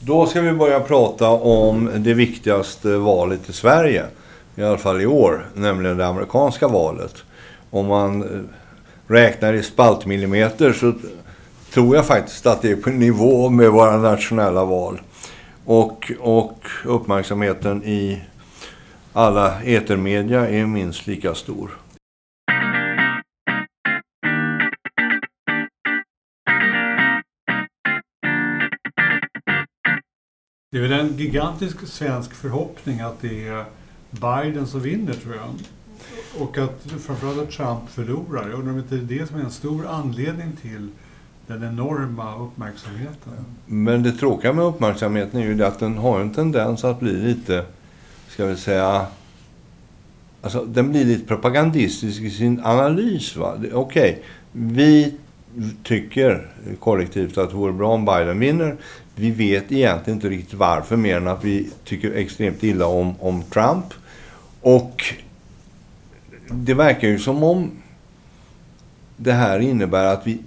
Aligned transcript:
Då 0.00 0.26
ska 0.26 0.40
vi 0.40 0.52
börja 0.52 0.80
prata 0.80 1.28
om 1.30 1.90
det 1.96 2.14
viktigaste 2.14 2.96
valet 2.96 3.48
i 3.48 3.52
Sverige. 3.52 4.04
I 4.56 4.62
alla 4.62 4.78
fall 4.78 5.00
i 5.00 5.06
år, 5.06 5.46
nämligen 5.54 5.96
det 5.96 6.06
amerikanska 6.06 6.68
valet. 6.68 7.14
Om 7.70 7.86
man 7.86 8.22
eh, 8.22 8.28
räknar 9.06 9.52
i 9.52 9.62
spaltmillimeter 9.62 10.72
så 10.72 10.92
tror 11.74 11.96
jag 11.96 12.06
faktiskt 12.06 12.46
att 12.46 12.62
det 12.62 12.70
är 12.70 12.76
på 12.76 12.90
nivå 12.90 13.48
med 13.48 13.70
våra 13.70 13.96
nationella 13.96 14.64
val. 14.64 15.00
Och, 15.64 16.12
och 16.20 16.66
uppmärksamheten 16.84 17.84
i 17.84 18.22
alla 19.12 19.62
etermedia 19.62 20.48
är 20.48 20.66
minst 20.66 21.06
lika 21.06 21.34
stor. 21.34 21.70
Det 30.76 30.80
är 30.80 30.88
väl 30.88 31.00
en 31.00 31.16
gigantisk 31.16 31.86
svensk 31.86 32.34
förhoppning 32.34 33.00
att 33.00 33.20
det 33.20 33.48
är 33.48 33.64
Biden 34.10 34.66
som 34.66 34.80
vinner, 34.80 35.12
tror 35.12 35.34
jag. 35.34 35.48
Och 36.42 36.58
att 36.58 36.86
framförallt 37.06 37.38
att 37.38 37.50
Trump 37.50 37.90
förlorar. 37.90 38.48
Jag 38.48 38.58
undrar 38.58 38.72
om 38.72 38.78
inte 38.78 38.96
det 38.96 39.14
är 39.14 39.18
det 39.18 39.26
som 39.26 39.36
är 39.36 39.44
en 39.44 39.50
stor 39.50 39.86
anledning 39.86 40.52
till 40.62 40.88
den 41.46 41.64
enorma 41.64 42.38
uppmärksamheten. 42.38 43.32
Men 43.66 44.02
det 44.02 44.12
tråkiga 44.12 44.52
med 44.52 44.64
uppmärksamheten 44.64 45.40
är 45.40 45.44
ju 45.44 45.54
det 45.54 45.66
att 45.66 45.78
den 45.78 45.98
har 45.98 46.20
en 46.20 46.34
tendens 46.34 46.84
att 46.84 47.00
bli 47.00 47.12
lite, 47.12 47.64
ska 48.28 48.46
vi 48.46 48.56
säga, 48.56 49.06
alltså 50.42 50.64
den 50.64 50.90
blir 50.90 51.04
lite 51.04 51.26
propagandistisk 51.26 52.20
i 52.20 52.30
sin 52.30 52.60
analys. 52.64 53.36
Okej, 53.36 53.72
okay, 53.72 54.14
vi 54.52 55.14
tycker 55.82 56.50
kollektivt 56.80 57.38
att 57.38 57.50
det 57.50 57.56
vore 57.56 57.72
bra 57.72 57.94
om 57.94 58.04
Biden 58.04 58.38
vinner. 58.38 58.76
Vi 59.18 59.30
vet 59.30 59.72
egentligen 59.72 60.16
inte 60.16 60.28
riktigt 60.28 60.54
varför 60.54 60.96
mer 60.96 61.16
än 61.16 61.28
att 61.28 61.44
vi 61.44 61.70
tycker 61.84 62.14
extremt 62.14 62.62
illa 62.62 62.86
om, 62.86 63.14
om 63.20 63.42
Trump. 63.42 63.84
Och 64.60 65.04
det 66.50 66.74
verkar 66.74 67.08
ju 67.08 67.18
som 67.18 67.42
om 67.42 67.70
det 69.16 69.32
här 69.32 69.58
innebär 69.58 70.04
att 70.04 70.26
vi 70.26 70.38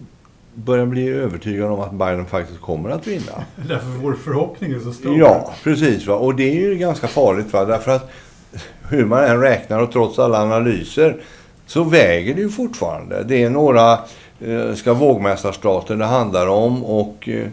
börjar 0.53 0.85
bli 0.85 1.09
övertygade 1.09 1.71
om 1.71 1.79
att 1.79 1.93
Biden 1.93 2.25
faktiskt 2.25 2.61
kommer 2.61 2.89
att 2.89 3.07
vinna. 3.07 3.31
Därför 3.67 3.87
vår 3.87 4.13
förhoppning 4.13 4.71
är 4.71 4.79
så 4.79 4.93
stor. 4.93 5.17
Ja, 5.17 5.53
precis. 5.63 6.07
Va? 6.07 6.15
Och 6.15 6.35
det 6.35 6.49
är 6.49 6.69
ju 6.69 6.75
ganska 6.75 7.07
farligt. 7.07 7.53
Va? 7.53 7.65
Därför 7.65 7.91
att 7.91 8.11
hur 8.89 9.05
man 9.05 9.23
än 9.23 9.41
räknar 9.41 9.79
och 9.79 9.91
trots 9.91 10.19
alla 10.19 10.41
analyser 10.41 11.21
så 11.65 11.83
väger 11.83 12.35
det 12.35 12.41
ju 12.41 12.49
fortfarande. 12.49 13.23
Det 13.23 13.43
är 13.43 13.49
några 13.49 13.99
eh, 14.39 14.73
ska 14.75 14.93
vågmästarstater 14.93 15.95
det 15.95 16.05
handlar 16.05 16.47
om 16.47 16.85
och 16.85 17.29
eh, 17.29 17.47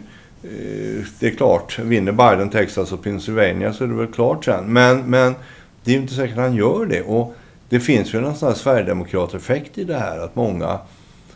det 1.19 1.27
är 1.27 1.35
klart, 1.35 1.79
vinner 1.79 2.11
Biden 2.11 2.49
Texas 2.49 2.91
och 2.91 3.03
Pennsylvania 3.03 3.73
så 3.73 3.83
är 3.83 3.87
det 3.87 3.93
väl 3.93 4.07
klart 4.07 4.45
sen. 4.45 4.73
Men, 4.73 5.09
men 5.09 5.35
det 5.83 5.91
är 5.91 5.95
ju 5.95 6.01
inte 6.01 6.13
säkert 6.13 6.37
att 6.37 6.43
han 6.43 6.55
gör 6.55 6.85
det. 6.85 7.01
Och 7.01 7.35
det 7.69 7.79
finns 7.79 8.13
ju 8.13 8.25
en 8.25 8.35
sån 8.35 8.47
här 8.47 8.55
Sverigedemokrat-effekt 8.55 9.77
i 9.77 9.83
det 9.83 9.97
här. 9.97 10.19
Att 10.19 10.35
många 10.35 10.79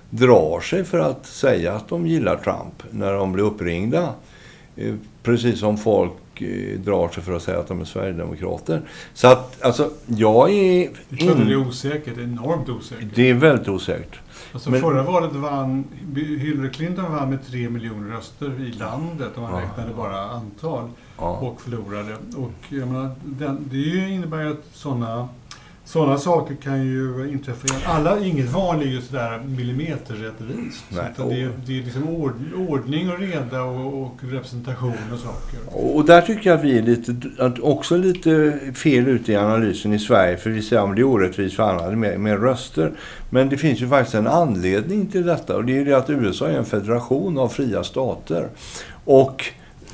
drar 0.09 0.59
sig 0.59 0.84
för 0.84 1.00
att 1.00 1.26
säga 1.26 1.73
att 1.73 1.88
de 1.88 2.08
gillar 2.08 2.38
Trump 2.38 2.84
när 2.92 3.14
de 3.14 3.32
blir 3.32 3.44
uppringda. 3.44 4.14
Eh, 4.76 4.94
precis 5.23 5.59
som 5.59 5.78
folk 5.78 6.42
eh, 6.42 6.80
drar 6.80 7.09
sig 7.09 7.23
för 7.23 7.34
att 7.34 7.44
säga 7.44 7.59
att 7.59 7.67
de 7.67 7.82
är 7.82 7.86
Sverigedemokrater. 7.86 8.82
Så 9.14 9.28
att, 9.28 9.62
alltså, 9.62 9.92
jag 10.06 10.52
är... 10.52 10.89
Jag 11.09 11.20
tror 11.20 11.32
in... 11.32 11.48
det 11.48 11.54
är 11.54 11.67
osäkert, 11.67 12.17
enormt 12.17 12.70
osäkert. 12.70 13.08
Det 13.16 13.30
är 13.30 13.34
väldigt 13.34 13.67
osäkert. 13.67 14.20
Alltså 14.54 14.70
Men... 14.70 14.82
förra 14.82 15.04
valet 15.04 15.36
vann, 15.36 15.84
Hillary 16.16 16.70
Clinton 16.70 17.12
vann 17.12 17.30
med 17.30 17.48
tre 17.48 17.70
miljoner 17.70 18.16
röster 18.16 18.62
i 18.62 18.72
landet 18.72 19.32
om 19.36 19.44
man 19.44 19.54
ja. 19.54 19.62
räknade 19.62 19.94
bara 19.94 20.22
antal. 20.22 20.90
Ja. 21.18 21.38
Och 21.38 21.62
förlorade. 21.62 22.16
Och 22.36 22.52
jag 22.70 22.88
menar, 22.88 23.12
den, 23.24 23.70
det 23.72 24.10
innebär 24.10 24.42
ju 24.44 24.52
att 24.52 24.66
sådana 24.74 25.30
sådana 25.92 26.17
saker 26.17 26.56
kan 26.56 26.86
ju 26.86 27.30
inträffa 27.31 27.67
igen. 27.67 27.81
Alla, 27.86 28.20
inget 28.20 28.49
val 28.49 28.82
är 28.82 28.86
ju 28.86 29.02
sådär 29.02 29.42
millimeterrättvist. 29.45 30.83
Så 31.17 31.30
det, 31.30 31.42
är, 31.42 31.52
det 31.66 31.80
är 31.80 31.83
liksom 31.83 32.10
ord, 32.10 32.33
ordning 32.70 33.11
och 33.11 33.20
reda 33.20 33.64
och, 33.64 34.02
och, 34.04 34.16
representation 34.21 34.93
och 35.14 35.20
saker. 35.20 35.60
Och 35.95 36.05
där 36.05 36.21
tycker 36.21 36.49
jag 36.49 36.60
att 36.60 36.66
vi 36.66 36.77
är 36.77 36.82
lite, 36.82 37.16
också 37.61 37.98
lite 37.98 38.60
fel 38.76 39.08
ute 39.08 39.32
i 39.32 39.36
analysen 39.36 39.93
i 39.93 39.99
Sverige. 39.99 40.38
För 40.38 40.49
vi 40.49 40.61
säger 40.61 40.89
att 40.89 40.95
det 40.95 41.02
är 41.02 41.04
orättvist 41.04 41.55
för 41.55 41.64
andra 41.64 41.92
med, 41.92 42.20
med 42.20 42.42
röster. 42.42 42.92
Men 43.30 43.49
det 43.49 43.58
finns 43.58 43.82
ju 43.82 43.89
faktiskt 43.89 44.16
en 44.16 44.27
anledning 44.27 45.08
till 45.08 45.26
detta. 45.26 45.55
Och 45.55 45.66
det 45.66 45.77
är 45.77 45.86
det 45.86 45.98
att 45.98 46.10
USA 46.10 46.48
är 46.48 46.58
en 46.58 46.66
federation 46.66 47.37
av 47.37 47.48
fria 47.48 47.83
stater. 47.83 48.48
Och 49.05 49.45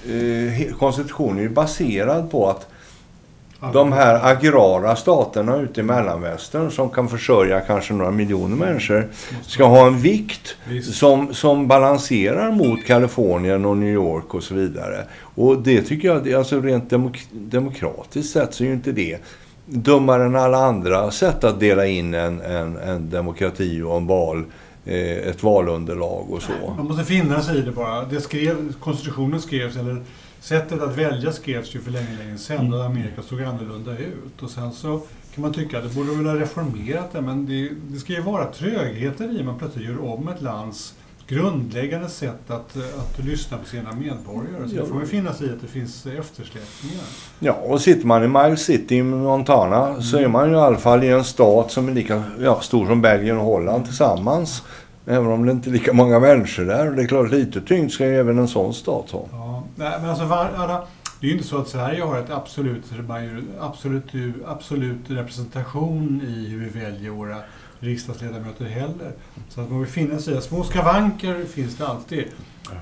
eh, 0.06 0.76
konstitutionen 0.80 1.38
är 1.38 1.42
ju 1.42 1.50
baserad 1.50 2.32
på 2.32 2.50
att 2.50 2.68
de 3.74 3.92
här 3.92 4.32
agrara 4.32 4.96
staterna 4.96 5.58
ute 5.58 5.80
i 5.80 5.84
mellanvästern 5.84 6.72
som 6.72 6.90
kan 6.90 7.10
försörja 7.10 7.60
kanske 7.60 7.94
några 7.94 8.12
miljoner 8.12 8.56
människor 8.56 9.08
ska 9.42 9.66
ha 9.66 9.88
en 9.88 10.00
vikt 10.00 10.56
som, 10.84 11.34
som 11.34 11.68
balanserar 11.68 12.52
mot 12.52 12.86
Kalifornien 12.86 13.66
och 13.66 13.78
New 13.78 13.94
York 13.94 14.34
och 14.34 14.44
så 14.44 14.56
vidare. 14.56 15.04
Och 15.20 15.62
det 15.62 15.82
tycker 15.82 16.08
jag, 16.08 16.34
alltså 16.34 16.62
rent 16.62 16.90
demok 16.90 17.20
demokratiskt 17.32 18.34
sett 18.34 18.54
så 18.54 18.64
är 18.64 18.68
ju 18.68 18.74
inte 18.74 18.92
det 18.92 19.18
dummare 19.66 20.24
än 20.24 20.36
alla 20.36 20.58
andra 20.58 21.12
sätt 21.12 21.44
att 21.44 21.60
dela 21.60 21.86
in 21.86 22.14
en, 22.14 22.42
en, 22.42 22.78
en 22.78 23.10
demokrati 23.10 23.82
och 23.82 23.98
en 23.98 24.08
val 24.08 24.44
eh, 24.86 25.18
ett 25.18 25.44
valunderlag 25.44 26.32
och 26.32 26.42
så. 26.42 26.74
Man 26.78 26.88
måste 26.88 27.04
finna 27.04 27.42
sig 27.42 27.58
i 27.58 27.62
det 27.62 27.72
bara. 27.72 28.06
Det 28.06 28.22
skrev, 28.22 28.74
konstitutionen 28.80 29.42
skrevs, 29.42 29.76
eller 29.76 30.02
sättet 30.48 30.82
att 30.82 30.98
välja 30.98 31.32
skrevs 31.32 31.76
ju 31.76 31.80
för 31.80 31.92
länge, 31.92 32.18
länge 32.24 32.38
sedan 32.38 32.66
mm. 32.66 32.82
Amerika 32.82 33.22
såg 33.22 33.42
annorlunda 33.42 33.92
ut. 33.92 34.44
Och 34.44 34.50
sen 34.50 34.72
så 34.72 35.02
kan 35.36 35.42
man 35.42 35.54
tycka 35.54 35.78
att 35.78 35.84
det 35.84 35.96
borde 35.96 36.12
väl 36.12 36.26
ha 36.26 36.36
reformerat 36.36 37.12
det, 37.12 37.22
men 37.22 37.46
det, 37.46 37.70
det 37.88 38.00
ska 38.00 38.14
ju 38.14 38.22
vara 38.22 38.46
trögheter 38.46 39.40
i 39.40 39.44
man 39.44 39.60
plötsligt 39.60 39.86
gör 39.86 40.06
om 40.06 40.28
ett 40.28 40.42
lands 40.42 40.94
grundläggande 41.28 42.10
sätt 42.10 42.52
att, 42.52 42.78
att 42.78 43.26
lyssna 43.26 43.58
på 43.58 43.66
sina 43.66 43.92
medborgare. 43.92 44.70
Så 44.70 44.76
det 44.76 44.86
får 44.86 44.96
man 44.96 45.06
finna 45.06 45.34
sig 45.34 45.48
i 45.48 45.50
att 45.50 45.62
det 45.62 45.68
finns 45.68 46.06
eftersläpningar. 46.06 47.06
Ja, 47.40 47.54
och 47.54 47.82
sitter 47.82 48.08
man 48.08 48.24
i 48.24 48.28
Miles 48.28 48.62
City 48.62 48.96
i 48.96 49.04
Montana 49.04 49.88
mm. 49.88 50.02
så 50.02 50.18
är 50.18 50.28
man 50.28 50.50
ju 50.50 50.56
i 50.56 50.60
alla 50.60 50.78
fall 50.78 51.04
i 51.04 51.08
en 51.08 51.24
stat 51.24 51.72
som 51.72 51.88
är 51.88 51.94
lika 51.94 52.24
ja, 52.40 52.62
stor 52.62 52.88
som 52.88 53.02
Belgien 53.02 53.38
och 53.38 53.46
Holland 53.46 53.86
tillsammans. 53.86 54.64
Även 55.06 55.28
om 55.28 55.46
det 55.46 55.52
inte 55.52 55.70
är 55.70 55.72
lika 55.72 55.94
många 55.94 56.20
människor 56.20 56.66
där. 56.66 56.92
Det 56.92 57.04
är 57.04 57.08
klart, 57.08 57.32
lite 57.32 57.62
tyngd 57.62 57.92
ska 57.92 58.06
ju 58.06 58.20
även 58.20 58.40
en 58.40 58.48
sån 58.48 58.74
stat 58.74 59.12
ha. 59.12 59.26
Ja, 59.32 59.47
men 59.78 60.10
alltså, 60.10 60.26
var, 60.26 60.88
det 61.20 61.28
är 61.28 61.30
ju 61.30 61.34
inte 61.34 61.48
så 61.48 61.58
att 61.58 61.68
Sverige 61.68 62.04
har 62.04 62.20
ett 62.20 62.30
absolut, 62.30 62.84
absolut, 63.60 64.06
absolut 64.48 65.10
representation 65.10 66.22
i 66.28 66.48
hur 66.48 66.60
vi 66.60 66.80
väljer 66.80 67.12
våra 67.12 67.38
riksdagsledamöter 67.80 68.66
heller. 68.66 69.12
Så 69.50 69.62
att 69.62 69.70
man 69.70 69.80
vill 69.80 69.90
finna 69.90 70.20
sig 70.20 70.42
små 70.42 70.64
skavanker 70.64 71.46
finns 71.46 71.78
det 71.78 71.88
alltid. 71.88 72.26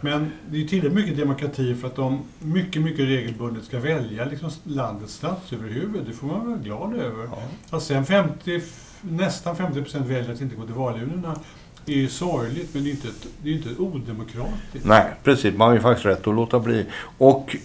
Men 0.01 0.31
det 0.49 0.63
är 0.63 0.67
tillräckligt 0.67 0.93
mycket 0.93 1.17
demokrati 1.17 1.75
för 1.75 1.87
att 1.87 1.95
de 1.95 2.23
mycket, 2.39 2.81
mycket 2.81 3.05
regelbundet 3.05 3.65
ska 3.65 3.79
välja 3.79 4.25
liksom 4.25 4.51
landets 4.63 5.13
statsöverhuvud. 5.13 6.05
Det 6.07 6.13
får 6.13 6.27
man 6.27 6.47
vara 6.47 6.57
glad 6.57 6.95
över. 6.95 7.23
Ja. 7.23 7.77
Att 7.77 7.83
sen 7.83 8.05
50, 8.05 8.61
nästan 9.01 9.55
50 9.55 9.81
procent 9.81 10.07
väljer 10.07 10.33
att 10.33 10.41
inte 10.41 10.55
gå 10.55 10.65
till 10.65 10.73
valurnorna 10.73 11.39
det 11.85 11.93
är 11.93 11.97
ju 11.97 12.09
sorgligt, 12.09 12.73
men 12.73 12.83
det 12.83 12.89
är 12.89 12.91
inte, 12.91 13.07
det 13.43 13.49
är 13.49 13.53
inte 13.53 13.81
odemokratiskt. 13.81 14.85
Nej, 14.85 15.03
precis. 15.23 15.55
Man 15.55 15.67
har 15.67 15.75
ju 15.75 15.81
faktiskt 15.81 16.05
rätt 16.05 16.27
att 16.27 16.35
låta 16.35 16.59
bli. 16.59 16.85
Och 17.17 17.55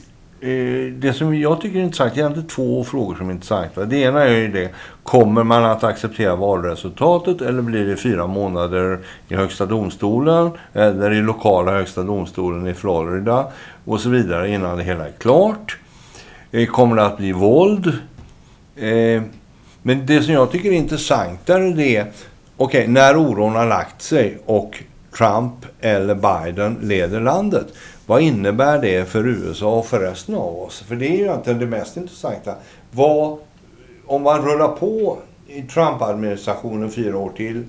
eh, 0.40 0.92
det 0.92 1.12
som 1.16 1.38
jag 1.38 1.60
tycker 1.60 1.78
är 1.78 1.82
intressant, 1.82 2.14
det 2.14 2.20
är 2.20 2.22
egentligen 2.22 2.48
två 2.48 2.84
frågor 2.84 3.14
som 3.14 3.28
är 3.28 3.32
intressanta. 3.32 3.84
Det 3.84 3.96
ena 3.96 4.24
är 4.24 4.36
ju 4.36 4.48
det, 4.48 4.70
kommer 5.02 5.44
man 5.44 5.64
att 5.64 5.84
acceptera 5.84 6.36
valresultatet 6.36 7.40
eller 7.40 7.62
blir 7.62 7.86
det 7.86 7.96
fyra 7.96 8.26
månader 8.26 8.98
i 9.28 9.34
högsta 9.34 9.66
domstolen 9.66 10.50
eller 10.72 11.10
i 11.12 11.22
lokala 11.22 11.72
högsta 11.72 12.02
domstolen 12.02 12.66
i 12.66 12.74
Florida 12.74 13.46
och 13.84 14.00
så 14.00 14.08
vidare 14.08 14.50
innan 14.50 14.78
det 14.78 14.84
hela 14.84 15.06
är 15.06 15.12
klart. 15.18 15.76
Eh, 16.50 16.66
kommer 16.66 16.96
det 16.96 17.06
att 17.06 17.18
bli 17.18 17.32
våld? 17.32 17.86
Eh, 18.76 19.22
men 19.82 20.06
det 20.06 20.22
som 20.22 20.34
jag 20.34 20.50
tycker 20.50 20.68
är 20.68 20.76
intressantare 20.76 21.72
det 21.72 21.96
är 21.96 22.06
okej, 22.60 22.80
okay, 22.80 22.92
när 22.92 23.16
oron 23.16 23.54
har 23.54 23.66
lagt 23.66 24.02
sig 24.02 24.38
och 24.46 24.82
Trump 25.18 25.66
eller 25.80 26.14
Biden 26.14 26.78
leder 26.82 27.20
landet. 27.20 27.66
Vad 28.06 28.22
innebär 28.22 28.78
det 28.78 29.08
för 29.08 29.26
USA 29.26 29.78
och 29.78 29.86
för 29.86 30.00
resten 30.00 30.34
av 30.34 30.62
oss? 30.62 30.84
För 30.88 30.96
det 30.96 31.06
är 31.06 31.16
ju 31.16 31.22
egentligen 31.22 31.58
det 31.58 31.66
mest 31.66 31.96
intressanta. 31.96 32.54
Vad, 32.90 33.38
om 34.06 34.22
man 34.22 34.42
rullar 34.42 34.68
på 34.68 35.18
i 35.46 35.62
Trump-administrationen 35.62 36.90
fyra 36.90 37.18
år 37.18 37.30
till 37.36 37.64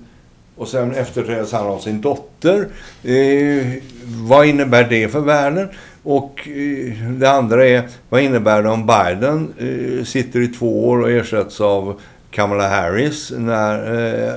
och 0.56 0.68
sen 0.68 0.94
efterträds 0.94 1.52
han 1.52 1.66
av 1.66 1.78
sin 1.78 2.00
dotter. 2.00 2.68
Eh, 3.02 3.82
vad 4.04 4.46
innebär 4.46 4.84
det 4.84 5.08
för 5.08 5.20
världen? 5.20 5.68
Och 6.02 6.48
eh, 6.48 7.10
det 7.10 7.30
andra 7.30 7.66
är, 7.66 7.88
vad 8.08 8.20
innebär 8.20 8.62
det 8.62 8.68
om 8.68 8.86
Biden 8.86 9.52
eh, 9.58 10.04
sitter 10.04 10.40
i 10.40 10.48
två 10.48 10.88
år 10.88 11.00
och 11.00 11.10
ersätts 11.10 11.60
av 11.60 12.00
Kamala 12.32 12.68
Harris. 12.68 13.32
När, 13.36 13.94
eh, 13.94 14.34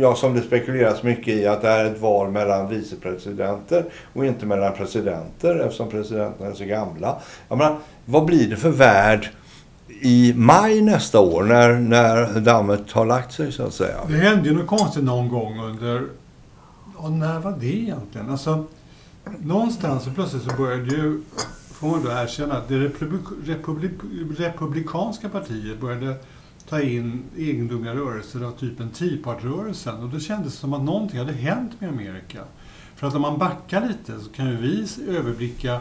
ja, 0.00 0.14
som 0.14 0.34
det 0.34 0.42
spekuleras 0.42 1.02
mycket 1.02 1.28
i 1.28 1.46
att 1.46 1.62
det 1.62 1.68
är 1.68 1.84
ett 1.84 2.00
val 2.00 2.30
mellan 2.30 2.68
vicepresidenter 2.68 3.84
och 4.12 4.26
inte 4.26 4.46
mellan 4.46 4.72
presidenter 4.74 5.58
eftersom 5.58 5.90
presidenterna 5.90 6.50
är 6.50 6.54
så 6.54 6.64
gamla. 6.64 7.16
Jag 7.48 7.58
menar, 7.58 7.78
vad 8.04 8.24
blir 8.24 8.50
det 8.50 8.56
för 8.56 8.70
värld 8.70 9.30
i 9.88 10.34
maj 10.36 10.82
nästa 10.82 11.20
år 11.20 11.42
när, 11.42 11.74
när 11.74 12.40
dammet 12.40 12.92
har 12.92 13.06
lagt 13.06 13.32
sig 13.32 13.52
så 13.52 13.62
att 13.62 13.74
säga? 13.74 13.96
Det 14.08 14.16
hände 14.16 14.48
ju 14.48 14.54
något 14.54 14.66
konstigt 14.66 15.04
någon 15.04 15.28
gång 15.28 15.60
under... 15.60 16.02
Och 16.96 17.12
när 17.12 17.38
var 17.38 17.56
det 17.60 17.76
egentligen? 17.76 18.30
Alltså, 18.30 18.64
någonstans 19.38 20.04
så 20.04 20.10
plötsligt 20.10 20.42
så 20.42 20.56
började 20.56 20.90
ju, 20.90 21.22
får 21.72 21.88
man 21.88 22.04
då 22.04 22.10
erkänna, 22.10 22.54
att 22.54 22.68
det 22.68 22.78
republik, 22.78 23.22
republik, 23.44 23.92
republikanska 24.38 25.28
partiet 25.28 25.80
började 25.80 26.14
ta 26.72 26.80
in 26.80 27.22
egendomliga 27.36 27.94
rörelser 27.94 28.44
av 28.44 28.52
typen 28.52 28.90
Tea 28.90 29.34
rörelsen 29.42 30.02
Och 30.02 30.08
då 30.08 30.20
kändes 30.20 30.52
det 30.52 30.58
som 30.58 30.72
att 30.72 30.82
någonting 30.82 31.18
hade 31.18 31.32
hänt 31.32 31.80
med 31.80 31.90
Amerika. 31.90 32.44
För 32.96 33.06
att 33.06 33.14
om 33.14 33.22
man 33.22 33.38
backar 33.38 33.88
lite 33.88 34.20
så 34.20 34.30
kan 34.30 34.50
ju 34.50 34.56
vi 34.56 34.86
överblicka 35.08 35.80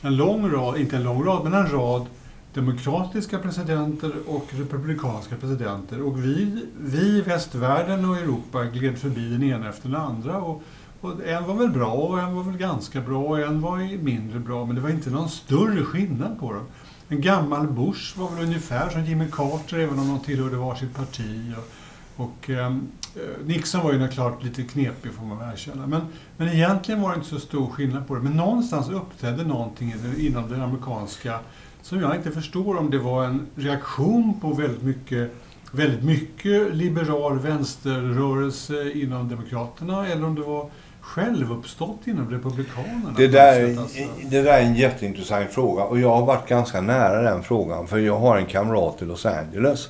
en 0.00 0.16
lång 0.16 0.50
rad, 0.50 0.80
inte 0.80 0.96
en 0.96 1.02
lång 1.02 1.24
rad, 1.24 1.44
men 1.44 1.54
en 1.54 1.70
rad 1.70 2.06
demokratiska 2.54 3.38
presidenter 3.38 4.12
och 4.26 4.46
republikanska 4.52 5.36
presidenter. 5.36 6.02
Och 6.02 6.24
vi, 6.24 6.66
vi 6.80 7.18
i 7.18 7.20
västvärlden 7.20 8.04
och 8.04 8.16
Europa 8.16 8.64
gled 8.64 8.98
förbi 8.98 9.28
den 9.30 9.42
ena 9.42 9.68
efter 9.68 9.88
den 9.88 10.00
andra. 10.00 10.38
Och, 10.38 10.62
och 11.00 11.26
en 11.26 11.46
var 11.46 11.54
väl 11.54 11.70
bra 11.70 11.92
och 11.92 12.20
en 12.20 12.34
var 12.34 12.42
väl 12.42 12.56
ganska 12.56 13.00
bra 13.00 13.22
och 13.24 13.40
en 13.40 13.60
var 13.60 14.02
mindre 14.02 14.38
bra. 14.38 14.64
Men 14.64 14.74
det 14.76 14.82
var 14.82 14.90
inte 14.90 15.10
någon 15.10 15.28
större 15.28 15.84
skillnad 15.84 16.40
på 16.40 16.52
dem. 16.52 16.66
En 17.12 17.20
gammal 17.20 17.66
Bush 17.66 18.18
var 18.18 18.30
väl 18.30 18.44
ungefär 18.44 18.90
som 18.90 19.04
Jimmy 19.04 19.26
Carter, 19.32 19.78
även 19.78 19.98
om 19.98 20.08
de 20.08 20.20
tillhörde 20.20 20.56
varsitt 20.56 20.94
parti. 20.94 21.54
Och, 21.56 22.24
och 22.24 22.50
ehm, 22.50 22.88
eh, 23.16 23.46
Nixon 23.46 23.84
var 23.84 23.92
ju 23.92 24.08
klart 24.08 24.44
lite 24.44 24.62
knepig, 24.62 25.12
får 25.12 25.24
man 25.24 25.38
väl 25.38 25.52
erkänna. 25.52 25.86
Men, 25.86 26.00
men 26.36 26.48
egentligen 26.48 27.02
var 27.02 27.10
det 27.10 27.16
inte 27.16 27.28
så 27.28 27.40
stor 27.40 27.66
skillnad 27.66 28.06
på 28.06 28.14
det. 28.14 28.20
Men 28.20 28.32
någonstans 28.32 28.90
uppträdde 28.90 29.44
någonting 29.44 29.94
inom 30.18 30.48
den 30.48 30.62
amerikanska 30.62 31.38
som 31.82 32.00
jag 32.00 32.16
inte 32.16 32.30
förstår 32.30 32.76
om 32.76 32.90
det 32.90 32.98
var 32.98 33.24
en 33.24 33.46
reaktion 33.54 34.40
på 34.40 34.52
väldigt 34.52 34.82
mycket, 34.82 35.32
väldigt 35.72 36.04
mycket 36.04 36.74
liberal 36.74 37.38
vänsterrörelse 37.38 38.92
inom 38.92 39.28
Demokraterna 39.28 40.06
eller 40.06 40.24
om 40.24 40.34
det 40.34 40.42
var 40.42 40.70
självuppstått 41.10 42.06
inom 42.06 42.30
Republikanerna? 42.30 43.14
Det 43.16 43.28
där, 43.28 43.78
alltså. 43.78 43.98
det 44.30 44.42
där 44.42 44.58
är 44.58 44.62
en 44.62 44.74
jätteintressant 44.74 45.50
fråga 45.50 45.84
och 45.84 46.00
jag 46.00 46.16
har 46.16 46.26
varit 46.26 46.48
ganska 46.48 46.80
nära 46.80 47.22
den 47.22 47.42
frågan 47.42 47.86
för 47.86 47.98
jag 47.98 48.18
har 48.18 48.36
en 48.36 48.46
kamrat 48.46 49.02
i 49.02 49.04
Los 49.04 49.26
Angeles 49.26 49.88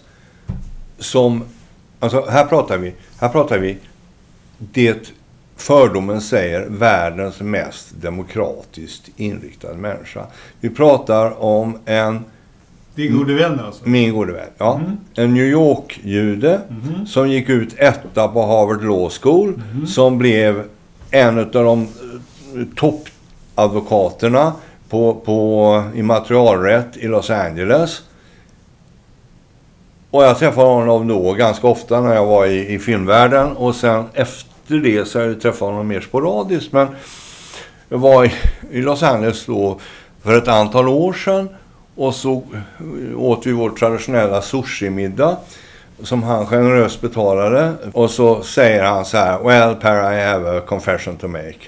som, 0.98 1.42
alltså 2.00 2.26
här 2.30 2.44
pratar 2.44 2.78
vi, 2.78 2.94
här 3.18 3.28
pratar 3.28 3.58
vi 3.58 3.78
det 4.58 5.12
fördomen 5.56 6.20
säger 6.20 6.66
världens 6.68 7.40
mest 7.40 8.02
demokratiskt 8.02 9.10
inriktade 9.16 9.74
människa. 9.74 10.26
Vi 10.60 10.70
pratar 10.70 11.42
om 11.42 11.78
en... 11.84 12.24
Din 12.94 13.18
gode 13.18 13.34
vän 13.34 13.60
alltså? 13.60 13.88
Min 13.88 14.14
gode 14.14 14.32
vän, 14.32 14.48
ja. 14.58 14.74
Mm. 14.74 14.96
En 15.14 15.34
New 15.34 15.46
York-jude 15.46 16.60
mm. 16.68 17.06
som 17.06 17.30
gick 17.30 17.48
ut 17.48 17.74
etta 17.78 18.28
på 18.28 18.42
Harvard 18.46 18.84
Law 18.84 19.10
School. 19.10 19.62
Mm. 19.72 19.86
Som 19.86 20.18
blev 20.18 20.64
en 21.10 21.38
av 21.38 21.50
de 21.50 21.82
eh, 21.82 21.86
toppadvokaterna 22.76 24.52
på, 24.88 25.14
på 25.14 25.82
immaterialrätt 25.94 26.96
i 26.96 27.06
Los 27.06 27.30
Angeles. 27.30 28.02
Och 30.10 30.24
jag 30.24 30.38
träffade 30.38 30.66
honom 30.66 31.08
då 31.08 31.32
ganska 31.32 31.66
ofta 31.66 32.00
när 32.00 32.14
jag 32.14 32.26
var 32.26 32.46
i, 32.46 32.74
i 32.74 32.78
filmvärlden. 32.78 33.56
Och 33.56 33.74
sen 33.74 34.04
efter 34.14 34.50
efter 34.70 34.90
det 34.90 35.04
så 35.04 35.18
har 35.18 35.26
jag 35.26 35.40
träffat 35.40 35.60
honom 35.60 35.88
mer 35.88 36.00
sporadiskt. 36.00 36.72
Men 36.72 36.88
jag 37.88 37.98
var 37.98 38.24
i, 38.24 38.32
i 38.70 38.82
Los 38.82 39.02
Angeles 39.02 39.46
då 39.46 39.80
för 40.22 40.38
ett 40.38 40.48
antal 40.48 40.88
år 40.88 41.12
sedan. 41.12 41.48
Och 41.94 42.14
så 42.14 42.32
eh, 42.32 43.20
åt 43.20 43.46
vi 43.46 43.52
vår 43.52 43.70
traditionella 43.70 44.42
sushi-middag 44.42 45.36
som 46.02 46.22
han 46.22 46.46
generöst 46.46 47.00
betalade. 47.00 47.74
Och 47.92 48.10
så 48.10 48.42
säger 48.42 48.82
han 48.82 49.04
så 49.04 49.16
här. 49.16 49.38
Well, 49.38 49.74
Per, 49.74 50.12
I 50.12 50.24
have 50.24 50.58
a 50.58 50.60
confession 50.66 51.16
to 51.16 51.28
make. 51.28 51.58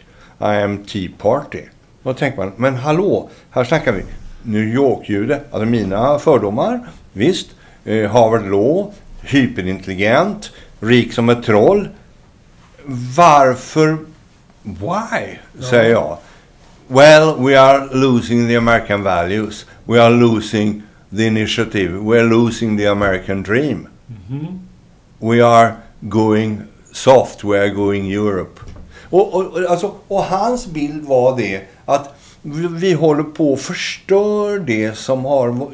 I 0.40 0.62
am 0.62 0.78
Tea 0.78 1.08
Party. 1.18 1.62
Då 2.02 2.14
tänker 2.14 2.38
man, 2.38 2.52
men 2.56 2.74
hallå, 2.74 3.30
här 3.50 3.64
snackar 3.64 3.92
vi 3.92 4.04
New 4.42 4.74
York-jude. 4.74 5.40
Alltså 5.50 5.66
mina 5.66 6.18
fördomar, 6.18 6.80
visst. 7.12 7.50
Eh, 7.84 8.10
Harvard 8.10 8.50
Law, 8.50 8.92
hyperintelligent, 9.22 10.50
rik 10.80 11.12
som 11.12 11.28
ett 11.28 11.42
troll. 11.44 11.88
Varför? 13.16 13.98
Why? 14.62 15.38
Säger 15.60 15.90
jag. 15.90 16.18
Well, 16.88 17.34
we 17.38 17.60
are 17.60 17.88
losing 17.92 18.48
the 18.48 18.56
American 18.56 19.02
values. 19.02 19.66
We 19.84 20.02
are 20.02 20.10
losing 20.10 20.82
the 21.16 21.26
initiative. 21.26 21.98
We 21.98 22.20
are 22.20 22.26
losing 22.26 22.78
the 22.78 22.86
American 22.86 23.42
dream. 23.42 23.88
Mm 24.30 24.40
-hmm. 24.40 24.58
We 25.18 25.44
are 25.44 25.72
going 26.00 26.60
soft. 26.92 27.44
We 27.44 27.60
are 27.60 27.70
going 27.70 28.12
Europe. 28.12 28.60
Och, 29.10 29.34
och, 29.34 29.70
alltså, 29.70 29.94
och 30.08 30.22
hans 30.22 30.66
bild 30.66 31.04
var 31.04 31.36
det 31.36 31.62
att 31.84 32.14
vi, 32.42 32.68
vi 32.70 32.92
håller 32.92 33.22
på 33.22 33.52
att 33.52 33.60
förstör 33.60 34.58
det 34.58 34.98
som 34.98 35.24
har 35.24 35.70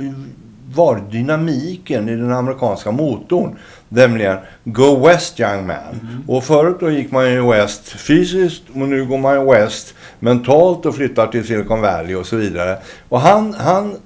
varit 0.74 1.10
dynamiken 1.10 2.08
i 2.08 2.16
den 2.16 2.32
amerikanska 2.32 2.90
motorn. 2.90 3.56
Nämligen 3.88 4.38
Go 4.64 5.06
West 5.06 5.40
Young 5.40 5.66
Man. 5.66 5.76
Mm. 5.76 6.24
Och 6.26 6.44
förut 6.44 6.76
då 6.80 6.90
gick 6.90 7.10
man 7.10 7.30
ju 7.30 7.50
West 7.50 7.88
fysiskt 7.88 8.62
och 8.70 8.88
nu 8.88 9.06
går 9.06 9.18
man 9.18 9.34
ju 9.34 9.52
West 9.52 9.94
mentalt 10.18 10.86
och 10.86 10.94
flyttar 10.94 11.26
till 11.26 11.46
Silicon 11.46 11.80
Valley 11.80 12.14
och 12.14 12.26
så 12.26 12.36
vidare. 12.36 12.78
Och 13.08 13.20
han, 13.20 13.54
han, 13.54 13.96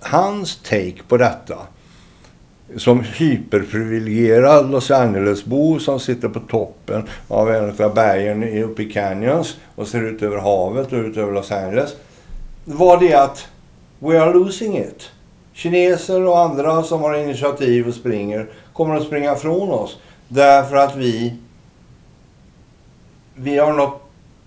hans 0.00 0.56
take 0.56 1.02
på 1.08 1.16
detta 1.16 1.56
som 2.76 3.00
hyperprivilegierad 3.00 4.70
Los 4.70 4.90
Angeles-bo 4.90 5.78
som 5.78 6.00
sitter 6.00 6.28
på 6.28 6.40
toppen 6.40 7.02
av 7.28 7.50
en 7.50 7.84
av 7.84 7.94
bergen 7.94 8.62
uppe 8.62 8.82
i 8.82 8.92
Canyons 8.92 9.56
och 9.74 9.88
ser 9.88 10.02
ut 10.02 10.22
över 10.22 10.38
havet 10.38 10.92
och 10.92 10.98
ut 10.98 11.16
över 11.16 11.32
Los 11.32 11.52
Angeles. 11.52 11.96
var 12.64 13.00
det 13.00 13.14
att 13.14 13.48
we 13.98 14.22
are 14.22 14.32
losing 14.32 14.78
it. 14.78 15.10
Kineser 15.52 16.26
och 16.26 16.38
andra 16.38 16.82
som 16.82 17.00
har 17.00 17.14
initiativ 17.14 17.88
och 17.88 17.94
springer 17.94 18.46
kommer 18.72 18.94
att 18.94 19.06
springa 19.06 19.34
från 19.34 19.70
oss. 19.70 19.98
Därför 20.28 20.76
att 20.76 20.96
vi 20.96 21.36
vi 23.34 23.58
are 23.58 23.76
not 23.76 23.92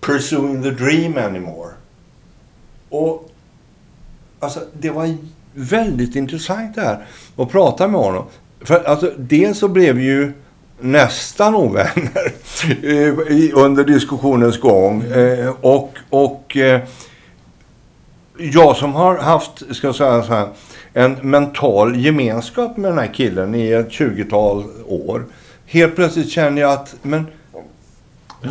pursuing 0.01 0.63
the 0.63 0.69
dream 0.69 1.17
anymore. 1.17 1.71
Och 2.89 3.29
alltså 4.39 4.59
det 4.73 4.89
var 4.89 5.05
väldigt 5.59 6.15
intressant 6.15 6.75
det 6.75 6.81
här 6.81 7.05
att 7.37 7.49
prata 7.49 7.87
med 7.87 8.01
honom. 8.01 8.25
För 8.61 8.83
alltså 8.83 9.11
dels 9.17 9.59
så 9.59 9.67
blev 9.67 9.95
vi 9.95 10.03
ju 10.03 10.31
nästan 10.79 11.55
ovänner 11.55 12.33
under 13.53 13.83
diskussionens 13.83 14.59
gång. 14.59 15.03
Eh, 15.03 15.53
och 15.61 15.93
och 16.09 16.57
eh, 16.57 16.81
jag 18.39 18.75
som 18.75 18.93
har 18.93 19.17
haft, 19.17 19.75
ska 19.75 19.87
jag 19.87 19.95
säga 19.95 20.23
så 20.23 20.33
här, 20.33 20.47
en 20.93 21.13
mental 21.21 21.95
gemenskap 21.95 22.77
med 22.77 22.91
den 22.91 22.99
här 22.99 23.13
killen 23.13 23.55
i 23.55 23.71
ett 23.71 23.89
20-tal 23.89 24.63
år. 24.87 25.25
Helt 25.65 25.95
plötsligt 25.95 26.29
känner 26.29 26.61
jag 26.61 26.71
att 26.71 26.95
men, 27.01 27.27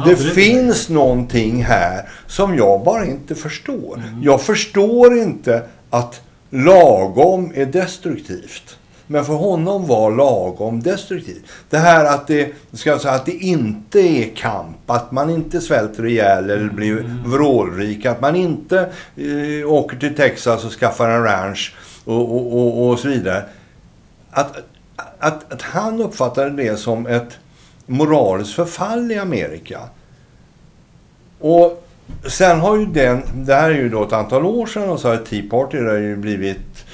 det 0.07 0.17
finns 0.17 0.89
någonting 0.89 1.65
här 1.65 2.09
som 2.27 2.57
jag 2.57 2.85
bara 2.85 3.07
inte 3.07 3.35
förstår. 3.35 3.97
Mm. 3.97 4.23
Jag 4.23 4.43
förstår 4.43 5.19
inte 5.19 5.63
att 5.91 6.21
lagom 6.51 7.53
är 7.55 7.67
destruktivt. 7.67 8.79
Men 9.11 9.25
för 9.25 9.35
honom 9.35 9.87
var 9.87 10.11
lagom 10.11 10.83
destruktivt. 10.83 11.45
Det 11.71 11.79
här 11.79 12.05
att 12.05 12.27
det, 12.27 12.53
ska 12.73 12.91
jag 12.91 13.01
säga, 13.01 13.15
att 13.15 13.27
det 13.27 13.33
inte 13.33 14.01
är 14.01 14.37
kamp, 14.37 14.91
att 14.91 15.13
man 15.13 15.31
inte 15.31 15.61
svälter 15.61 16.07
ihjäl 16.07 16.51
eller 16.51 16.69
blir 16.69 16.99
mm. 16.99 17.31
vrålrik, 17.31 18.07
att 18.07 18.21
man 18.21 18.37
inte 18.37 18.79
eh, 19.17 19.73
åker 19.73 19.97
till 19.97 20.17
Texas 20.17 20.65
och 20.65 20.73
skaffar 20.73 21.11
en 21.11 21.23
ranch 21.23 21.75
och, 22.05 22.37
och, 22.37 22.59
och, 22.59 22.89
och 22.89 22.99
så 22.99 23.09
vidare. 23.09 23.45
Att, 24.31 24.57
att, 25.19 25.53
att 25.53 25.63
han 25.63 26.01
uppfattade 26.01 26.51
det 26.51 26.77
som 26.77 27.07
ett 27.07 27.39
moraliskt 27.87 28.55
förfall 28.55 29.13
i 29.13 29.19
Amerika. 29.19 29.81
Och 31.41 31.88
sen 32.27 32.61
har 32.61 32.77
ju 32.77 32.87
den, 32.87 33.23
det 33.35 33.55
här 33.55 33.71
är 33.71 33.75
ju 33.75 33.89
då 33.89 34.03
ett 34.03 34.13
antal 34.13 34.45
år 34.45 34.67
sedan 34.67 34.91
och 34.91 35.01
så 35.01 35.09
har 35.09 35.17
Tea 35.17 35.43
Party 35.51 35.79
det 35.79 35.91
har 35.91 35.99
ju 35.99 36.17
blivit 36.17 36.87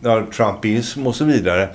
ja, 0.00 0.22
Trumpism 0.36 1.06
och 1.06 1.14
så 1.14 1.24
vidare. 1.24 1.68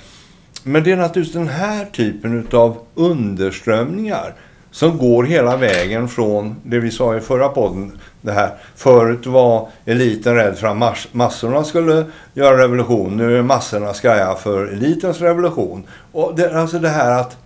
Men 0.63 0.83
det 0.83 0.91
är 0.91 0.97
naturligtvis 0.97 1.33
den 1.33 1.47
här 1.47 1.85
typen 1.85 2.47
av 2.51 2.77
underströmningar 2.95 4.33
som 4.71 4.97
går 4.97 5.23
hela 5.23 5.57
vägen 5.57 6.07
från 6.07 6.55
det 6.63 6.79
vi 6.79 6.91
sa 6.91 7.17
i 7.17 7.19
förra 7.19 7.49
podden 7.49 7.99
det 8.21 8.31
här. 8.31 8.51
Förut 8.75 9.25
var 9.25 9.69
eliten 9.85 10.35
rädd 10.35 10.57
för 10.57 10.67
att 10.67 11.11
massorna 11.11 11.63
skulle 11.63 12.05
göra 12.33 12.57
revolution. 12.57 13.17
Nu 13.17 13.37
är 13.37 13.41
massorna 13.41 13.93
skraja 13.93 14.35
för 14.35 14.65
elitens 14.65 15.21
revolution. 15.21 15.83
Och 16.11 16.35
det, 16.35 16.59
alltså 16.59 16.79
det 16.79 16.89
här 16.89 17.19
att 17.19 17.37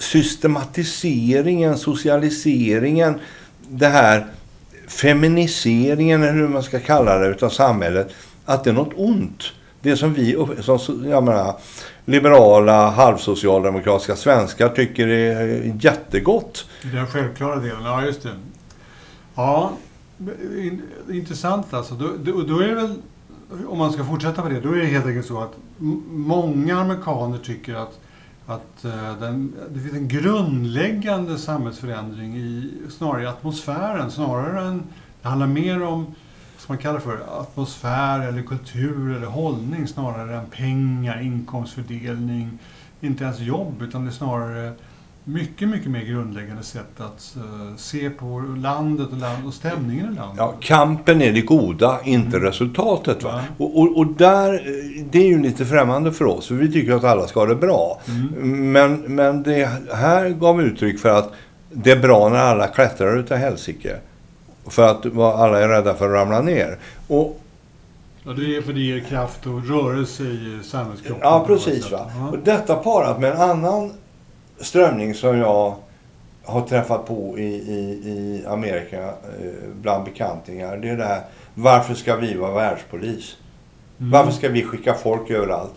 systematiseringen, 0.00 1.78
socialiseringen, 1.78 3.14
det 3.68 3.86
här 3.86 4.26
feminiseringen, 4.86 6.22
eller 6.22 6.32
hur 6.32 6.48
man 6.48 6.62
ska 6.62 6.80
kalla 6.80 7.18
det, 7.18 7.28
utav 7.28 7.48
samhället, 7.48 8.14
att 8.44 8.64
det 8.64 8.70
är 8.70 8.74
något 8.74 8.92
ont. 8.96 9.42
Det 9.80 9.96
som 9.96 10.14
vi, 10.14 10.46
som, 10.60 11.08
jag 11.08 11.24
menar, 11.24 11.56
liberala, 12.04 12.90
halvsocialdemokratiska 12.90 14.16
svenskar 14.16 14.68
tycker 14.68 15.08
är 15.08 15.72
jättegott. 15.80 16.66
Den 16.82 17.06
självklara 17.06 17.56
delen, 17.56 17.84
ja 17.84 18.04
just 18.04 18.22
det. 18.22 18.36
Ja, 19.34 19.72
intressant 21.10 21.74
alltså. 21.74 21.94
Då, 21.94 22.08
då, 22.24 22.42
då 22.42 22.58
är 22.58 22.68
det 22.68 22.74
väl, 22.74 22.94
om 23.68 23.78
man 23.78 23.92
ska 23.92 24.04
fortsätta 24.04 24.42
på 24.42 24.48
det, 24.48 24.60
då 24.60 24.72
är 24.72 24.76
det 24.76 24.86
helt 24.86 25.06
enkelt 25.06 25.26
så 25.26 25.40
att 25.40 25.52
många 26.10 26.80
amerikaner 26.80 27.38
tycker 27.38 27.74
att 27.74 27.98
att 28.46 28.84
eh, 28.84 29.18
den, 29.20 29.54
det 29.70 29.80
finns 29.80 29.94
en 29.94 30.08
grundläggande 30.08 31.38
samhällsförändring 31.38 32.36
i 32.36 32.72
snarare 32.90 33.22
i 33.22 33.26
atmosfären, 33.26 34.10
snarare 34.10 34.68
än... 34.68 34.82
Det 35.22 35.28
handlar 35.28 35.46
mer 35.46 35.82
om, 35.82 36.04
vad 36.04 36.68
man 36.68 36.78
kallar 36.78 37.00
för, 37.00 37.40
atmosfär 37.40 38.20
eller 38.20 38.42
kultur 38.42 39.16
eller 39.16 39.26
hållning 39.26 39.88
snarare 39.88 40.36
än 40.36 40.46
pengar, 40.46 41.20
inkomstfördelning, 41.20 42.58
inte 43.00 43.24
ens 43.24 43.40
jobb, 43.40 43.82
utan 43.82 44.04
det 44.04 44.10
är 44.10 44.12
snarare 44.12 44.72
mycket, 45.24 45.68
mycket 45.68 45.90
mer 45.90 46.00
grundläggande 46.00 46.62
sätt 46.62 47.00
att 47.00 47.36
uh, 47.36 47.76
se 47.76 48.10
på 48.10 48.44
landet 48.56 49.08
och, 49.12 49.18
land, 49.18 49.46
och 49.46 49.54
stämningen 49.54 50.12
i 50.12 50.16
landet. 50.16 50.36
Ja, 50.38 50.54
kampen 50.60 51.22
är 51.22 51.32
det 51.32 51.40
goda, 51.40 52.00
inte 52.04 52.36
mm. 52.36 52.48
resultatet. 52.48 53.22
Va? 53.22 53.30
Ja. 53.58 53.64
Och, 53.64 53.78
och, 53.78 53.98
och, 53.98 54.06
där, 54.06 54.62
det 55.10 55.18
är 55.18 55.26
ju 55.26 55.42
lite 55.42 55.66
främmande 55.66 56.12
för 56.12 56.24
oss, 56.24 56.48
för 56.48 56.54
vi 56.54 56.72
tycker 56.72 56.92
att 56.92 57.04
alla 57.04 57.26
ska 57.26 57.40
ha 57.40 57.46
det 57.46 57.54
bra. 57.54 58.00
Mm. 58.08 58.72
Men, 58.72 59.00
men 59.14 59.42
det 59.42 59.68
här 59.94 60.28
gav 60.28 60.62
uttryck 60.62 61.00
för 61.00 61.08
att 61.08 61.32
det 61.72 61.90
är 61.90 62.00
bra 62.00 62.28
när 62.28 62.38
alla 62.38 62.66
klättrar 62.66 63.18
utav 63.18 63.38
helsike. 63.38 63.96
För 64.66 64.90
att 64.90 65.16
alla 65.16 65.60
är 65.60 65.68
rädda 65.68 65.94
för 65.94 66.04
att 66.04 66.12
ramla 66.12 66.40
ner. 66.40 66.78
Och, 67.08 67.40
Ja, 68.24 68.32
det 68.32 68.56
är 68.56 68.62
för 68.62 68.72
det 68.72 68.80
ger 68.80 69.00
kraft 69.00 69.46
och 69.46 69.68
rörelse 69.68 70.22
i 70.22 70.60
samhällskroppen. 70.64 71.20
Ja, 71.22 71.44
precis. 71.46 71.90
Va? 71.90 72.10
Och 72.32 72.38
detta 72.38 72.76
parat 72.76 73.20
med 73.20 73.32
en 73.32 73.40
annan 73.40 73.92
strömning 74.60 75.14
som 75.14 75.38
jag 75.38 75.74
har 76.44 76.60
träffat 76.60 77.06
på 77.06 77.38
i, 77.38 77.42
i, 77.42 78.08
i 78.08 78.44
Amerika 78.46 79.04
eh, 79.04 79.70
bland 79.82 80.04
bekantingar. 80.04 80.76
Det 80.76 80.88
är 80.88 80.96
det 80.96 81.04
här, 81.04 81.22
varför 81.54 81.94
ska 81.94 82.16
vi 82.16 82.34
vara 82.34 82.54
världspolis? 82.54 83.36
Mm. 83.98 84.10
Varför 84.10 84.32
ska 84.32 84.48
vi 84.48 84.62
skicka 84.62 84.94
folk 84.94 85.30
överallt? 85.30 85.72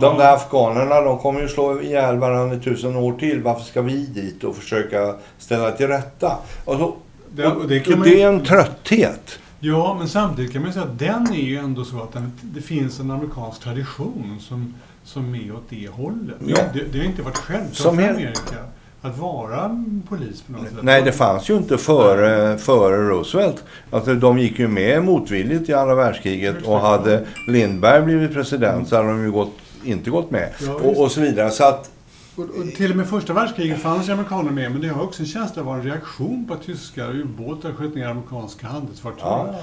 De 0.00 0.18
där 0.18 0.34
afghanerna, 0.34 1.00
de 1.00 1.18
kommer 1.18 1.40
ju 1.40 1.48
slå 1.48 1.80
ihjäl 1.80 2.18
varandra 2.18 2.56
i 2.56 2.60
tusen 2.60 2.96
år 2.96 3.12
till. 3.12 3.42
Varför 3.42 3.64
ska 3.64 3.82
vi 3.82 4.06
dit 4.06 4.44
och 4.44 4.56
försöka 4.56 5.14
ställa 5.38 5.70
till 5.70 5.88
rätta? 5.88 6.36
Och 6.64 6.76
så, 6.76 6.94
det, 7.32 7.46
och, 7.46 7.68
det, 7.68 7.86
och 7.86 8.04
det 8.04 8.22
är 8.22 8.28
en 8.28 8.44
trötthet. 8.44 9.38
Ja, 9.60 9.96
men 9.98 10.08
samtidigt 10.08 10.52
kan 10.52 10.62
man 10.62 10.72
säga 10.72 10.84
att 10.84 10.98
den 10.98 11.26
är 11.32 11.42
ju 11.42 11.56
ändå 11.56 11.84
så 11.84 12.02
att 12.02 12.12
den, 12.12 12.32
det 12.42 12.60
finns 12.60 13.00
en 13.00 13.10
amerikansk 13.10 13.60
tradition 13.60 14.36
som 14.40 14.74
som 15.04 15.34
är 15.34 15.54
åt 15.54 15.64
det 15.68 15.88
hållet. 15.88 16.36
Ja. 16.46 16.56
Det, 16.72 16.84
det 16.92 16.98
har 16.98 17.04
inte 17.04 17.22
varit 17.22 17.36
självklart 17.36 17.76
för 17.76 17.88
Amerika 17.88 18.56
att 19.04 19.18
vara 19.18 19.86
polis 20.08 20.42
på 20.42 20.52
något 20.52 20.62
sätt. 20.62 20.78
Nej, 20.82 21.02
det 21.02 21.12
fanns 21.12 21.50
ju 21.50 21.56
inte 21.56 21.78
före, 21.78 22.58
före 22.58 23.08
Roosevelt. 23.08 23.64
Alltså, 23.90 24.14
de 24.14 24.38
gick 24.38 24.58
ju 24.58 24.68
med 24.68 25.04
motvilligt 25.04 25.68
i 25.68 25.74
andra 25.74 25.94
världskriget 25.94 26.66
och 26.66 26.80
hade 26.80 27.26
Lindbergh 27.48 28.04
blivit 28.04 28.32
president 28.32 28.74
mm. 28.74 28.86
så 28.86 28.96
hade 28.96 29.08
de 29.08 29.22
ju 29.22 29.32
gått, 29.32 29.54
inte 29.84 30.10
gått 30.10 30.30
med. 30.30 30.50
Ja, 30.60 30.74
och, 30.74 31.00
och, 31.00 31.10
så 31.10 31.20
vidare. 31.20 31.50
Så 31.50 31.64
att, 31.64 31.90
och, 32.36 32.44
och 32.44 32.74
till 32.76 32.90
och 32.90 32.96
med 32.96 33.06
första 33.06 33.32
världskriget 33.32 33.82
fanns 33.82 34.08
ju 34.08 34.12
amerikaner 34.12 34.50
med, 34.50 34.72
men 34.72 34.80
det 34.80 34.88
har 34.88 35.02
också 35.02 35.22
en 35.22 35.28
känsla 35.28 35.62
av 35.62 35.74
en 35.74 35.82
reaktion 35.82 36.44
på 36.48 36.54
att 36.54 36.62
tyskar 36.62 37.14
ubåtar 37.14 37.72
sköt 37.72 37.94
ner 37.94 38.08
amerikanska 38.08 38.66
handelsfartyg. 38.66 39.24
Ja. 39.24 39.54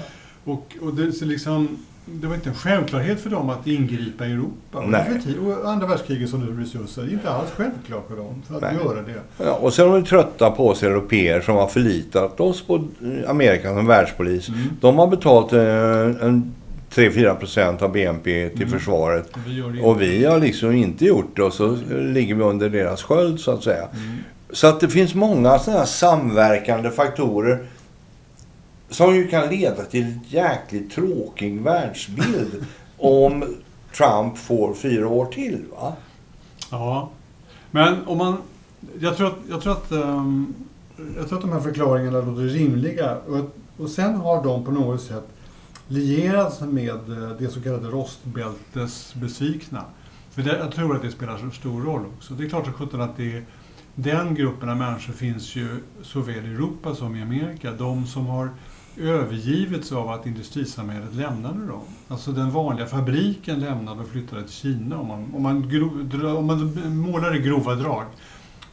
Och, 0.44 0.76
och 0.80 0.94
det, 0.94 1.12
så 1.12 1.24
liksom, 1.24 1.78
det 2.04 2.26
var 2.26 2.34
inte 2.34 2.48
en 2.48 2.54
självklarhet 2.54 3.20
för 3.20 3.30
dem 3.30 3.50
att 3.50 3.66
ingripa 3.66 4.26
i 4.26 4.32
Europa. 4.32 4.78
Och, 4.78 5.62
och 5.62 5.70
andra 5.70 5.86
världskriget 5.86 6.30
som 6.30 6.40
nu 6.40 6.62
är 7.02 7.12
inte 7.12 7.30
alls 7.30 7.50
självklart 7.56 8.08
för 8.08 8.16
dem 8.16 8.42
för 8.48 8.54
att 8.54 8.62
Nej. 8.62 8.74
göra 8.84 9.02
det. 9.02 9.44
Ja, 9.44 9.52
och 9.52 9.74
sen 9.74 9.90
var 9.90 9.98
vi 9.98 10.06
trötta 10.06 10.50
på 10.50 10.68
oss 10.68 10.82
europeer 10.82 11.40
som 11.40 11.56
har 11.56 11.66
förlitat 11.66 12.40
oss 12.40 12.62
på 12.62 12.88
Amerika 13.26 13.74
som 13.74 13.86
världspolis. 13.86 14.48
Mm. 14.48 14.60
De 14.80 14.98
har 14.98 15.06
betalt 15.06 15.52
eh, 15.52 16.26
en 16.26 16.54
3-4 16.94 17.34
procent 17.34 17.82
av 17.82 17.92
BNP 17.92 18.48
till 18.48 18.62
mm. 18.62 18.78
försvaret. 18.78 19.32
Vi 19.46 19.80
och 19.82 20.00
vi 20.00 20.24
har 20.24 20.38
liksom 20.38 20.72
inte 20.72 21.04
gjort 21.04 21.36
det 21.36 21.42
och 21.42 21.52
så 21.52 21.76
ligger 21.90 22.34
vi 22.34 22.42
under 22.42 22.68
deras 22.68 23.02
sköld 23.02 23.40
så 23.40 23.50
att 23.50 23.64
säga. 23.64 23.88
Mm. 23.92 24.18
Så 24.52 24.66
att 24.66 24.80
det 24.80 24.88
finns 24.88 25.14
många 25.14 25.58
sådana 25.58 25.78
här 25.78 25.86
samverkande 25.86 26.90
faktorer 26.90 27.66
som 28.92 29.16
ju 29.16 29.28
kan 29.28 29.48
leda 29.48 29.84
till 29.84 30.02
en 30.02 30.20
jäkligt 30.28 30.92
tråkig 30.92 31.60
världsbild 31.60 32.66
om 32.98 33.44
Trump 33.96 34.38
får 34.38 34.74
fyra 34.74 35.08
år 35.08 35.26
till. 35.26 35.64
va? 35.72 35.92
Ja, 36.70 37.10
men 37.70 38.06
om 38.06 38.18
man... 38.18 38.36
Jag 39.00 39.16
tror 39.16 39.26
att, 39.26 39.38
jag 39.48 39.62
tror 39.62 39.72
att, 39.72 39.92
um, 39.92 40.54
jag 41.16 41.28
tror 41.28 41.38
att 41.38 41.44
de 41.44 41.52
här 41.52 41.60
förklaringarna 41.60 42.20
låter 42.20 42.42
rimliga. 42.42 43.16
Och, 43.16 43.56
och 43.76 43.90
sen 43.90 44.14
har 44.14 44.44
de 44.44 44.64
på 44.64 44.70
något 44.70 45.02
sätt 45.02 45.28
lierat 45.88 46.54
sig 46.54 46.68
med 46.68 47.22
eh, 47.22 47.30
det 47.38 47.48
så 47.48 47.62
kallade 47.62 47.88
rostbältesbesvikna. 47.88 49.84
För 50.30 50.42
det, 50.42 50.58
jag 50.58 50.72
tror 50.72 50.96
att 50.96 51.02
det 51.02 51.10
spelar 51.10 51.38
så 51.38 51.50
stor 51.50 51.82
roll 51.82 52.04
också. 52.16 52.34
Det 52.34 52.44
är 52.44 52.48
klart 52.48 52.90
som 52.90 53.00
att 53.00 53.16
det 53.16 53.42
den 53.94 54.34
gruppen 54.34 54.68
av 54.68 54.76
människor 54.76 55.12
finns 55.12 55.56
ju 55.56 55.68
såväl 56.02 56.46
i 56.46 56.54
Europa 56.54 56.94
som 56.94 57.16
i 57.16 57.22
Amerika. 57.22 57.72
De 57.72 58.06
som 58.06 58.26
har 58.26 58.50
övergivits 58.96 59.92
av 59.92 60.08
att 60.10 60.26
industrisamhället 60.26 61.14
lämnade 61.14 61.66
dem. 61.66 61.82
Alltså 62.08 62.32
den 62.32 62.50
vanliga 62.50 62.86
fabriken 62.86 63.60
lämnade 63.60 64.00
och 64.00 64.08
flyttade 64.08 64.42
till 64.42 64.52
Kina 64.52 65.00
om 65.00 65.08
man, 65.08 65.34
om 65.34 65.42
man, 65.42 65.68
grov, 65.68 66.24
om 66.36 66.46
man 66.46 66.96
målar 66.96 67.36
i 67.36 67.38
grova 67.38 67.74
drag. 67.74 68.04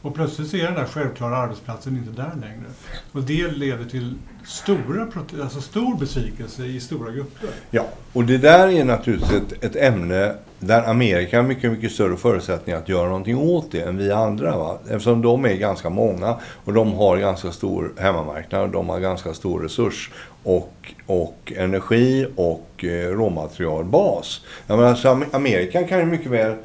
Och 0.02 0.14
plötsligt 0.14 0.48
så 0.48 0.56
är 0.56 0.62
den 0.64 0.74
där 0.74 0.84
självklara 0.84 1.36
arbetsplatsen 1.36 1.96
inte 1.96 2.22
där 2.22 2.32
längre. 2.40 2.64
Och 3.12 3.22
det 3.22 3.48
leder 3.48 3.84
till 3.84 4.14
stora, 4.44 5.06
alltså 5.42 5.60
stor 5.60 5.96
besvikelse 5.96 6.64
i 6.64 6.80
stora 6.80 7.10
grupper. 7.10 7.48
Ja, 7.70 7.86
och 8.12 8.24
det 8.24 8.38
där 8.38 8.68
är 8.68 8.84
naturligtvis 8.84 9.32
ett, 9.32 9.64
ett 9.64 9.76
ämne 9.76 10.34
där 10.58 10.90
Amerika 10.90 11.36
har 11.36 11.48
mycket, 11.48 11.72
mycket 11.72 11.92
större 11.92 12.16
förutsättningar 12.16 12.78
att 12.78 12.88
göra 12.88 13.06
någonting 13.06 13.38
åt 13.38 13.72
det 13.72 13.80
än 13.80 13.96
vi 13.96 14.12
andra. 14.12 14.58
Va? 14.58 14.78
Eftersom 14.88 15.22
de 15.22 15.44
är 15.44 15.54
ganska 15.54 15.90
många 15.90 16.36
och 16.64 16.72
de 16.72 16.92
har 16.92 17.16
ganska 17.16 17.52
stor 17.52 17.92
hemmamarknad. 17.98 18.62
och 18.62 18.70
De 18.70 18.88
har 18.88 19.00
ganska 19.00 19.34
stor 19.34 19.60
resurs 19.60 20.10
och, 20.42 20.94
och 21.06 21.52
energi 21.56 22.26
och 22.36 22.84
eh, 22.84 23.08
råmaterialbas. 23.10 24.40
Jag 24.66 24.78
menar, 24.78 24.94
så 24.94 25.22
Amerika 25.32 25.84
kan 25.84 25.98
ju 25.98 26.04
mycket 26.04 26.30
väl 26.30 26.56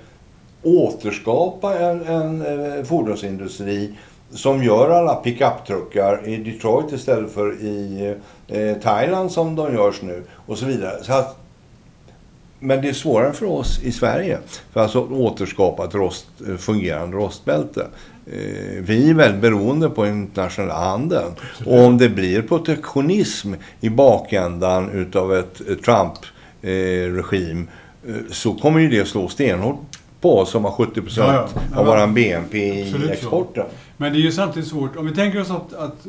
återskapa 0.65 1.79
en, 1.79 2.01
en 2.07 2.41
eh, 2.41 2.83
fordonsindustri 2.83 3.91
som 4.31 4.63
gör 4.63 4.89
alla 4.89 5.15
pickuptruckar 5.15 6.27
i 6.27 6.37
Detroit 6.37 6.91
istället 6.91 7.31
för 7.31 7.61
i 7.61 8.15
eh, 8.47 8.77
Thailand 8.77 9.31
som 9.31 9.55
de 9.55 9.73
görs 9.73 10.01
nu 10.01 10.23
och 10.45 10.57
så 10.57 10.65
vidare. 10.65 11.03
Så 11.03 11.13
att, 11.13 11.37
men 12.59 12.81
det 12.81 12.89
är 12.89 12.93
svårare 12.93 13.33
för 13.33 13.45
oss 13.45 13.79
i 13.83 13.91
Sverige 13.91 14.37
för 14.73 14.79
alltså 14.79 15.03
att 15.03 15.11
återskapa 15.11 15.85
ett 15.85 15.95
rost, 15.95 16.27
eh, 16.47 16.55
fungerande 16.55 17.17
rostbälte. 17.17 17.87
Eh, 18.25 18.81
vi 18.81 19.09
är 19.09 19.13
väldigt 19.13 19.41
beroende 19.41 19.89
på 19.89 20.07
internationella 20.07 20.73
handeln. 20.73 21.31
Och 21.65 21.79
om 21.79 21.97
det 21.97 22.09
blir 22.09 22.41
protektionism 22.41 23.53
i 23.81 23.89
bakändan 23.89 24.89
utav 24.91 25.35
ett 25.35 25.61
Trump-regim 25.85 27.67
eh, 28.07 28.15
så 28.31 28.53
kommer 28.53 28.79
ju 28.79 28.89
det 28.89 29.05
slå 29.05 29.27
stenhårt 29.27 29.94
på 30.25 30.45
som 30.45 30.65
har 30.65 30.71
70 30.71 31.01
procent 31.01 31.27
ja, 31.55 31.61
ja. 31.71 31.79
av 31.79 31.85
vår 31.85 32.07
BNP 32.07 32.57
i 32.57 33.09
exporten. 33.11 33.65
Så. 33.69 33.75
Men 33.97 34.13
det 34.13 34.19
är 34.19 34.21
ju 34.21 34.31
samtidigt 34.31 34.69
svårt. 34.69 34.95
Om 34.95 35.05
vi 35.05 35.15
tänker 35.15 35.41
oss 35.41 35.49
att, 35.49 35.73
att 35.73 36.07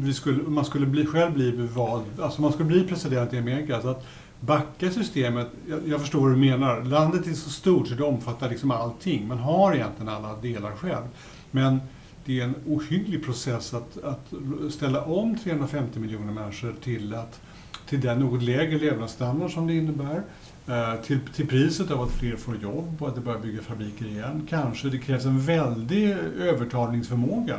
vi 0.00 0.14
skulle, 0.14 0.42
man 0.42 0.64
skulle 0.64 0.86
bli, 0.86 1.06
själv 1.06 1.32
bli 1.32 1.50
vald, 1.50 2.04
alltså 2.20 2.42
man 2.42 2.52
skulle 2.52 2.68
bli 2.68 2.84
president 2.84 3.34
i 3.34 3.38
Amerika. 3.38 3.80
Så 3.80 3.88
att 3.88 4.06
backa 4.40 4.90
systemet, 4.90 5.48
jag, 5.68 5.80
jag 5.88 6.00
förstår 6.00 6.20
vad 6.20 6.30
du 6.30 6.36
menar. 6.36 6.82
Landet 6.82 7.26
är 7.26 7.32
så 7.32 7.50
stort 7.50 7.88
så 7.88 7.94
det 7.94 8.04
omfattar 8.04 8.50
liksom 8.50 8.70
allting. 8.70 9.28
Man 9.28 9.38
har 9.38 9.74
egentligen 9.74 10.08
alla 10.08 10.36
delar 10.42 10.70
själv. 10.70 11.04
Men 11.50 11.80
det 12.24 12.40
är 12.40 12.44
en 12.44 12.54
ohygglig 12.66 13.24
process 13.24 13.74
att, 13.74 14.04
att 14.04 14.32
ställa 14.72 15.02
om 15.02 15.38
350 15.38 15.98
miljoner 15.98 16.32
människor 16.32 16.74
till, 16.82 17.14
att, 17.14 17.40
till 17.88 18.00
den 18.00 18.18
något 18.18 18.42
lägre 18.42 18.78
levnadsstandard 18.78 19.50
som 19.50 19.66
det 19.66 19.74
innebär. 19.74 20.22
Eh, 20.68 21.00
till, 21.02 21.18
till 21.34 21.46
priset 21.46 21.90
av 21.90 22.00
att 22.02 22.10
fler 22.10 22.36
får 22.36 22.56
jobb 22.56 22.96
och 22.98 23.08
att 23.08 23.14
det 23.14 23.20
börjar 23.20 23.38
bygga 23.38 23.62
fabriker 23.62 24.06
igen. 24.06 24.46
Kanske 24.50 24.88
det 24.88 24.98
krävs 24.98 25.24
en 25.24 25.40
väldig 25.40 26.10
övertalningsförmåga 26.40 27.58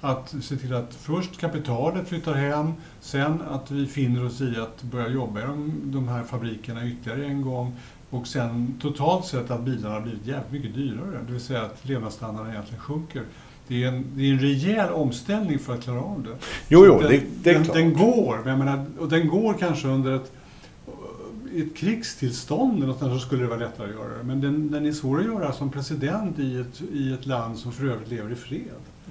att 0.00 0.34
se 0.42 0.56
till 0.56 0.74
att 0.74 0.94
först 0.94 1.40
kapitalet 1.40 2.08
flyttar 2.08 2.34
hem, 2.34 2.72
sen 3.00 3.42
att 3.50 3.70
vi 3.70 3.86
finner 3.86 4.26
oss 4.26 4.40
i 4.40 4.56
att 4.56 4.82
börja 4.82 5.08
jobba 5.08 5.40
i 5.40 5.42
de, 5.42 5.72
de 5.84 6.08
här 6.08 6.24
fabrikerna 6.24 6.86
ytterligare 6.86 7.26
en 7.26 7.42
gång 7.42 7.72
och 8.10 8.26
sen 8.26 8.78
totalt 8.80 9.26
sett 9.26 9.50
att 9.50 9.62
bilarna 9.62 9.94
har 9.94 10.00
blivit 10.00 10.26
jävligt 10.26 10.52
mycket 10.52 10.74
dyrare. 10.74 11.18
Det 11.26 11.32
vill 11.32 11.40
säga 11.40 11.62
att 11.62 11.78
levnadsstandarden 11.82 12.52
egentligen 12.52 12.80
sjunker. 12.80 13.22
Det 13.68 13.84
är, 13.84 13.88
en, 13.88 14.04
det 14.14 14.22
är 14.22 14.32
en 14.32 14.38
rejäl 14.38 14.92
omställning 14.92 15.58
för 15.58 15.74
att 15.74 15.82
klara 15.82 16.00
av 16.00 16.22
det. 16.22 16.46
Jo, 16.68 16.86
jo, 16.86 17.00
den, 17.00 17.10
det, 17.10 17.22
det 17.42 17.50
är 17.50 17.54
den, 17.54 17.64
klart. 17.64 17.76
den 17.76 17.92
går, 17.92 18.40
men 18.44 18.58
menar, 18.58 18.86
och 18.98 19.08
den 19.08 19.28
går 19.28 19.54
kanske 19.54 19.88
under 19.88 20.16
ett, 20.16 20.32
i 21.52 21.60
ett 21.60 21.76
krigstillstånd 21.76 22.76
eller 22.76 22.86
något 22.86 22.98
så 22.98 23.18
skulle 23.18 23.42
det 23.42 23.48
vara 23.48 23.58
lättare 23.58 23.86
att 23.88 23.94
göra 23.94 24.08
det. 24.18 24.22
Men 24.24 24.40
den, 24.40 24.70
den 24.70 24.86
är 24.86 24.92
svår 24.92 25.18
att 25.18 25.24
göra 25.24 25.52
som 25.52 25.70
president 25.70 26.38
i 26.38 26.60
ett, 26.60 26.80
i 26.92 27.12
ett 27.12 27.26
land 27.26 27.58
som 27.58 27.72
för 27.72 27.86
övrigt 27.86 28.08
lever 28.10 28.32
i 28.32 28.34
fred. 28.34 28.60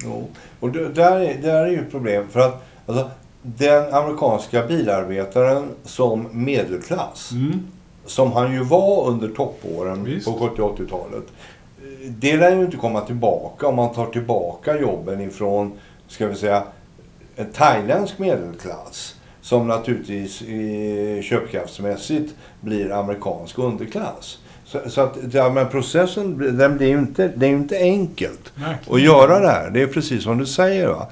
Jo. 0.02 0.28
Och 0.60 0.70
det, 0.70 0.88
där, 0.88 1.20
är, 1.20 1.42
där 1.42 1.64
är 1.64 1.68
ju 1.70 1.78
ett 1.78 1.90
problem. 1.90 2.28
För 2.28 2.40
att 2.40 2.66
alltså, 2.86 3.10
den 3.42 3.94
amerikanska 3.94 4.66
bilarbetaren 4.66 5.68
som 5.84 6.28
medelklass, 6.32 7.30
Mm. 7.32 7.60
som 8.06 8.32
han 8.32 8.52
ju 8.52 8.64
var 8.64 9.08
under 9.08 9.28
toppåren 9.28 10.04
Visst. 10.04 10.26
på 10.26 10.32
70 10.48 10.62
och 10.62 10.78
80-talet. 10.78 11.24
eh, 11.78 12.10
Det 12.10 12.36
lär 12.36 12.56
ju 12.56 12.64
inte 12.64 12.76
komma 12.76 13.00
tillbaka 13.00 13.66
om 13.66 13.74
man 13.74 13.94
tar 13.94 14.06
tillbaka 14.06 14.78
jobben 14.80 15.20
ifrån, 15.20 15.72
ska 16.08 16.26
vi 16.26 16.34
säga, 16.34 16.62
en 17.36 17.52
thailändsk 17.52 18.18
medelklass. 18.18 19.15
Som 19.46 19.68
naturligtvis 19.68 20.42
köpkraftsmässigt 21.22 22.34
blir 22.60 22.92
amerikansk 22.92 23.58
underklass. 23.58 24.38
Så, 24.64 24.78
så 24.86 25.00
att 25.00 25.16
ja, 25.32 25.50
men 25.50 25.68
processen 25.68 26.56
den 26.58 26.76
blir 26.76 26.98
inte, 26.98 27.32
det 27.36 27.46
är 27.46 27.50
ju 27.50 27.56
inte 27.56 27.76
enkelt 27.78 28.52
Verkligen. 28.54 28.94
att 28.94 29.00
göra 29.00 29.40
det 29.40 29.48
här. 29.48 29.70
Det 29.70 29.82
är 29.82 29.86
precis 29.86 30.22
som 30.22 30.38
du 30.38 30.46
säger. 30.46 30.88
Va? 30.88 31.06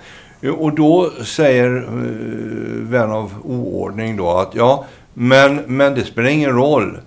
Och 0.58 0.74
då 0.74 1.10
säger 1.24 1.76
eh, 1.76 2.90
vän 2.90 3.10
av 3.10 3.32
oordning 3.44 4.16
då 4.16 4.30
att 4.30 4.54
ja, 4.54 4.84
men, 5.14 5.56
men 5.56 5.94
det 5.94 6.04
spelar 6.04 6.28
ingen 6.28 6.52
roll. 6.52 6.98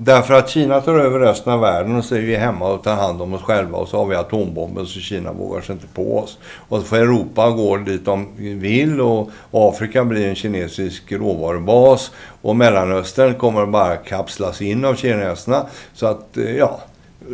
Därför 0.00 0.34
att 0.34 0.48
Kina 0.48 0.80
tar 0.80 0.94
över 0.94 1.18
resten 1.18 1.52
av 1.52 1.60
världen 1.60 1.96
och 1.96 2.04
så 2.04 2.14
är 2.14 2.20
vi 2.20 2.36
hemma 2.36 2.72
och 2.72 2.82
tar 2.82 2.94
hand 2.94 3.22
om 3.22 3.34
oss 3.34 3.42
själva 3.42 3.78
och 3.78 3.88
så 3.88 3.96
har 3.96 4.06
vi 4.06 4.16
atombomben 4.16 4.86
så 4.86 5.00
Kina 5.00 5.32
vågar 5.32 5.60
sig 5.60 5.72
inte 5.72 5.86
på 5.86 6.18
oss. 6.18 6.38
Och 6.68 6.78
så 6.78 6.84
får 6.84 6.96
Europa 6.96 7.50
gå 7.50 7.76
dit 7.76 8.04
de 8.04 8.28
vill 8.36 9.00
och 9.00 9.30
Afrika 9.50 10.04
blir 10.04 10.28
en 10.28 10.34
kinesisk 10.34 11.12
råvarubas 11.12 12.10
och 12.42 12.56
Mellanöstern 12.56 13.34
kommer 13.34 13.66
bara 13.66 13.96
kapslas 13.96 14.62
in 14.62 14.84
av 14.84 14.94
kineserna. 14.94 15.66
Så 15.94 16.06
att, 16.06 16.36
eh, 16.36 16.56
ja, 16.56 16.80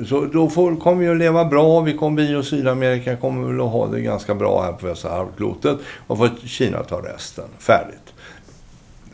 så 0.06 0.24
då 0.24 0.50
får, 0.50 0.76
kommer 0.76 1.02
vi 1.02 1.08
att 1.08 1.16
leva 1.16 1.44
bra. 1.44 1.80
Vi 1.80 1.92
kommer, 1.92 2.22
vi 2.22 2.34
och 2.34 2.44
Sydamerika 2.44 3.16
kommer 3.16 3.48
väl 3.48 3.60
att 3.60 3.72
ha 3.72 3.86
det 3.86 4.00
ganska 4.00 4.34
bra 4.34 4.62
här 4.62 4.72
på 4.72 4.86
västra 4.86 5.10
halvklotet. 5.10 5.78
Och 6.06 6.18
får 6.18 6.30
Kina 6.46 6.82
ta 6.82 6.96
resten. 7.00 7.44
Färdigt. 7.58 8.03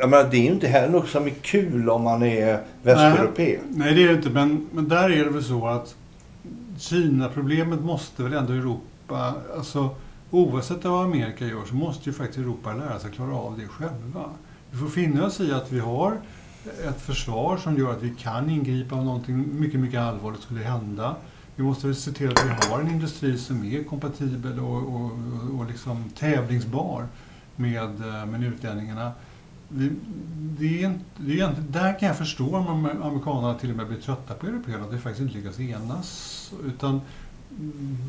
Jag 0.00 0.10
menar, 0.10 0.30
det 0.30 0.36
är 0.36 0.42
ju 0.42 0.52
inte 0.52 0.68
heller 0.68 0.88
något 0.88 1.08
som 1.08 1.26
är 1.26 1.30
kul 1.30 1.90
om 1.90 2.02
man 2.02 2.22
är 2.22 2.60
västeuropé. 2.82 3.58
Nej, 3.70 3.94
det 3.94 4.02
är 4.02 4.08
det 4.08 4.14
inte. 4.14 4.30
Men, 4.30 4.66
men 4.72 4.88
där 4.88 5.10
är 5.10 5.24
det 5.24 5.30
väl 5.30 5.44
så 5.44 5.66
att 5.66 5.94
Kina-problemet 6.78 7.80
måste 7.80 8.22
väl 8.22 8.32
ändå 8.32 8.52
Europa, 8.52 9.34
alltså 9.56 9.90
oavsett 10.30 10.84
vad 10.84 11.04
Amerika 11.04 11.46
gör 11.46 11.64
så 11.64 11.74
måste 11.74 12.08
ju 12.08 12.12
faktiskt 12.12 12.38
Europa 12.38 12.72
lära 12.72 12.98
sig 12.98 13.10
klara 13.10 13.34
av 13.34 13.58
det 13.58 13.68
själva. 13.68 14.24
Vi 14.70 14.78
får 14.78 14.88
finna 14.88 15.26
oss 15.26 15.40
i 15.40 15.52
att 15.52 15.72
vi 15.72 15.80
har 15.80 16.12
ett 16.88 17.00
försvar 17.00 17.56
som 17.56 17.78
gör 17.78 17.92
att 17.92 18.02
vi 18.02 18.14
kan 18.18 18.50
ingripa 18.50 18.94
om 18.94 19.04
någonting 19.04 19.60
mycket, 19.60 19.80
mycket 19.80 20.00
allvarligt 20.00 20.42
skulle 20.42 20.60
hända. 20.60 21.16
Vi 21.56 21.62
måste 21.62 21.86
väl 21.86 21.96
se 21.96 22.10
till 22.10 22.28
att 22.28 22.44
vi 22.44 22.68
har 22.70 22.80
en 22.80 22.88
industri 22.88 23.38
som 23.38 23.64
är 23.64 23.84
kompatibel 23.84 24.60
och, 24.60 24.76
och, 24.76 25.04
och, 25.04 25.60
och 25.60 25.66
liksom 25.68 26.04
tävlingsbar 26.18 27.06
med, 27.56 28.00
eh, 28.00 28.26
med 28.26 28.44
utlänningarna. 28.44 29.12
Vi, 29.72 29.90
det 30.58 30.82
är, 30.84 30.92
det 31.16 31.40
är 31.40 31.54
där 31.68 31.98
kan 31.98 32.08
jag 32.08 32.18
förstå 32.18 32.56
om 32.56 32.66
am- 32.86 33.02
amerikanerna 33.02 33.54
till 33.54 33.70
och 33.70 33.76
med 33.76 33.86
blir 33.86 33.98
trötta 33.98 34.34
på 34.34 34.46
européerna, 34.46 34.84
att 34.84 34.92
vi 34.92 34.98
faktiskt 34.98 35.20
inte 35.20 35.34
lyckas 35.38 35.60
enas. 35.60 36.52
Utan 36.66 37.00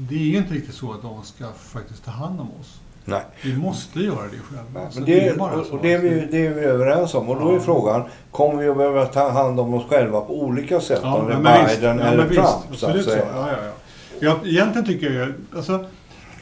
det 0.10 0.16
är 0.34 0.38
inte 0.38 0.54
riktigt 0.54 0.76
så 0.76 0.92
att 0.94 1.02
de 1.02 1.24
ska 1.24 1.46
faktiskt 1.52 2.06
ta 2.06 2.12
hand 2.12 2.40
om 2.40 2.48
oss. 2.60 2.80
Nej. 3.06 3.22
Vi 3.44 3.58
måste 3.58 4.00
göra 4.00 4.24
det 4.32 4.38
själva. 4.38 4.90
Men 4.96 5.06
det, 5.06 5.38
bara 5.38 5.60
och, 5.60 5.66
så. 5.66 5.74
och 5.76 5.82
det, 5.82 5.94
är 5.94 6.00
vi, 6.00 6.28
det 6.32 6.46
är 6.48 6.54
vi 6.54 6.62
överens 6.62 7.14
om. 7.14 7.30
Och 7.30 7.40
då 7.40 7.50
är 7.50 7.54
Ja. 7.54 7.60
frågan, 7.60 8.04
kommer 8.32 8.64
vi 8.64 8.70
att 8.70 8.78
behöva 8.78 9.06
ta 9.06 9.30
hand 9.32 9.60
om 9.60 9.74
oss 9.74 9.86
själva 9.90 10.22
på 10.22 10.42
olika 10.42 10.80
sätt? 10.82 11.00
Ja, 11.04 11.16
om 11.16 11.28
det 11.28 11.50
är 11.50 11.68
visst. 11.68 11.80
Biden 11.80 11.98
Ja, 12.00 12.06
eller 12.06 12.26
men 12.26 12.36
Trump, 12.36 12.48
visst. 12.70 12.80
så 12.80 12.88
att 12.88 13.04
säga. 13.04 13.26
Ja, 13.36 13.50
ja, 13.52 13.58
ja. 13.66 13.72
Jag, 14.20 14.48
egentligen 14.48 14.86
tycker 14.86 15.12
jag, 15.12 15.34
alltså, 15.56 15.86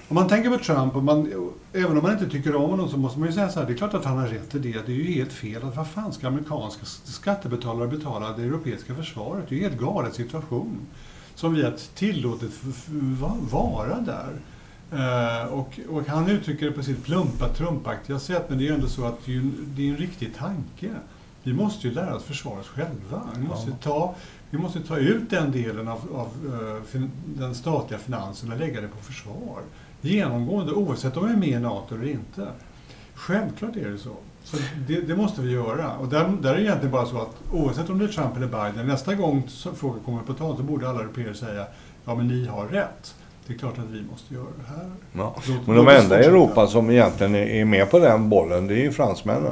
om 0.09 0.15
man 0.15 0.27
tänker 0.27 0.49
på 0.49 0.57
Trump, 0.63 0.95
och 0.95 1.03
man, 1.03 1.31
även 1.73 1.97
om 1.97 2.03
man 2.03 2.11
inte 2.11 2.29
tycker 2.29 2.55
om 2.55 2.69
honom 2.69 2.89
så 2.89 2.97
måste 2.97 3.19
man 3.19 3.27
ju 3.27 3.33
säga 3.33 3.49
så 3.49 3.59
här, 3.59 3.67
det 3.67 3.73
är 3.73 3.77
klart 3.77 3.93
att 3.93 4.05
han 4.05 4.17
har 4.17 4.27
rätt 4.27 4.55
i 4.55 4.59
det. 4.59 4.85
Det 4.85 4.91
är 4.91 4.95
ju 4.95 5.11
helt 5.13 5.33
fel 5.33 5.63
att 5.63 5.75
vad 5.77 5.87
fan 5.87 6.13
ska 6.13 6.27
amerikanska 6.27 6.85
skattebetalare 7.03 7.87
betala 7.87 8.31
det 8.37 8.43
europeiska 8.43 8.95
försvaret? 8.95 9.45
Det 9.49 9.55
är 9.55 9.59
ju 9.59 9.65
en 9.65 9.69
helt 9.71 9.81
galen 9.81 10.11
situation. 10.11 10.77
Som 11.35 11.53
vi 11.53 11.63
har 11.63 11.73
tillåtit 11.95 12.51
vara 13.51 13.99
där. 13.99 14.29
Eh, 14.91 15.45
och, 15.53 15.79
och 15.89 16.07
han 16.07 16.29
uttrycker 16.29 16.65
det 16.65 16.71
på 16.71 16.83
sitt 16.83 17.03
plumpa, 17.03 17.49
trumpaktiga 17.49 18.19
sätt, 18.19 18.45
men 18.49 18.57
det 18.57 18.63
är 18.63 18.67
ju 18.67 18.73
ändå 18.73 18.87
så 18.87 19.05
att 19.05 19.25
det 19.25 19.31
är, 19.31 19.35
ju- 19.35 19.51
det 19.65 19.81
är 19.87 19.89
en 19.91 19.97
riktig 19.97 20.35
tanke. 20.37 20.89
Vi 21.43 21.53
måste 21.53 21.87
ju 21.87 21.93
lära 21.93 22.15
oss 22.15 22.23
försvara 22.23 22.59
oss 22.59 22.67
själva. 22.67 23.21
Vi 23.37 23.47
måste, 23.47 23.71
ta, 23.71 24.15
vi 24.49 24.57
måste 24.57 24.79
ta 24.81 24.97
ut 24.97 25.29
den 25.29 25.51
delen 25.51 25.87
av, 25.87 25.99
av 26.15 26.27
eh, 26.77 26.83
fin, 26.83 27.11
den 27.25 27.55
statliga 27.55 27.99
finansen 27.99 28.51
och 28.51 28.57
lägga 28.59 28.81
det 28.81 28.87
på 28.87 28.97
försvar. 28.97 29.59
Genomgående, 30.01 30.73
oavsett 30.73 31.17
om 31.17 31.25
vi 31.27 31.33
är 31.33 31.37
med 31.37 31.49
i 31.49 31.59
NATO 31.59 31.95
eller 31.95 32.07
inte. 32.09 32.47
Självklart 33.13 33.75
är 33.75 33.89
det 33.89 33.97
så. 33.97 34.09
Så 34.43 34.57
det, 34.87 35.01
det 35.01 35.15
måste 35.15 35.41
vi 35.41 35.51
göra. 35.51 35.91
Och 35.97 36.07
där, 36.07 36.29
där 36.41 36.49
är 36.51 36.55
det 36.55 36.61
egentligen 36.63 36.91
bara 36.91 37.05
så 37.05 37.17
att 37.21 37.35
oavsett 37.53 37.89
om 37.89 37.99
det 37.99 38.05
är 38.05 38.09
Trump 38.09 38.37
eller 38.37 38.47
Biden, 38.47 38.87
nästa 38.87 39.15
gång 39.15 39.43
frågan 39.75 39.99
kommer 40.05 40.21
på 40.21 40.33
tal 40.33 40.57
så 40.57 40.63
borde 40.63 40.89
alla 40.89 40.99
europeer 40.99 41.33
säga 41.33 41.65
ja 42.05 42.15
men 42.15 42.27
ni 42.27 42.45
har 42.47 42.65
rätt. 42.67 43.15
Det 43.47 43.53
är 43.53 43.57
klart 43.57 43.77
att 43.79 43.85
vi 43.89 44.03
måste 44.11 44.33
göra 44.33 44.45
det 44.65 44.73
här. 44.75 44.91
Ja. 45.13 45.35
Låt- 45.47 45.67
Men 45.67 45.75
de 45.75 45.87
enda 45.87 46.21
i. 46.21 46.25
Europa 46.25 46.67
som 46.67 46.89
egentligen 46.89 47.35
är 47.35 47.45
är 47.45 47.65
med 47.65 47.91
på 47.91 47.99
den 47.99 48.29
bollen, 48.29 48.67
det 48.67 48.73
är 48.73 48.81
ju 48.83 48.91
fransmännen. 48.91 49.51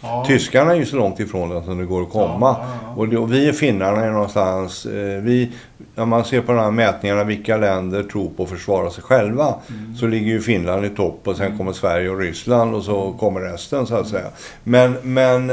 Ja. 0.00 0.24
Tyskarna 0.26 0.72
är 0.72 0.76
ju 0.76 0.86
så 0.86 0.96
långt 0.96 1.20
ifrån 1.20 1.48
den 1.48 1.64
som 1.64 1.78
det 1.78 1.84
går 1.84 2.02
att 2.02 2.10
komma. 2.10 2.56
Ja, 2.60 2.60
ja, 2.60 2.78
ja. 2.82 2.94
Och, 2.96 3.08
det, 3.08 3.18
och 3.18 3.32
vi 3.32 3.52
finnarna 3.52 4.04
är 4.04 4.10
någonstans... 4.10 4.86
Eh, 4.86 5.22
vi, 5.22 5.52
när 5.94 6.04
man 6.04 6.24
ser 6.24 6.40
på 6.40 6.52
de 6.52 6.58
här 6.58 6.70
mätningarna 6.70 7.24
vilka 7.24 7.56
länder 7.56 8.02
tror 8.02 8.30
på 8.30 8.42
att 8.42 8.48
försvara 8.48 8.90
sig 8.90 9.02
själva. 9.02 9.54
Mm. 9.68 9.96
Så 9.96 10.06
ligger 10.06 10.26
ju 10.26 10.40
Finland 10.40 10.84
i 10.84 10.88
topp 10.88 11.20
och 11.24 11.36
sen 11.36 11.58
kommer 11.58 11.72
Sverige 11.72 12.10
och 12.10 12.18
Ryssland 12.18 12.74
och 12.74 12.82
så 12.82 13.12
kommer 13.12 13.40
resten 13.40 13.86
så 13.86 13.94
att 13.94 14.08
säga. 14.08 14.26
Men, 14.64 14.96
men 15.02 15.52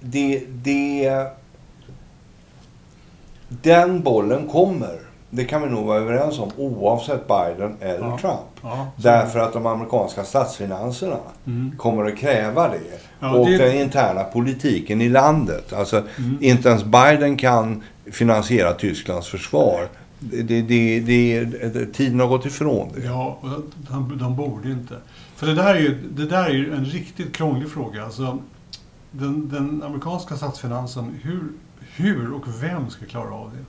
det, 0.00 0.42
det... 0.48 1.26
Den 3.48 4.02
bollen 4.02 4.48
kommer. 4.48 4.98
Det 5.36 5.44
kan 5.44 5.62
vi 5.62 5.68
nog 5.68 5.86
vara 5.86 5.98
överens 5.98 6.38
om 6.38 6.50
oavsett 6.56 7.28
Biden 7.28 7.76
eller 7.80 8.06
Ja. 8.08 8.18
Trump. 8.20 8.40
Ja, 8.62 8.86
Därför 8.96 9.38
att 9.38 9.52
de 9.52 9.66
amerikanska 9.66 10.24
statsfinanserna 10.24 11.16
Mm. 11.46 11.72
kommer 11.76 12.04
att 12.04 12.16
kräva 12.18 12.68
det. 12.68 12.80
Ja, 13.20 13.34
och 13.34 13.46
det- 13.46 13.58
den 13.58 13.76
interna 13.76 14.24
politiken 14.24 15.00
i 15.00 15.08
landet. 15.08 15.72
Alltså, 15.72 15.96
Mm. 16.18 16.38
inte 16.40 16.68
ens 16.68 16.84
Biden 16.84 17.36
kan 17.36 17.82
finansiera 18.12 18.72
Tysklands 18.72 19.28
försvar. 19.28 19.88
Det, 20.18 20.42
det, 20.62 21.00
det, 21.00 21.86
tiden 21.92 22.20
har 22.20 22.26
gått 22.28 22.46
ifrån 22.46 22.88
det. 22.94 23.04
Ja, 23.06 23.38
de, 23.90 24.18
de 24.18 24.36
borde 24.36 24.70
inte. 24.70 24.94
För 25.36 25.46
det 25.46 25.54
där 25.54 25.74
är 25.74 25.78
ju, 25.80 25.98
det 26.16 26.26
där 26.26 26.44
är 26.44 26.72
en 26.72 26.84
riktigt 26.84 27.36
krånglig 27.36 27.70
fråga. 27.70 28.04
Alltså, 28.04 28.38
den, 29.10 29.48
den 29.48 29.82
amerikanska 29.86 30.36
statsfinansen, 30.36 31.18
hur, 31.22 31.42
hur 31.96 32.32
och 32.34 32.62
vem 32.62 32.90
ska 32.90 33.04
klara 33.06 33.34
av 33.34 33.50
det? 33.56 33.64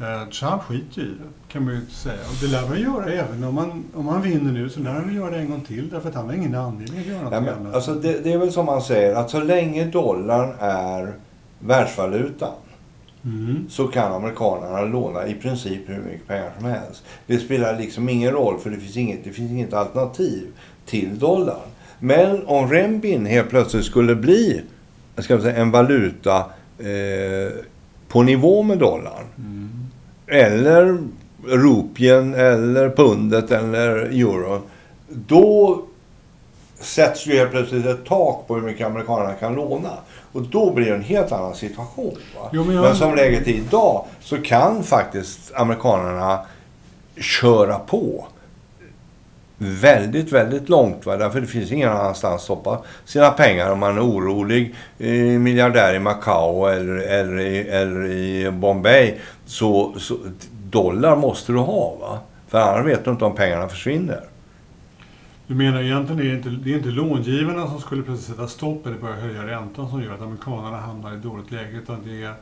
Eh, 0.00 0.28
Trump 0.28 0.62
skiter 0.62 1.00
ju 1.00 1.06
i 1.06 1.10
det, 1.10 1.52
kan 1.52 1.64
man 1.64 1.74
ju 1.74 1.80
säga. 1.90 2.20
Och 2.30 2.36
det 2.40 2.46
lär 2.46 2.68
man 2.68 2.80
göra 2.80 3.12
även 3.12 3.44
om 3.44 3.54
man, 3.54 3.84
om 3.94 4.04
man 4.04 4.22
vinner 4.22 4.52
nu, 4.52 4.68
så 4.68 4.80
lär 4.80 4.90
han 4.90 5.06
väl 5.06 5.16
göra 5.16 5.30
det 5.30 5.36
en 5.38 5.50
gång 5.50 5.60
till. 5.60 5.88
Därför 5.88 6.08
att 6.08 6.14
han 6.14 6.26
har 6.26 6.34
ingen 6.34 6.54
anledning 6.54 7.00
att 7.00 7.06
göra 7.06 7.22
något 7.22 7.32
Ja, 7.32 7.40
men, 7.40 7.54
annat. 7.54 7.74
alltså, 7.74 7.94
det, 7.94 8.24
det 8.24 8.32
är 8.32 8.38
väl 8.38 8.52
som 8.52 8.66
man 8.66 8.82
säger, 8.82 9.14
att 9.14 9.30
så 9.30 9.40
länge 9.40 9.84
dollarn 9.84 10.54
är 10.58 11.12
världsvalutan 11.58 12.54
mm. 13.24 13.66
så 13.68 13.86
kan 13.86 14.12
amerikanerna 14.12 14.82
låna 14.84 15.26
i 15.26 15.34
princip 15.34 15.88
hur 15.88 16.02
mycket 16.02 16.26
pengar 16.28 16.52
som 16.58 16.68
helst. 16.68 17.04
Det 17.26 17.38
spelar 17.38 17.78
liksom 17.78 18.08
ingen 18.08 18.32
roll 18.32 18.58
för 18.58 18.70
det 18.70 18.76
finns 18.76 18.96
inget, 18.96 19.24
det 19.24 19.30
finns 19.30 19.50
inget 19.50 19.72
alternativ 19.72 20.46
till 20.86 21.18
dollarn. 21.18 21.68
Men 21.98 22.46
om 22.46 22.70
renmin 22.70 23.26
helt 23.26 23.50
plötsligt 23.50 23.84
skulle 23.84 24.14
bli 24.14 24.62
ska 25.18 25.40
säga, 25.40 25.56
en 25.56 25.70
valuta 25.70 26.36
eh, 26.78 27.52
på 28.08 28.22
nivå 28.22 28.62
med 28.62 28.78
dollarn 28.78 29.24
Mm. 29.38 29.59
Eller 30.30 30.98
rupien 31.46 32.34
eller 32.34 32.90
pundet 32.90 33.50
eller 33.50 33.96
euron. 33.96 34.60
Då 35.08 35.82
sätts 36.80 37.26
ju 37.26 37.38
helt 37.38 37.50
plötsligt 37.50 37.86
ett 37.86 38.04
tak 38.04 38.46
på 38.46 38.54
hur 38.54 38.62
mycket 38.62 38.86
amerikanerna 38.86 39.32
kan 39.34 39.54
låna. 39.54 39.92
Och 40.32 40.42
då 40.42 40.72
blir 40.72 40.86
det 40.86 40.94
en 40.94 41.02
helt 41.02 41.32
annan 41.32 41.54
situation. 41.54 42.16
Jo, 42.52 42.64
men 42.64 42.74
men, 42.74 42.84
jag- 42.84 42.96
som 42.96 43.14
läget 43.14 43.46
är 43.46 43.52
idag 43.52 44.04
så 44.20 44.38
kan 44.42 44.82
faktiskt 44.82 45.54
amerikanerna 45.54 46.40
köra 47.16 47.78
på 47.78 48.26
väldigt, 49.62 50.32
väldigt 50.32 50.68
långt. 50.68 51.06
Va? 51.06 51.16
Därför 51.16 51.40
det 51.40 51.46
finns 51.46 51.72
ingen 51.72 51.88
annanstans 51.88 52.34
att 52.34 52.40
stoppa 52.40 52.78
sina 53.04 53.30
pengar 53.30 53.70
om 53.70 53.78
man 53.78 53.96
är 53.96 54.04
orolig 54.04 54.74
eh, 54.98 55.14
miljardär 55.20 55.94
i 55.94 55.98
Macao 55.98 56.66
eller, 56.66 56.96
eller, 56.96 57.40
i, 57.40 57.58
eller 57.68 58.04
i 58.06 58.50
Bombay. 58.50 59.14
Så, 59.46 59.94
så 59.98 60.16
dollar 60.70 61.16
måste 61.16 61.52
du 61.52 61.58
ha. 61.58 61.96
va? 62.00 62.18
För 62.48 62.58
annars 62.58 62.86
vet 62.86 63.04
du 63.04 63.10
inte 63.10 63.24
om 63.24 63.34
pengarna 63.34 63.68
försvinner. 63.68 64.20
Du 65.46 65.54
menar 65.54 65.82
egentligen 65.82 66.20
är 66.20 66.24
det 66.24 66.36
inte, 66.36 66.48
det 66.48 66.72
är 66.72 66.76
inte 66.76 66.88
långivarna 66.88 67.66
som 67.66 67.80
skulle 67.80 68.02
plötsligt 68.02 68.36
sätta 68.36 68.48
stopp 68.48 68.86
eller 68.86 68.98
börja 68.98 69.16
höja 69.16 69.46
räntan 69.46 69.90
som 69.90 70.02
gör 70.02 70.14
att 70.14 70.22
amerikanerna 70.22 70.76
hamnar 70.76 71.14
i 71.14 71.16
dåligt 71.16 71.50
läge. 71.50 71.78
Utan 71.82 71.96
det 72.04 72.22
är, 72.22 72.34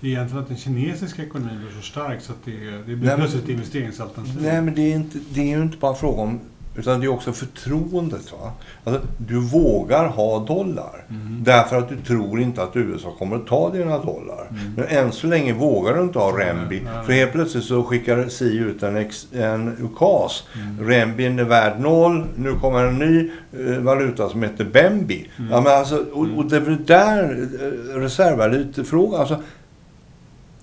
det 0.00 0.06
är 0.06 0.10
egentligen 0.10 0.42
att 0.42 0.48
den 0.48 0.56
kinesiska 0.56 1.22
ekonomin 1.22 1.58
blir 1.58 1.80
så 1.80 1.86
stark 1.86 2.20
så 2.20 2.32
att 2.32 2.44
det, 2.44 2.70
det 2.70 2.82
blir 2.82 2.96
Nej, 2.96 3.16
plötsligt 3.16 3.44
ett 3.44 3.50
investeringsalternativ. 3.50 4.42
Nej, 4.42 4.62
men 4.62 4.74
det 4.74 4.92
är, 4.92 4.96
inte, 4.96 5.18
det 5.30 5.40
är 5.40 5.56
ju 5.56 5.62
inte 5.62 5.76
bara 5.76 5.94
fråga 5.94 6.22
om 6.22 6.40
utan 6.76 7.00
det 7.00 7.06
är 7.06 7.10
också 7.10 7.32
förtroendet. 7.32 8.32
Va? 8.32 8.52
Alltså, 8.84 9.02
du 9.18 9.40
vågar 9.40 10.08
ha 10.08 10.38
dollar. 10.38 11.04
Mm. 11.10 11.44
Därför 11.44 11.78
att 11.78 11.88
du 11.88 11.96
tror 11.96 12.40
inte 12.40 12.62
att 12.62 12.76
USA 12.76 13.12
kommer 13.18 13.36
att 13.36 13.46
ta 13.46 13.70
dina 13.70 13.98
dollar. 13.98 14.46
Mm. 14.50 14.72
Men 14.76 14.84
än 14.84 15.12
så 15.12 15.26
länge 15.26 15.52
vågar 15.52 15.94
du 15.94 16.02
inte 16.02 16.18
ha 16.18 16.38
renbi. 16.38 16.80
nej. 16.84 17.04
För 17.04 17.12
helt 17.12 17.32
plötsligt 17.32 17.64
så 17.64 17.82
skickar 17.82 18.28
SI 18.28 18.56
ut 18.58 18.82
en, 18.82 18.96
ex, 18.96 19.26
en 19.32 19.68
ukas. 19.68 20.44
Mm. 20.54 20.88
Renbin 20.88 21.38
är 21.38 21.44
värd 21.44 21.80
noll. 21.80 22.24
Nu 22.36 22.52
kommer 22.52 22.84
en 22.84 22.98
ny 22.98 23.30
eh, 23.52 23.78
valuta 23.78 24.28
som 24.28 24.42
heter 24.42 24.64
Bembi. 24.64 25.30
Mm. 25.38 25.50
Ja, 25.50 25.60
men 25.60 25.72
alltså, 25.72 26.04
och, 26.12 26.26
och 26.36 26.44
det 26.50 26.56
är 26.56 26.60
väl 26.60 26.84
där 26.84 27.48
eh, 27.60 28.00
reservvalutefrågan. 28.00 29.20
Alltså, 29.20 29.42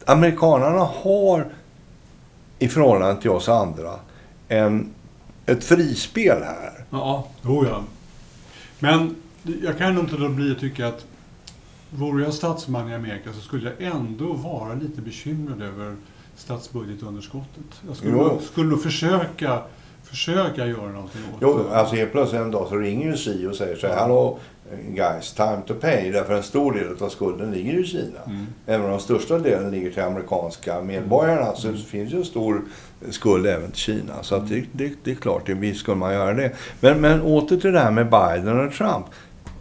amerikanerna 0.05 0.89
har 1.03 1.45
i 2.59 2.67
förhållande 2.67 3.21
till 3.21 3.29
oss 3.29 3.49
andra 3.49 3.91
en, 4.47 4.89
ett 5.45 5.63
frispel 5.63 6.43
här. 6.43 6.85
Ja, 6.89 7.27
jo 7.41 7.65
ja. 7.65 7.83
Men 8.79 9.15
jag 9.63 9.77
kan 9.77 9.97
inte 9.99 10.15
låta 10.15 10.33
bli 10.33 10.51
att 10.51 10.59
tycka 10.59 10.87
att 10.87 11.05
vore 11.89 12.23
jag 12.23 12.33
statsman 12.33 12.89
i 12.89 12.93
Amerika 12.95 13.33
så 13.33 13.39
skulle 13.41 13.71
jag 13.79 13.93
ändå 13.93 14.33
vara 14.33 14.73
lite 14.73 15.01
bekymrad 15.01 15.61
över 15.61 15.95
statsbudgetunderskottet. 16.35 17.81
Jag 17.87 17.97
skulle, 17.97 18.11
Jo. 18.11 18.39
skulle 18.51 18.77
försöka, 18.77 19.61
försöka 20.13 20.65
göra 20.65 20.91
någonting 20.91 21.21
åt 21.33 21.39
Jo, 21.41 21.57
det. 21.57 21.75
alltså 21.77 21.95
helt 21.95 22.11
plötsligt 22.11 22.41
en 22.41 22.51
dag 22.51 22.67
så 22.69 22.75
ringer 22.75 23.11
ju 23.11 23.17
SI 23.17 23.47
och 23.47 23.55
säger 23.55 23.75
så 23.75 23.87
här, 23.87 23.95
Hallå 23.95 24.39
guys, 24.89 25.33
time 25.33 25.61
to 25.67 25.73
pay. 25.73 26.11
Därför 26.11 26.33
en 26.33 26.43
stor 26.43 26.73
del 26.73 27.03
av 27.03 27.09
skulden 27.09 27.51
ligger 27.51 27.79
i 27.79 27.83
Kina. 27.83 28.19
Mm. 28.25 28.45
Även 28.65 28.85
om 28.85 28.91
den 28.91 28.99
största 28.99 29.39
delen 29.39 29.71
ligger 29.71 29.91
till 29.91 30.03
amerikanska 30.03 30.81
medborgarna 30.81 31.55
så 31.55 31.73
finns 31.73 32.13
ju 32.13 32.17
en 32.17 32.25
stor 32.25 32.61
skuld 33.09 33.47
även 33.47 33.71
till 33.71 33.79
Kina. 33.79 34.13
Så 34.23 34.35
att 34.35 34.49
det, 34.49 34.63
det, 34.71 34.93
det 35.03 35.11
är 35.11 35.15
klart, 35.15 35.45
det, 35.45 35.53
visst 35.53 35.79
skulle 35.79 35.97
man 35.97 36.13
göra 36.13 36.33
det. 36.33 36.51
Men, 36.79 37.01
men 37.01 37.21
åter 37.21 37.57
till 37.57 37.71
det 37.71 37.79
här 37.79 37.91
med 37.91 38.05
Biden 38.09 38.67
och 38.67 38.73
Trump. 38.73 39.05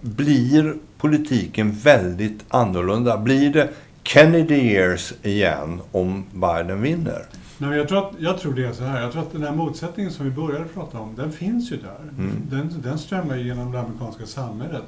Blir 0.01 0.75
politiken 0.99 1.73
väldigt 1.73 2.45
annorlunda? 2.49 3.19
Blir 3.19 3.53
det 3.53 3.69
Kennedy 4.03 4.55
years 4.55 5.13
igen 5.23 5.81
om 5.93 6.25
Biden 6.33 6.83
vinner? 6.83 7.27
Nej, 7.63 7.79
jag, 7.79 7.89
tror 7.89 8.09
att, 8.09 8.15
jag 8.19 8.39
tror 8.39 8.55
det 8.55 8.65
är 8.65 8.73
så 8.73 8.85
här. 8.85 9.03
Jag 9.03 9.13
tror 9.13 9.23
att 9.23 9.33
den 9.33 9.43
här 9.43 9.55
motsättningen 9.55 10.13
som 10.13 10.25
vi 10.25 10.31
började 10.31 10.65
prata 10.65 10.99
om, 10.99 11.15
den 11.17 11.33
finns 11.33 11.73
ju 11.73 11.77
där. 11.77 12.01
Mm. 12.19 12.37
Den, 12.51 12.83
den 12.83 12.99
strömmar 12.99 13.37
genom 13.37 13.73
det 13.73 13.81
amerikanska 13.81 14.27
samhället. 14.27 14.83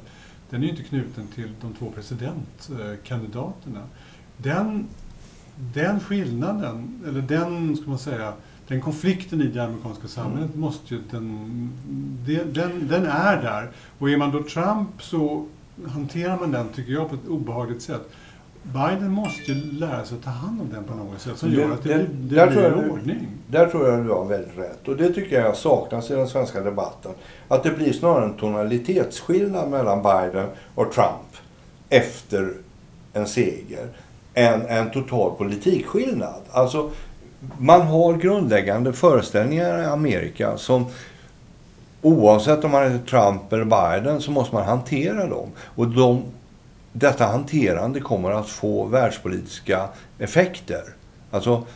Den 0.51 0.61
är 0.61 0.65
ju 0.65 0.71
inte 0.71 0.83
knuten 0.83 1.27
till 1.35 1.53
de 1.61 1.75
två 1.75 1.93
presidentkandidaterna. 1.95 3.81
Den, 4.37 4.87
den 5.57 6.01
skillnaden, 6.01 7.01
eller 7.09 7.23
den, 7.23 7.77
ska 7.77 7.89
man 7.89 7.99
säga, 7.99 8.33
den 8.69 8.81
konflikten 8.81 9.41
i 9.41 9.47
det 9.47 9.65
amerikanska 9.65 10.09
samhället 10.09 10.55
måste 10.55 10.95
ju, 10.95 11.01
den, 11.11 11.73
den, 12.53 12.89
den 12.89 13.07
är 13.07 13.43
där. 13.43 13.71
Och 13.99 14.11
är 14.11 14.17
man 14.17 14.31
då 14.31 14.43
Trump 14.43 15.03
så 15.03 15.47
hanterar 15.87 16.41
man 16.41 16.53
den, 16.53 16.69
tycker 16.69 16.93
jag, 16.93 17.09
på 17.09 17.15
ett 17.15 17.29
obehagligt 17.29 17.83
sätt. 17.83 18.11
Biden 18.73 19.11
måste 19.11 19.53
ju 19.53 19.73
lära 19.73 20.05
sig 20.05 20.19
att 20.19 20.25
ta 20.25 20.31
hand 20.31 20.61
om 20.61 20.69
den 20.73 20.85
på 20.85 20.95
något 20.95 21.21
sätt 21.21 21.39
som 21.39 21.53
gör 21.53 21.71
att 21.73 21.83
det, 21.83 21.95
det- 21.95 22.07
det 22.13 22.35
där 22.35 22.47
tror 22.47 22.55
blir 22.55 22.63
jag 22.71 22.85
du- 22.85 22.91
ordning. 22.91 23.27
Där 23.47 23.67
tror 23.67 23.89
jag 23.89 24.05
du 24.05 24.11
har 24.11 24.25
väldigt 24.25 24.59
rätt. 24.59 24.89
Och 24.89 24.97
det 24.97 25.13
tycker 25.13 25.41
jag 25.41 25.57
saknas 25.57 26.11
i 26.11 26.15
den 26.15 26.29
svenska 26.29 26.61
debatten. 26.61 27.13
Att 27.49 27.63
det 27.63 27.71
blir 27.71 27.93
snarare 27.93 28.25
en 28.25 28.35
tonalitetsskillnad 28.35 29.71
mellan 29.71 30.03
Biden 30.03 30.47
och 30.75 30.93
Trump 30.93 31.37
efter 31.89 32.53
en 33.13 33.27
seger 33.27 33.89
än 34.35 34.63
en 34.67 34.91
total 34.91 35.31
politikskillnad. 35.39 36.41
Alltså, 36.51 36.91
man 37.59 37.81
har 37.83 38.15
grundläggande 38.15 38.93
föreställningar 38.93 39.83
i 39.83 39.85
Amerika 39.85 40.57
som 40.57 40.87
oavsett 42.03 42.65
om 42.65 42.71
man 42.71 42.93
heter 42.93 43.07
Trump 43.07 43.53
eller 43.53 43.65
Biden 43.65 44.21
så 44.21 44.31
måste 44.31 44.55
man 44.55 44.65
hantera 44.65 45.27
dem. 45.27 45.49
Och 45.59 45.89
de, 45.89 46.23
detta 46.97 47.25
hanterande 47.25 48.01
kommer 48.01 48.31
att 48.31 48.49
få 48.49 48.85
världspolitiska 48.85 49.89
effekter. 50.19 50.83
Alltså, 51.31 51.67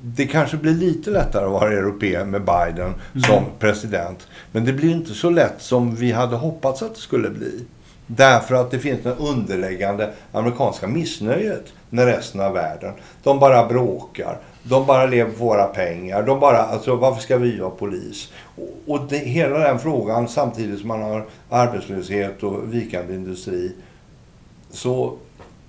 det 0.00 0.26
kanske 0.26 0.56
blir 0.56 0.74
lite 0.74 1.10
lättare 1.10 1.44
att 1.44 1.52
vara 1.52 1.72
europé 1.72 2.24
med 2.24 2.42
Biden 2.44 2.94
som 3.26 3.44
president. 3.58 4.26
Men 4.52 4.64
det 4.64 4.72
blir 4.72 4.90
inte 4.90 5.14
så 5.14 5.30
lätt 5.30 5.54
som 5.58 5.94
vi 5.94 6.12
hade 6.12 6.36
hoppats 6.36 6.82
att 6.82 6.94
det 6.94 7.00
skulle 7.00 7.30
bli. 7.30 7.64
Därför 8.06 8.54
att 8.54 8.70
det 8.70 8.78
finns 8.78 9.02
det 9.02 9.14
underläggande 9.14 10.12
amerikanska 10.32 10.86
missnöjet 10.86 11.72
med 11.90 12.06
resten 12.06 12.40
av 12.40 12.52
världen. 12.52 12.92
De 13.22 13.38
bara 13.38 13.68
bråkar. 13.68 14.38
De 14.62 14.86
bara 14.86 15.06
lever 15.06 15.30
på 15.30 15.44
våra 15.44 15.64
pengar. 15.64 16.22
De 16.22 16.40
bara, 16.40 16.58
alltså, 16.58 16.96
varför 16.96 17.22
ska 17.22 17.36
vi 17.36 17.58
vara 17.58 17.70
polis? 17.70 18.32
Och, 18.56 18.94
och 18.94 19.00
det, 19.08 19.16
hela 19.16 19.58
den 19.58 19.78
frågan 19.78 20.28
samtidigt 20.28 20.78
som 20.80 20.88
man 20.88 21.02
har 21.02 21.26
arbetslöshet 21.50 22.42
och 22.42 22.74
vikande 22.74 23.14
industri. 23.14 23.72
Så, 24.76 25.18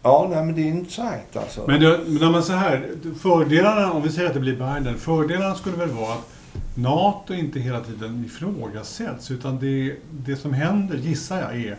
ja, 0.03 0.27
nej, 0.31 0.45
men 0.45 0.55
det 0.55 0.61
är 0.61 0.67
intressant 0.67 1.35
alltså. 1.37 1.63
Men, 1.67 1.81
det, 1.81 1.99
men 2.07 2.15
när 2.15 2.31
man 2.31 2.43
så 2.43 2.53
här, 2.53 2.89
fördelarna, 3.19 3.91
om 3.91 4.01
vi 4.01 4.09
säger 4.09 4.27
att 4.27 4.33
det 4.33 4.39
blir 4.39 4.55
Biden, 4.55 4.97
fördelarna 4.97 5.55
skulle 5.55 5.77
väl 5.77 5.89
vara 5.89 6.13
att 6.13 6.29
NATO 6.75 7.33
inte 7.33 7.59
hela 7.59 7.79
tiden 7.79 8.25
ifrågasätts, 8.25 9.31
utan 9.31 9.59
det, 9.59 9.95
det 10.11 10.35
som 10.35 10.53
händer, 10.53 10.97
gissar 10.97 11.41
jag, 11.41 11.55
är 11.55 11.77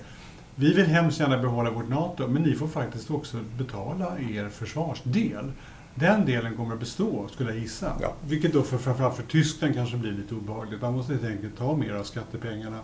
vi 0.55 0.75
vill 0.75 0.87
hemskt 0.87 1.21
gärna 1.21 1.38
behålla 1.38 1.71
vårt 1.71 1.88
NATO, 1.88 2.29
men 2.29 2.43
ni 2.43 2.55
får 2.55 2.69
faktiskt 2.69 3.11
också 3.11 3.37
betala 3.59 4.07
er 4.19 4.49
försvarsdel. 4.49 5.53
Den 5.95 6.27
delen 6.27 6.57
kommer 6.57 6.75
att 6.75 6.81
bestå, 6.81 7.29
skulle 7.33 7.51
jag 7.51 7.59
gissa. 7.59 7.93
Ja. 8.01 8.12
Vilket 8.29 8.53
då 8.53 8.62
för, 8.62 8.79
framförallt 8.79 9.17
för 9.17 9.23
Tyskland 9.23 9.75
kanske 9.75 9.97
blir 9.97 10.12
lite 10.12 10.35
obehagligt. 10.35 10.83
Man 10.83 10.93
måste 10.93 11.12
helt 11.12 11.25
enkelt 11.25 11.59
ta 11.59 11.77
mer 11.77 11.93
av 11.95 12.05
skattepengarna 12.05 12.79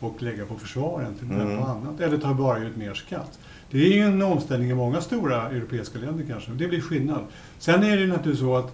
och 0.00 0.22
lägga 0.22 0.46
på 0.46 0.54
försvaren 0.54 1.14
till 1.14 1.30
Mm. 1.30 1.58
på 1.58 1.64
annat. 1.64 2.00
Eller 2.00 2.18
ta 2.18 2.34
bara 2.34 2.58
ut 2.58 2.76
mer 2.76 2.94
skatt. 2.94 3.38
Det 3.70 3.78
är 3.78 3.92
ju 3.92 4.00
en 4.00 4.22
omställning 4.22 4.70
i 4.70 4.74
många 4.74 5.00
stora 5.00 5.48
europeiska 5.50 5.98
länder 5.98 6.24
kanske. 6.28 6.50
Det 6.50 6.68
blir 6.68 6.80
skillnad. 6.80 7.20
Sen 7.58 7.82
är 7.82 7.96
det 7.96 8.02
ju 8.02 8.06
naturligtvis 8.06 8.40
så 8.40 8.56
att, 8.56 8.72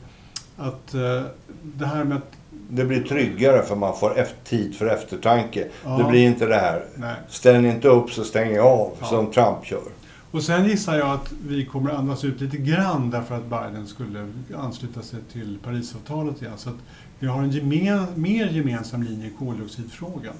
att 0.57 0.95
eh, 0.95 1.23
det 1.63 1.87
här 1.87 2.05
med 2.05 2.17
att... 2.17 2.33
Det 2.73 2.85
blir 2.85 3.03
tryggare 3.03 3.63
för 3.63 3.77
man 3.77 3.97
får 3.97 4.27
tid 4.45 4.75
för 4.75 4.87
eftertanke. 4.87 5.69
Ja. 5.85 5.99
Det 5.99 6.05
blir 6.05 6.27
inte 6.27 6.47
det 6.47 6.55
här, 6.57 6.85
Nej. 6.97 7.15
ställ 7.29 7.65
inte 7.67 7.89
upp 7.89 8.11
så 8.11 8.25
stänger 8.25 8.57
jag 8.57 8.67
av, 8.67 8.97
Ja. 9.01 9.07
som 9.07 9.31
Trump 9.33 9.65
kör. 9.65 9.83
Och 10.31 10.43
sen 10.43 10.65
gissar 10.69 10.99
jag 10.99 11.11
att 11.11 11.33
vi 11.49 11.65
kommer 11.67 11.91
andas 11.91 12.25
ut 12.25 12.41
lite 12.41 12.57
grann 12.57 13.11
därför 13.11 13.35
att 13.35 13.45
Biden 13.47 13.87
skulle 13.87 14.27
ansluta 14.57 15.03
sig 15.03 15.19
till 15.33 15.59
Parisavtalet 15.65 16.43
igen. 16.43 16.53
Så 16.57 16.69
att 16.69 16.77
vi 17.19 17.27
har 17.27 17.43
en 17.43 17.51
gemen, 17.51 18.07
mer 18.15 18.47
gemensam 18.47 19.03
linje 19.03 19.27
i 19.27 19.31
koldioxidfrågan. 19.39 20.35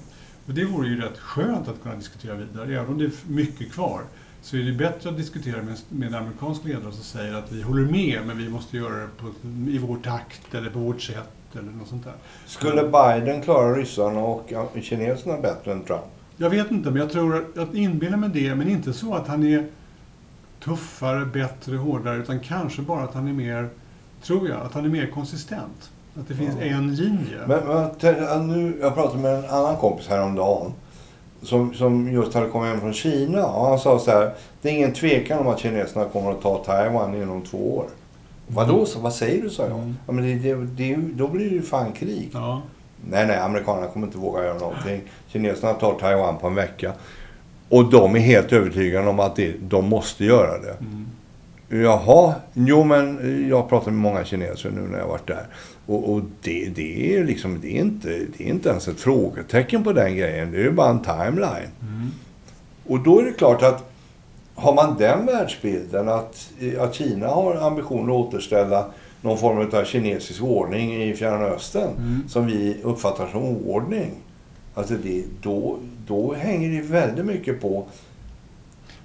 Och 0.47 0.53
det 0.53 0.65
vore 0.65 0.87
ju 0.87 1.01
rätt 1.01 1.17
skönt 1.17 1.67
att 1.67 1.83
kunna 1.83 1.95
diskutera 1.95 2.35
vidare. 2.35 2.75
Även 2.75 2.87
om 2.87 2.97
det 2.97 3.05
är 3.05 3.11
mycket 3.27 3.71
kvar 3.73 4.01
så 4.41 4.57
är 4.57 4.61
det 4.61 4.71
bättre 4.71 5.09
att 5.09 5.17
diskutera 5.17 5.61
med, 5.61 5.77
med 5.89 6.07
en 6.07 6.15
amerikansk 6.15 6.65
ledare 6.65 6.91
som 6.91 7.03
säger 7.03 7.33
att 7.33 7.51
vi 7.51 7.61
håller 7.61 7.85
med 7.91 8.19
men 8.27 8.37
vi 8.37 8.49
måste 8.49 8.77
göra 8.77 8.95
det 8.95 9.07
på, 9.17 9.27
i 9.69 9.77
vår 9.77 9.97
takt 10.03 10.53
eller 10.55 10.69
på 10.69 10.79
vårt 10.79 11.01
sätt 11.01 11.29
eller 11.53 11.71
något 11.71 11.87
sånt 11.87 12.03
där. 12.03 12.13
Skulle 12.45 12.83
Biden 12.83 13.41
klara 13.41 13.73
ryssarna 13.75 14.19
och 14.19 14.53
kineserna 14.81 15.37
bättre 15.41 15.71
än 15.71 15.83
Trump? 15.83 16.01
Jag 16.37 16.49
vet 16.49 16.71
inte, 16.71 16.89
men 16.91 17.01
jag 17.01 17.11
tror 17.11 17.45
att 17.57 17.73
inbillar 17.73 18.17
mig 18.17 18.29
det, 18.33 18.55
men 18.55 18.69
inte 18.69 18.93
så 18.93 19.13
att 19.15 19.27
han 19.27 19.43
är 19.43 19.67
tuffare, 20.63 21.25
bättre, 21.25 21.75
hårdare, 21.77 22.17
utan 22.17 22.39
kanske 22.39 22.81
bara 22.81 23.03
att 23.03 23.13
han 23.13 23.27
är 23.27 23.33
mer, 23.33 23.69
tror 24.23 24.49
jag, 24.49 24.61
att 24.61 24.73
han 24.73 24.85
är 24.85 24.89
mer 24.89 25.07
konsistent. 25.07 25.91
Att 26.19 26.27
det 26.27 26.35
finns 26.35 26.55
Ja. 26.59 26.65
en 26.65 26.95
linje. 26.95 27.39
Men, 27.47 27.87
men 28.01 28.47
nu, 28.47 28.77
jag 28.81 28.93
pratade 28.95 29.21
med 29.21 29.35
en 29.43 29.49
annan 29.49 29.77
kompis 29.77 30.07
häromdagen. 30.07 30.73
Som, 31.43 31.73
som 31.73 32.11
just 32.11 32.33
hade 32.33 32.47
kommit 32.47 32.69
hem 32.69 32.81
från 32.81 32.93
Kina. 32.93 33.45
Och 33.45 33.65
han 33.65 33.79
sa 33.79 33.99
så 33.99 34.11
här. 34.11 34.33
Det 34.61 34.69
är 34.69 34.73
ingen 34.73 34.93
tvekan 34.93 35.39
om 35.39 35.47
att 35.47 35.59
kineserna 35.59 36.05
kommer 36.05 36.31
att 36.31 36.41
ta 36.41 36.63
Taiwan 36.63 37.15
inom 37.15 37.41
två 37.41 37.77
år. 37.77 37.85
Vadå? 38.47 38.85
Så, 38.85 38.99
vad 38.99 39.13
säger 39.13 39.41
du? 39.41 39.49
sa 39.49 39.63
jag. 39.63 39.71
Mm. 39.71 39.95
Ja, 40.07 40.13
men 40.13 40.25
det, 40.25 40.53
det, 40.53 40.55
det, 40.55 40.95
då 40.95 41.27
blir 41.27 41.49
det 41.49 41.55
ju 41.55 41.61
fan 41.61 41.91
krig. 41.91 42.29
Ja. 42.33 42.61
Nej, 43.09 43.27
nej, 43.27 43.37
amerikanerna 43.37 43.87
kommer 43.87 44.07
inte 44.07 44.17
våga 44.17 44.43
göra 44.43 44.57
någonting. 44.57 45.01
Kineserna 45.27 45.73
tar 45.73 45.93
Taiwan 45.93 46.37
på 46.37 46.47
en 46.47 46.55
vecka. 46.55 46.93
Och 47.69 47.89
de 47.89 48.15
är 48.15 48.19
helt 48.19 48.53
övertygade 48.53 49.09
om 49.09 49.19
att 49.19 49.35
det, 49.35 49.53
de 49.61 49.89
måste 49.89 50.25
göra 50.25 50.57
det. 50.57 50.75
Mm. 50.79 51.07
Jaha, 51.83 52.35
jo 52.53 52.83
men 52.83 53.19
jag 53.49 53.69
pratar 53.69 53.91
med 53.91 54.01
många 54.01 54.23
kineser 54.25 54.71
nu 54.71 54.81
när 54.81 54.99
jag 54.99 55.07
varit 55.07 55.27
där. 55.27 55.45
Och, 55.91 56.13
och 56.13 56.21
det, 56.41 56.69
det, 56.75 57.15
är 57.15 57.23
liksom, 57.23 57.61
det, 57.61 57.77
är 57.77 57.81
inte, 57.81 58.07
det 58.37 58.43
är 58.43 58.47
inte 58.47 58.69
ens 58.69 58.87
ett 58.87 58.99
frågetecken 58.99 59.83
på 59.83 59.93
den 59.93 60.15
grejen. 60.15 60.51
Det 60.51 60.63
är 60.63 60.71
bara 60.71 60.89
en 60.89 61.01
timeline. 61.01 61.69
Mm. 61.81 62.11
Och 62.87 62.99
då 62.99 63.19
är 63.19 63.25
det 63.25 63.31
klart 63.31 63.63
att 63.63 63.91
har 64.55 64.73
man 64.73 64.97
den 64.97 65.25
världsbilden 65.25 66.09
att, 66.09 66.49
att 66.79 66.95
Kina 66.95 67.27
har 67.27 67.55
ambitionen 67.55 68.09
att 68.09 68.27
återställa 68.27 68.85
någon 69.21 69.37
form 69.37 69.69
av 69.73 69.83
kinesisk 69.83 70.43
ordning 70.43 71.03
i 71.03 71.13
Fjärran 71.13 71.43
Östern 71.43 71.89
Mm. 71.97 72.23
som 72.29 72.45
vi 72.47 72.77
uppfattar 72.83 73.27
som 73.27 73.43
oordning. 73.43 74.11
Alltså 74.73 74.93
det, 75.03 75.23
då, 75.41 75.77
då 76.07 76.33
hänger 76.33 76.69
det 76.69 76.87
väldigt 76.87 77.25
mycket 77.25 77.61
på 77.61 77.85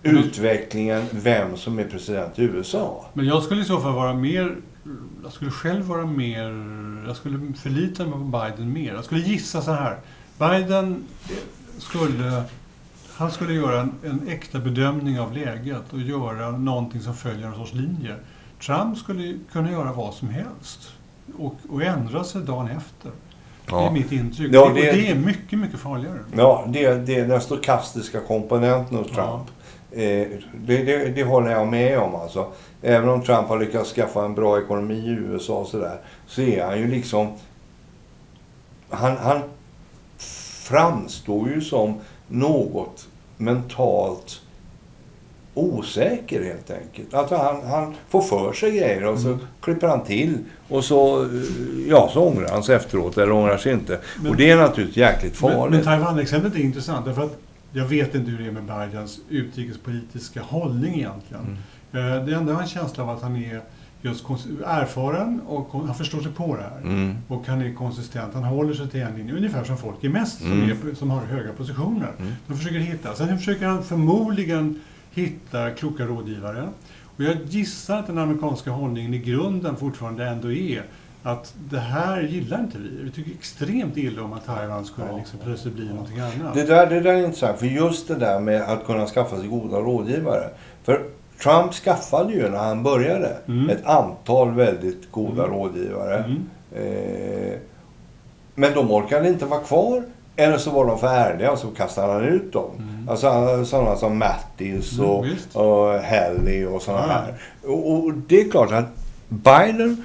utvecklingen, 0.06 1.04
vem 1.10 1.56
som 1.56 1.78
är 1.78 1.84
president 1.84 2.38
i 2.38 2.42
USA. 2.42 3.06
Men 3.12 3.26
jag 3.26 3.42
skulle 3.42 3.62
i 3.62 3.64
så 3.64 3.80
fall 3.80 3.92
vara 3.92 4.14
mer... 4.14 4.56
Jag 5.22 5.32
skulle 5.32 5.50
själv 5.50 5.84
vara 5.84 6.06
mer... 6.06 6.50
Jag 7.06 7.16
skulle 7.16 7.52
förlita 7.52 8.02
mig 8.04 8.12
på 8.12 8.18
Biden 8.18 8.72
mer. 8.72 8.94
Jag 8.94 9.04
skulle 9.04 9.20
gissa 9.20 9.62
så 9.62 9.72
här. 9.72 9.96
Biden 10.38 11.04
skulle... 11.78 12.42
Han 13.16 13.30
skulle 13.30 13.52
göra 13.54 13.80
en, 13.80 13.92
en 14.04 14.28
äkta 14.28 14.58
bedömning 14.58 15.20
av 15.20 15.32
läget 15.32 15.92
och 15.92 16.00
göra 16.00 16.50
någonting 16.50 17.00
som 17.00 17.14
följer 17.14 17.46
en 17.46 17.54
sorts 17.54 17.74
linje. 17.74 18.14
Trump 18.66 18.98
skulle 18.98 19.34
kunna 19.52 19.70
göra 19.70 19.92
vad 19.92 20.14
som 20.14 20.28
helst 20.28 20.92
och, 21.38 21.54
och 21.68 21.82
ändra 21.82 22.24
sig 22.24 22.42
dagen 22.42 22.68
efter. 22.68 23.10
Det 23.68 23.74
är 23.74 23.90
mitt 23.90 24.12
intryck. 24.12 24.54
Ja, 24.54 24.68
och 24.68 24.74
det- 24.74 24.92
det 24.92 25.10
är 25.10 25.14
mycket, 25.14 25.58
mycket 25.58 25.80
farligare. 25.80 26.18
Ja, 26.36 26.64
det, 26.68 26.94
det 27.06 27.14
är 27.14 27.28
den 27.28 27.40
stokastiska 27.40 28.20
komponenten 28.20 28.96
hos 28.98 29.06
Trump. 29.06 29.42
Eh, 29.92 30.26
det, 30.66 30.82
det, 30.82 31.08
det 31.14 31.22
håller 31.24 31.50
jag 31.50 31.66
med 31.68 31.98
om 31.98 32.14
alltså. 32.14 32.46
Även 32.82 33.08
om 33.08 33.22
Trump 33.22 33.48
har 33.48 33.58
lyckats 33.58 33.92
skaffa 33.92 34.24
en 34.24 34.34
bra 34.34 34.58
ekonomi 34.60 34.94
i 34.94 35.08
USA 35.10 35.54
och 35.58 35.66
sådär. 35.66 35.98
Så 36.26 36.40
är 36.42 36.64
han 36.66 36.78
ju 36.78 36.88
liksom... 36.88 37.28
Han, 38.90 39.16
han 39.16 39.40
framstår 40.62 41.48
ju 41.48 41.60
som 41.60 41.94
något 42.28 43.08
mentalt 43.36 44.40
osäker 45.54 46.42
helt 46.44 46.70
enkelt. 46.70 47.14
Att 47.14 47.30
han, 47.30 47.66
han 47.66 47.94
får 48.08 48.20
för 48.22 48.52
sig 48.52 48.70
grejer 48.70 49.04
och 49.04 49.18
så 49.18 49.26
Mm. 49.28 49.38
klipper 49.60 49.88
han 49.88 50.04
till. 50.04 50.38
Och 50.68 50.84
så, 50.84 51.22
eh, 51.22 51.28
ja, 51.88 52.10
så 52.12 52.20
ångrar 52.28 52.48
han 52.48 52.62
sig 52.62 52.74
efteråt 52.76 53.18
eller 53.18 53.32
ångrar 53.32 53.56
sig 53.58 53.72
inte. 53.72 53.98
Men- 54.22 54.30
och 54.30 54.36
det 54.36 54.50
är 54.50 54.56
naturligtvis 54.56 54.96
jäkligt 54.96 55.42
Men, 55.42 55.52
farligt. 55.52 55.74
men 55.74 55.84
Taiwan-exemplet 55.84 56.54
är 56.54 56.58
intressant 56.60 57.06
därför 57.06 57.22
att 57.22 57.38
jag 57.76 57.86
vet 57.86 58.14
inte 58.14 58.30
hur 58.30 58.38
det 58.38 58.46
är 58.46 58.52
med 58.52 58.62
Bidens 58.62 59.20
utrikespolitiska 59.28 60.42
hållning 60.42 60.94
egentligen. 60.94 61.58
Mm. 61.92 62.12
Eh, 62.18 62.24
Det 62.26 62.34
enda 62.34 62.54
har 62.54 62.62
en 62.62 62.68
känsla 62.68 63.02
av 63.02 63.10
att 63.10 63.22
han 63.22 63.36
är 63.36 63.60
just 64.02 64.24
erfaren 64.66 65.40
och 65.46 65.86
han 65.86 65.94
förstår 65.94 66.20
sig 66.20 66.32
på 66.32 66.56
det 66.56 66.62
här. 66.62 66.80
Mm. 66.82 67.16
Och 67.28 67.46
han 67.46 67.62
är 67.62 67.74
konsistent. 67.74 68.34
Han 68.34 68.44
håller 68.44 68.74
sig 68.74 68.88
till 68.88 69.00
en 69.00 69.16
linje, 69.16 69.34
ungefär 69.34 69.64
som 69.64 69.76
folk 69.78 70.04
är 70.04 70.08
mest, 70.08 70.38
som, 70.38 70.52
Mm. 70.52 70.70
är, 70.70 70.94
som 70.94 71.10
har 71.10 71.20
höga 71.20 71.52
positioner. 71.52 72.12
Mm. 72.18 72.32
De 72.46 72.56
försöker 72.56 72.78
hitta. 72.78 73.14
Sen 73.14 73.38
försöker 73.38 73.66
han 73.66 73.84
förmodligen 73.84 74.80
hitta 75.10 75.70
kloka 75.70 76.04
rådgivare. 76.06 76.68
Och 77.16 77.24
jag 77.24 77.36
gissar 77.48 77.98
att 77.98 78.06
den 78.06 78.18
amerikanska 78.18 78.70
hållningen 78.70 79.14
i 79.14 79.18
grunden 79.18 79.76
fortfarande 79.76 80.28
ändå 80.28 80.52
är 80.52 80.82
att 81.26 81.54
det 81.70 81.78
här 81.78 82.20
gillar 82.22 82.60
inte 82.60 82.78
vi. 82.78 83.02
Vi 83.04 83.10
tycker 83.10 83.30
extremt 83.30 83.96
illa 83.96 84.22
om 84.22 84.32
att 84.32 84.46
Taiwan 84.46 84.84
skulle 84.84 85.06
Ja. 85.10 85.16
liksom 85.16 85.38
plötsligt 85.44 85.74
bli 85.74 85.88
någonting 85.88 86.20
annat. 86.20 86.54
Det 86.54 86.62
där, 86.64 86.86
det 86.86 87.00
där 87.00 87.12
är 87.14 87.24
intressant, 87.24 87.58
för 87.58 87.66
just 87.66 88.08
det 88.08 88.14
där 88.14 88.40
med 88.40 88.62
att 88.62 88.86
kunna 88.86 89.06
skaffa 89.06 89.36
sig 89.38 89.48
goda 89.48 89.76
rådgivare. 89.78 90.48
För 90.84 91.02
Trump 91.42 91.72
skaffade 91.74 92.32
ju 92.32 92.48
när 92.50 92.58
han 92.58 92.82
började 92.82 93.36
Mm. 93.48 93.70
ett 93.70 93.86
antal 93.86 94.54
väldigt 94.54 95.12
goda 95.12 95.44
Mm. 95.44 95.56
rådgivare. 95.56 96.16
Mm. 96.24 96.42
Eh, 96.76 97.58
men 98.54 98.72
de 98.74 98.90
orkade 98.90 99.28
inte 99.28 99.46
vara 99.46 99.60
kvar. 99.60 100.02
Eller 100.38 100.58
så 100.58 100.70
var 100.70 100.86
de 100.86 100.98
för 100.98 101.06
ärliga 101.08 101.52
och 101.52 101.58
så 101.58 101.68
kastade 101.68 102.12
han 102.12 102.24
ut 102.24 102.52
dem. 102.52 102.70
Mm. 102.78 103.08
Alltså 103.08 103.64
sådana 103.64 103.96
som 103.96 104.18
Mattis 104.18 104.98
Mm, 104.98 105.10
och, 105.10 105.24
visst. 105.26 105.56
och 105.56 105.88
Haley 106.00 106.66
och 106.66 106.82
sådana 106.82 107.12
här. 107.12 107.34
Och, 107.64 107.92
och 107.92 108.12
det 108.14 108.40
är 108.40 108.50
klart 108.50 108.72
att 108.72 108.84
Bidens 109.28 109.98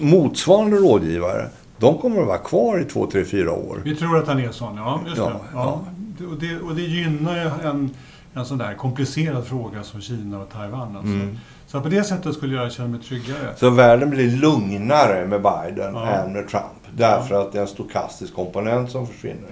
motsvarande 0.00 0.76
rådgivare, 0.76 1.48
de 1.78 1.98
kommer 1.98 2.20
att 2.20 2.26
vara 2.26 2.38
kvar 2.38 2.80
i 2.80 2.84
två, 2.84 3.06
tre, 3.06 3.24
fyra 3.24 3.52
år. 3.52 3.80
Vi 3.84 3.96
tror 3.96 4.18
att 4.18 4.26
han 4.28 4.38
är 4.40 4.50
sån, 4.52 4.76
ja. 4.76 5.00
Just 5.06 5.16
Ja, 5.18 5.24
det. 5.28 5.34
Ja. 5.54 5.80
Det- 6.18 6.26
Och, 6.26 6.36
det, 6.40 6.60
och 6.60 6.74
det 6.74 6.82
gynnar 6.82 7.36
en, 7.64 7.90
en 8.34 8.44
sån 8.44 8.58
där 8.58 8.74
komplicerad 8.74 9.46
fråga 9.46 9.82
som 9.82 10.00
Kina 10.00 10.38
och 10.40 10.50
Taiwan. 10.50 10.96
Alltså. 10.96 11.12
Mm. 11.12 11.38
Så 11.66 11.80
på 11.80 11.88
det 11.88 12.04
sättet 12.04 12.34
skulle 12.34 12.56
jag 12.56 12.72
känna 12.72 12.88
mig 12.88 13.00
tryggare. 13.00 13.54
Så 13.56 13.70
världen 13.70 14.10
blir 14.10 14.30
lugnare 14.36 15.26
med 15.26 15.42
Biden 15.42 15.94
Ja. 15.94 16.06
än 16.06 16.32
med 16.32 16.48
Trump. 16.48 16.96
Därför 16.96 17.34
att 17.42 17.52
det 17.52 17.58
är 17.58 17.62
en 17.62 17.68
stokastisk 17.68 18.34
komponent 18.34 18.90
som 18.90 19.06
försvinner. 19.06 19.50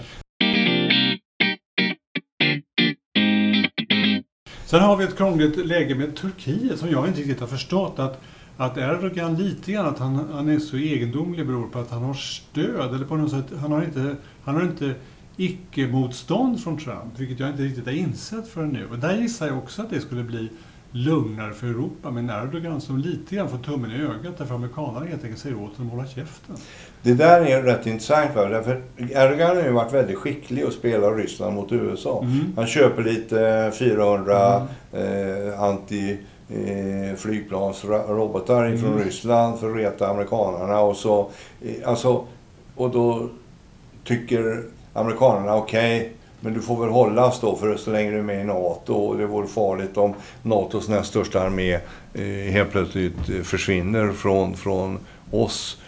Sen 4.67 4.81
har 4.81 4.97
vi 4.97 5.05
ett 5.05 5.17
krångligt 5.17 5.67
läge 5.67 5.95
med 5.95 6.17
Turkiet 6.17 6.79
som 6.79 6.91
jag 6.91 7.07
inte 7.09 7.21
riktigt 7.21 7.41
har 7.41 7.47
förstått. 7.47 7.99
Att, 7.99 8.21
att 8.61 8.77
Erdogan 8.77 9.37
lite 9.37 9.73
grann, 9.73 9.87
att 9.87 9.99
han, 9.99 10.29
han 10.33 10.49
är 10.49 10.59
så 10.59 10.77
egendomlig 10.77 11.47
beror 11.47 11.67
på 11.67 11.79
att 11.79 11.91
han 11.91 12.03
har 12.03 12.15
stöd. 12.15 12.95
Eller 12.95 13.05
på 13.05 13.17
något 13.17 13.31
sätt, 13.31 13.45
han 13.61 13.73
har 13.73 13.83
inte, 13.83 14.17
han 14.45 14.55
har 14.55 14.63
inte 14.63 14.95
icke-motstånd 15.37 16.63
från 16.63 16.79
Trump. 16.79 17.19
Vilket 17.19 17.41
jag 17.41 17.49
inte 17.49 17.63
riktigt 17.63 17.85
har 17.85 17.93
insett 17.93 18.49
förrän 18.49 18.69
nu. 18.69 18.87
Och 18.91 18.99
där 18.99 19.17
gissar 19.17 19.47
jag 19.47 19.59
också 19.59 19.83
att 19.83 19.91
det 19.91 20.01
skulle 20.01 20.23
bli 20.23 20.49
lugnare 20.93 21.53
för 21.53 21.67
Europa 21.67 22.11
med 22.11 22.45
Erdogan 22.45 22.81
som 22.81 22.99
lite 22.99 23.35
grann 23.35 23.49
får 23.49 23.59
tummen 23.59 23.91
i 23.91 23.95
ögat 23.95 24.39
därför 24.39 24.55
amerikanerna 24.55 25.07
helt 25.07 25.25
enkelt 25.25 25.41
säger 25.41 25.57
åt 25.57 25.77
honom 25.77 25.87
att 25.87 25.93
hålla 25.93 26.09
käften. 26.09 26.57
Det 27.03 27.15
där 27.15 27.41
är 27.41 27.63
rätt 27.63 27.87
intressant. 27.87 28.35
Va? 28.35 28.45
Därför 28.45 28.83
Erdogan 28.97 29.57
har 29.57 29.65
ju 29.65 29.73
varit 29.73 29.93
väldigt 29.93 30.19
skicklig 30.19 30.63
att 30.63 30.73
spela 30.73 31.07
Ryssland 31.07 31.55
mot 31.55 31.73
USA. 31.73 32.23
Mm. 32.23 32.53
Han 32.57 32.67
köper 32.67 33.05
lite 33.05 33.73
400 33.79 34.67
eh, 34.93 35.63
anti 35.63 36.19
eh, 36.55 37.17
flygplansrobotar 37.17 38.67
Mm. 38.67 38.99
Ryssland 38.99 39.59
för 39.59 39.71
att 39.71 39.77
reta 39.77 40.09
amerikanerna. 40.09 40.81
Och, 40.81 40.97
så, 40.97 41.31
eh, 41.63 41.89
alltså, 41.89 42.25
och 42.77 42.91
då 42.91 43.29
tycker 44.05 44.65
amerikanerna 44.93 45.57
okej, 45.57 46.13
men 46.41 46.55
du 46.55 46.61
får 46.61 46.81
väl 46.81 46.91
hållas 46.91 47.41
då 47.41 47.57
för 47.57 47.77
så 47.77 47.91
länge 47.91 48.11
du 48.11 48.19
är 48.19 48.23
med 48.23 48.41
i 48.41 48.45
NATO. 48.45 48.95
Och 48.95 49.19
det 49.19 49.27
vore 49.27 49.47
farligt 49.47 49.97
om 49.97 50.15
NATOs 50.43 50.89
näst 50.89 51.11
största 51.11 51.41
armé 51.41 51.79
eh, 52.15 52.53
helt 52.53 52.71
plötsligt 52.71 53.29
eh, 53.29 53.43
försvinner 53.43 54.13
från, 54.13 54.55
från 54.55 54.99
oss 55.31 55.81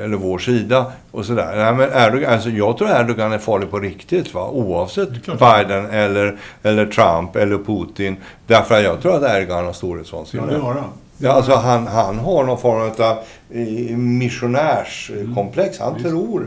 eller 0.00 0.16
vår 0.16 0.38
sida 0.38 0.92
och 1.10 1.24
sådär. 1.24 1.52
Nej, 1.56 1.74
men 1.74 2.02
Erdogan, 2.02 2.32
alltså 2.32 2.50
jag 2.50 2.78
tror 2.78 2.88
Erdogan 2.90 3.32
är 3.32 3.38
farlig 3.38 3.70
på 3.70 3.78
riktigt 3.78 4.34
va? 4.34 4.48
oavsett. 4.50 5.08
Biden 5.26 5.86
eller, 5.90 6.36
eller 6.62 6.86
Trump 6.86 7.36
eller 7.36 7.58
Putin. 7.58 8.16
Därför 8.46 8.74
att 8.74 8.82
jag 8.84 9.00
tror 9.02 9.16
att 9.16 9.36
Erdogan 9.36 9.56
har 9.58 9.64
Ja, 9.64 9.72
storhetsvansinne. 9.72 10.46
det 10.52 10.58
har 10.58 10.74
han. 10.74 10.84
Ja, 11.18 11.30
alltså 11.32 11.54
han, 11.54 11.86
han 11.86 12.18
har 12.18 12.44
någon 12.44 12.58
form 12.58 12.80
av 12.80 13.18
eh, 13.50 13.96
missionärskomplex. 13.96 15.78
Han 15.78 15.94
Visst. 15.94 16.06
tror 16.06 16.46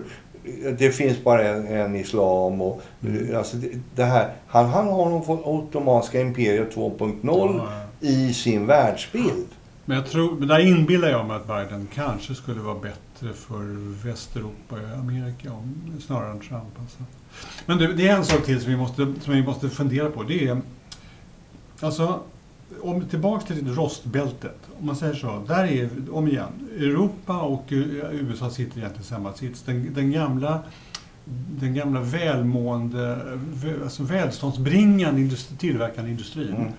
det 0.80 0.92
finns 0.92 1.24
bara 1.24 1.44
en, 1.48 1.68
en 1.68 1.96
islam 1.96 2.62
och 2.62 2.82
Mm. 3.06 3.32
eh, 3.32 3.38
alltså 3.38 3.58
det, 3.58 3.68
det 3.96 4.04
här. 4.04 4.30
Han, 4.48 4.66
han 4.66 4.88
har 4.88 5.10
någon 5.10 5.26
form 5.26 5.40
av 5.40 5.48
Ottomanska 5.56 6.22
imperiet 6.22 6.76
2.0 6.76 7.18
Ja, 7.24 7.66
ja. 8.00 8.08
i 8.10 8.34
sin 8.34 8.66
världsbild. 8.66 9.48
Men 9.86 9.98
jag 9.98 10.06
tror, 10.10 10.36
men 10.40 10.48
där 10.48 10.60
inbillar 10.68 11.10
jag 11.10 11.26
mig 11.28 11.36
att 11.36 11.48
Biden 11.48 11.88
kanske 11.96 12.34
skulle 12.36 12.60
vara 12.62 12.76
bättre 12.76 12.96
för 13.30 13.64
Västeuropa 14.04 14.76
och 14.76 15.00
Amerika 15.00 15.54
om, 15.54 15.76
snarare 16.02 16.32
än 16.32 16.40
Trump. 16.40 16.80
Alltså. 16.80 16.98
Men 17.66 17.78
du, 17.78 17.94
det 17.94 18.08
är 18.08 18.16
en 18.18 18.26
sak 18.26 18.46
till 18.46 18.62
som 18.62 18.72
vi 18.72 18.78
måste, 18.78 19.14
som 19.22 19.34
vi 19.34 19.44
måste 19.44 19.70
fundera 19.70 20.10
på. 20.10 20.24
Det 20.24 20.48
är, 20.48 20.62
alltså, 21.80 22.20
om 22.82 23.06
tillbaks 23.06 23.46
till 23.46 23.76
rostbältet. 23.76 24.58
Om 24.80 24.86
man 24.86 24.96
säger 24.96 25.14
så. 25.14 25.44
Där 25.48 25.64
är, 25.64 25.90
om 26.12 26.28
igen, 26.28 26.70
Europa 26.78 27.42
och 27.42 27.66
USA 28.12 28.50
sitter 28.50 28.78
egentligen 28.78 29.02
i 29.02 29.06
samma 29.06 29.34
sits. 29.34 29.62
Den, 29.62 29.94
den 29.94 30.12
gamla 30.12 30.64
den 31.60 31.74
gamla 31.74 32.02
välmående, 32.02 33.20
vä- 33.54 33.84
alltså 33.84 34.04
välståndsbringande 34.04 35.22
industri, 35.22 35.58
tillverkande 35.58 36.12
industrin. 36.12 36.56
Mm. 36.56 36.72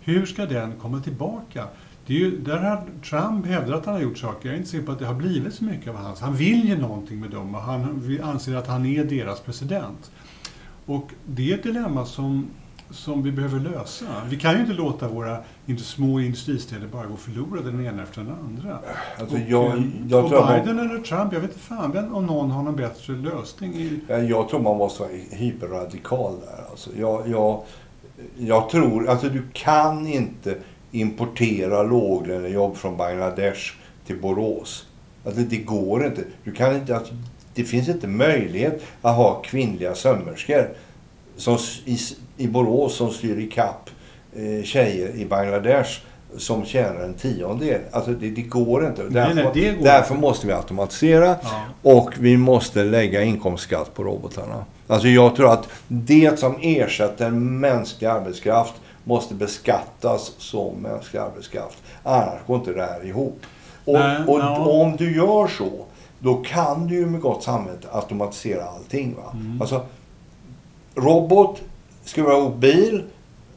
Hur 0.00 0.26
ska 0.26 0.46
den 0.46 0.72
komma 0.80 1.00
tillbaka? 1.00 1.64
Det 2.06 2.14
är 2.14 2.18
ju, 2.18 2.38
där 2.38 2.58
har 2.58 2.82
Trump 3.10 3.46
hävdat 3.46 3.78
att 3.80 3.86
han 3.86 3.94
har 3.94 4.02
gjort 4.02 4.18
saker. 4.18 4.48
Jag 4.48 4.54
är 4.54 4.58
inte 4.58 4.70
säker 4.70 4.86
på 4.86 4.92
att 4.92 4.98
det 4.98 5.06
har 5.06 5.14
blivit 5.14 5.54
så 5.54 5.64
mycket 5.64 5.88
av 5.88 5.96
hans. 5.96 6.20
Han 6.20 6.34
vill 6.34 6.68
ju 6.68 6.78
någonting 6.78 7.20
med 7.20 7.30
dem 7.30 7.54
och 7.54 7.60
han 7.60 8.20
anser 8.22 8.56
att 8.56 8.66
han 8.66 8.86
är 8.86 9.04
deras 9.04 9.40
president. 9.40 10.10
Och 10.86 11.10
det 11.26 11.50
är 11.50 11.54
ett 11.54 11.62
dilemma 11.62 12.06
som, 12.06 12.46
som 12.90 13.22
vi 13.22 13.32
behöver 13.32 13.60
lösa. 13.60 14.04
Vi 14.28 14.36
kan 14.36 14.54
ju 14.54 14.60
inte 14.60 14.72
låta 14.72 15.08
våra 15.08 15.38
inte 15.66 15.82
små 15.82 16.20
industristäder 16.20 16.86
bara 16.86 17.06
gå 17.06 17.16
förlorade 17.16 17.70
den 17.70 17.86
ena 17.86 18.02
efter 18.02 18.20
den 18.20 18.32
andra. 18.44 18.78
Alltså 19.20 19.36
och, 19.36 19.42
jag, 19.48 19.66
eh, 19.66 19.84
jag, 20.08 20.24
och 20.24 20.30
tror 20.30 20.40
man, 20.40 20.60
Biden 20.60 20.78
eller 20.78 20.98
Trump, 20.98 21.32
jag 21.32 21.40
vet 21.40 21.50
inte 21.50 21.62
fan 21.62 21.92
vem, 21.92 22.14
om 22.14 22.26
någon 22.26 22.50
har 22.50 22.62
någon 22.62 22.76
bättre 22.76 23.12
lösning. 23.12 23.74
I, 23.74 24.00
jag 24.08 24.48
tror 24.48 24.60
man 24.60 24.76
måste 24.76 25.02
vara 25.02 25.12
hyperradikal 25.30 26.34
där. 26.40 26.64
Alltså 26.70 26.90
jag, 26.96 27.28
jag, 27.28 27.62
jag 28.36 28.68
tror, 28.68 29.08
alltså 29.08 29.28
du 29.28 29.42
kan 29.52 30.06
inte 30.06 30.58
importera 31.00 31.82
låglönejobb 31.82 32.76
från 32.76 32.96
Bangladesh 32.96 33.72
till 34.06 34.16
Borås. 34.20 34.86
Alltså 35.24 35.40
det 35.40 35.56
går 35.56 36.06
inte. 36.06 36.22
Du 36.44 36.52
kan 36.52 36.74
inte 36.76 36.96
alltså, 36.96 37.14
det 37.54 37.64
finns 37.64 37.88
inte 37.88 38.06
möjlighet 38.06 38.82
att 39.02 39.16
ha 39.16 39.34
kvinnliga 39.42 39.94
sömmerskor 39.94 40.68
som, 41.36 41.58
i, 41.84 41.98
i 42.36 42.48
Borås 42.48 42.96
som 42.96 43.10
styr 43.10 43.38
i 43.38 43.46
kapp 43.46 43.90
eh, 44.36 44.64
tjejer 44.64 45.08
i 45.16 45.24
Bangladesh 45.24 45.90
som 46.36 46.64
tjänar 46.64 47.00
en 47.00 47.14
tiondel. 47.14 47.80
Alltså 47.90 48.10
det, 48.10 48.30
det 48.30 48.42
går 48.42 48.86
inte. 48.86 49.02
Därför, 49.02 49.34
nej, 49.34 49.46
det 49.54 49.72
går 49.72 49.84
därför 49.84 50.14
inte. 50.14 50.20
måste 50.26 50.46
vi 50.46 50.52
automatisera 50.52 51.36
Ja. 51.42 51.62
och 51.82 52.10
vi 52.18 52.36
måste 52.36 52.84
lägga 52.84 53.22
inkomstskatt 53.22 53.94
på 53.94 54.04
robotarna. 54.04 54.64
Alltså 54.86 55.08
jag 55.08 55.36
tror 55.36 55.52
att 55.52 55.68
det 55.88 56.38
som 56.38 56.56
ersätter 56.60 57.30
mänsklig 57.30 58.08
arbetskraft 58.08 58.74
måste 59.06 59.34
beskattas 59.34 60.32
som 60.38 60.74
mänsklig 60.74 61.20
arbetskraft. 61.20 61.82
Annars 62.02 62.46
går 62.46 62.56
inte 62.56 62.72
det 62.72 62.86
här 62.86 63.06
ihop. 63.06 63.40
Och, 63.84 63.92
Nej, 63.92 64.18
och 64.26 64.38
ja. 64.38 64.58
om 64.58 64.96
du 64.96 65.16
gör 65.16 65.48
så, 65.48 65.70
då 66.18 66.34
kan 66.34 66.86
du 66.86 66.94
ju 66.94 67.06
med 67.06 67.20
gott 67.20 67.42
samvete 67.42 67.88
automatisera 67.92 68.64
allting. 68.64 69.14
Va? 69.16 69.30
Mm. 69.34 69.60
Alltså, 69.60 69.80
robot, 70.94 71.62
skruva 72.04 72.32
ihop 72.32 72.56
bil, 72.56 73.02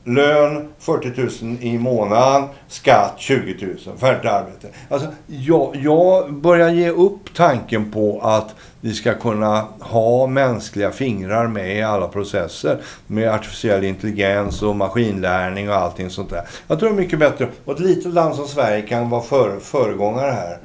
lön 0.04 0.68
40 0.80 1.46
000 1.46 1.58
i 1.62 1.78
månaden, 1.78 2.50
skatt 2.68 3.14
20 3.18 3.66
000, 3.86 3.98
färdigt 3.98 4.32
arbete. 4.32 4.68
Alltså, 4.90 5.08
jag, 5.28 5.76
jag 5.76 6.34
börjar 6.34 6.70
ge 6.70 6.90
upp 6.90 7.34
tanken 7.36 7.92
på 7.92 8.20
att 8.24 8.56
vi 8.82 8.94
ska 8.94 9.14
kunna 9.14 9.68
ha 9.80 10.28
mänskliga 10.28 10.92
fingrar 10.92 11.48
med 11.48 11.78
i 11.78 11.82
alla 11.82 12.08
processer 12.08 12.78
med 13.08 13.30
artificiell 13.30 13.84
intelligens 13.84 14.62
och 14.62 14.76
maskinlärning 14.76 15.70
och 15.70 15.76
allting 15.76 16.10
sånt 16.10 16.30
där. 16.30 16.42
Jag 16.68 16.80
tror 16.80 16.90
det 16.90 16.96
är 16.96 16.98
mycket 16.98 17.20
bättre. 17.20 17.48
Och 17.66 17.74
ett 17.74 17.80
litet 17.80 18.14
land 18.14 18.36
som 18.36 18.48
Sverige 18.48 18.82
kan 18.82 19.10
vara 19.10 19.22
före, 19.22 19.60
föregångare 19.60 20.32
här. 20.32 20.58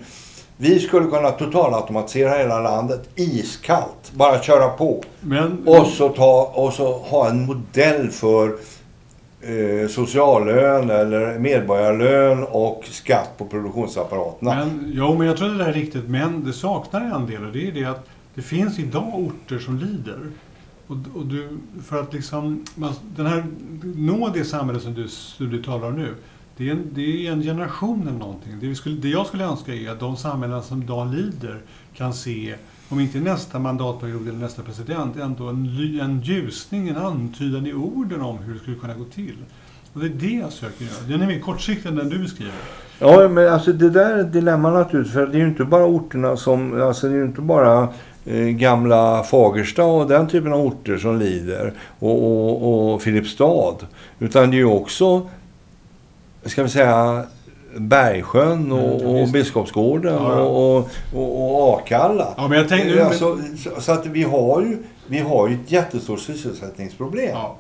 Vi 0.57 0.81
skulle 0.81 1.07
kunna 1.07 1.31
totalautomatisera 1.31 2.39
hela 2.39 2.61
landet 2.61 3.09
iskallt. 3.15 4.13
Bara 4.13 4.43
köra 4.43 4.69
på. 4.69 5.05
Men, 5.21 5.63
Och 5.67 5.87
så, 5.87 6.09
ta, 6.09 6.53
och 6.55 6.73
så 6.73 6.93
ha 6.93 7.29
en 7.29 7.47
modell 7.47 8.11
för 8.11 8.57
eh, 9.47 9.89
sociallön 9.89 10.91
eller 10.91 11.39
medborgarlön 11.39 12.45
och 12.45 12.85
skatt 12.85 13.39
på 13.39 13.45
produktionsapparaterna. 13.47 14.55
men, 14.55 14.93
jo, 14.95 15.19
men 15.19 15.27
jag 15.27 15.37
tror 15.37 15.49
det 15.49 15.59
där 15.59 15.69
är 15.69 15.73
riktigt. 15.73 16.09
Men 16.09 16.45
det 16.45 16.53
saknar 16.53 17.01
en 17.01 17.27
del 17.27 17.45
och 17.45 17.53
det 17.53 17.69
är 17.69 17.73
det 17.73 17.85
att 17.85 18.09
det 18.35 18.43
finns 18.43 18.79
idag 18.79 19.15
orter 19.15 19.59
som 19.59 19.79
lider. 19.79 20.19
Och, 20.87 20.97
och 21.15 21.27
du, 21.27 21.59
för 21.85 22.01
att 22.01 22.13
liksom, 22.13 22.65
man, 22.75 22.93
den 23.17 23.27
här, 23.27 23.45
nå 23.97 24.29
det 24.35 24.45
samhälle 24.45 24.81
som 24.81 24.95
du, 24.95 25.09
som 25.09 25.51
du 25.51 25.63
talar 25.63 25.89
om 25.89 25.97
nu. 25.97 26.15
Det 26.57 26.69
är, 26.69 26.73
en, 26.73 26.89
det 26.93 27.27
är 27.27 27.33
en 27.33 27.43
generation 27.43 28.09
eller 28.09 28.19
någonting. 28.19 28.53
Det, 28.61 28.67
vi 28.67 28.75
skulle, 28.75 28.97
det 28.97 29.09
jag 29.09 29.27
skulle 29.27 29.45
önska 29.45 29.75
är 29.75 29.91
att 29.91 30.01
de 30.01 30.17
samhällen 30.17 30.63
som 30.63 30.83
idag 30.83 31.15
lider 31.15 31.61
kan 31.95 32.15
se, 32.15 32.55
om 32.89 33.01
inte 33.01 33.19
nästa 33.19 33.59
mandatperiod 33.59 34.29
eller 34.29 34.39
nästa 34.39 34.63
president, 34.63 35.17
ändå 35.17 35.49
en, 35.49 35.67
en 36.03 36.21
ljusning, 36.21 36.89
en 36.89 36.97
antydan 36.97 37.67
i 37.67 37.73
orden 37.73 38.21
om 38.21 38.39
hur 38.39 38.55
det 38.55 38.61
skulle 38.61 38.77
kunna 38.77 38.95
gå 38.95 39.05
till. 39.05 39.37
Och 39.93 40.01
det 40.01 40.07
är 40.07 40.11
det 40.11 40.37
jag 40.37 40.53
söker 40.53 40.85
göra. 40.85 40.95
Den 41.09 41.23
är 41.23 41.27
mer 41.27 41.41
kortsiktig 41.41 41.89
än 41.89 41.97
den 41.97 42.09
du 42.09 42.19
beskriver. 42.19 42.55
Ja, 42.99 43.29
men 43.29 43.53
alltså 43.53 43.73
det 43.73 43.91
där 43.91 44.15
är 44.15 44.21
ett 44.21 44.33
dilemma 44.33 44.71
naturligtvis. 44.71 45.15
För 45.15 45.27
det 45.27 45.37
är 45.37 45.41
ju 45.41 45.49
inte 45.49 45.65
bara 45.65 45.87
orterna 45.87 46.37
som... 46.37 46.83
Alltså 46.83 47.09
det 47.09 47.15
är 47.15 47.19
ju 47.19 47.25
inte 47.25 47.41
bara 47.41 47.89
eh, 48.25 48.47
gamla 48.47 49.23
Fagersta 49.23 49.85
och 49.85 50.09
den 50.09 50.27
typen 50.27 50.53
av 50.53 50.61
orter 50.61 50.99
som 50.99 51.19
lider. 51.19 51.73
Och, 51.99 52.23
och, 52.25 52.95
och 52.95 53.03
Filipstad. 53.03 53.77
Utan 54.19 54.51
det 54.51 54.57
är 54.57 54.59
ju 54.59 54.65
också, 54.65 55.29
ska 56.45 56.63
vi 56.63 56.69
säga, 56.69 57.25
Bergsjön 57.77 58.73
och, 58.73 59.01
Mm, 59.03 59.23
och. 59.23 59.29
Biskopsgården 59.29 60.15
Ja, 60.15 60.43
och, 60.43 60.89
och, 61.15 61.69
och 61.71 61.79
Akalla. 61.81 62.35
Ja, 62.37 62.49
men 62.49 62.59
jag 62.59 62.69
tänkte... 62.69 62.99
Eh, 63.01 63.07
Alltså, 63.07 63.39
så, 63.65 63.81
så 63.81 63.93
att 63.93 64.07
vi 64.07 64.23
har 64.23 64.61
ju, 64.63 64.79
vi 65.07 65.19
har 65.19 65.49
ju 65.49 65.55
ett 65.55 65.71
jättestort 65.73 66.21
sysselsättningsproblem. 66.21 67.29
ja. 67.33 67.57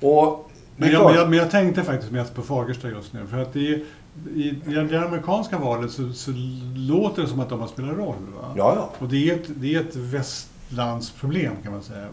Och 0.00 0.50
Men 0.76 0.90
jag, 0.92 1.04
men, 1.04 1.14
jag, 1.14 1.28
men 1.30 1.38
jag 1.38 1.50
tänkte 1.50 1.82
faktiskt 1.82 2.12
mest 2.12 2.34
på 2.34 2.42
Fagersta 2.42 2.88
just 2.88 3.12
nu. 3.12 3.20
För 3.30 3.38
att 3.42 3.52
det 3.52 3.68
är, 3.68 3.80
i, 4.36 4.54
det 4.90 4.96
amerikanska 5.06 5.58
valet 5.58 5.90
så, 5.90 6.12
så 6.12 6.30
låter 6.76 7.22
det 7.22 7.28
som 7.28 7.40
att 7.40 7.48
de 7.48 7.60
har 7.60 7.68
spelat 7.68 7.96
roll. 7.96 8.14
Va? 8.40 8.54
Ja, 8.56 8.72
ja. 8.76 8.90
Och 8.98 9.08
det 9.08 9.30
är 9.30 9.34
ett, 9.34 9.46
det 9.48 9.74
är 9.74 9.80
ett 9.80 9.96
västlandsproblem 10.76 11.52
kan 11.62 11.72
man 11.72 11.82
säga. 11.82 12.06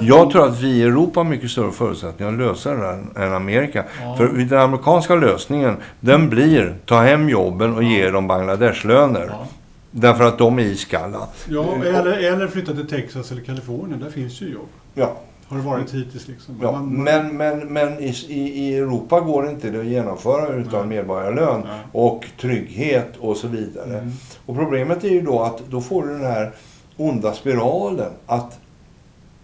Jag 0.00 0.30
tror 0.30 0.46
att 0.48 0.60
vi 0.60 0.68
i 0.68 0.82
Europa 0.82 1.20
har 1.20 1.24
mycket 1.24 1.50
större 1.50 1.72
förutsättningar 1.72 2.32
att 2.32 2.38
lösa 2.38 2.70
det 2.74 2.76
här 3.14 3.26
än 3.26 3.34
Amerika. 3.34 3.84
Ja. 4.02 4.16
För 4.16 4.28
den 4.28 4.58
amerikanska 4.60 5.14
lösningen, 5.14 5.76
den 6.00 6.28
blir 6.28 6.74
ta 6.86 7.00
hem 7.02 7.28
jobben 7.28 7.74
och 7.76 7.82
ge 7.82 8.10
dem 8.10 8.26
Bangladeshlöner. 8.28 9.26
Ja. 9.30 9.46
Därför 9.90 10.24
att 10.24 10.38
de 10.38 10.58
är 10.58 10.62
iskalla. 10.62 11.26
Ja, 11.48 11.74
eller, 11.84 12.32
eller 12.32 12.48
flytta 12.48 12.72
till 12.72 12.86
Texas 12.88 13.32
eller 13.32 13.42
Kalifornien. 13.42 14.00
Där 14.00 14.10
finns 14.10 14.40
ju 14.42 14.52
jobb. 14.52 14.68
Ja, 14.94 15.16
Har 15.48 15.56
det 15.56 15.62
varit 15.62 15.94
hittills 15.94 16.28
liksom. 16.28 16.58
ja. 16.62 16.72
Man- 16.72 16.88
Men, 17.04 17.36
men, 17.36 17.58
men 17.72 17.98
i, 18.00 18.14
i, 18.28 18.76
Europa 18.76 19.20
går 19.20 19.48
inte 19.50 19.70
det 19.70 19.80
att 19.80 19.86
genomföra 19.86 20.48
utan 20.48 20.88
Nej. 20.88 20.98
medborgarlön 20.98 21.60
Nej. 21.60 21.78
och 21.92 22.24
trygghet 22.40 23.12
och 23.18 23.36
så 23.36 23.48
vidare. 23.48 23.98
Mm. 23.98 24.12
Och 24.46 24.56
problemet 24.56 25.04
är 25.04 25.08
ju 25.08 25.20
då 25.22 25.42
att 25.42 25.60
då 25.70 25.80
får 25.80 26.02
du 26.06 26.12
den 26.12 26.24
här 26.24 26.52
onda 26.96 27.32
spiralen 27.32 28.10
att 28.26 28.58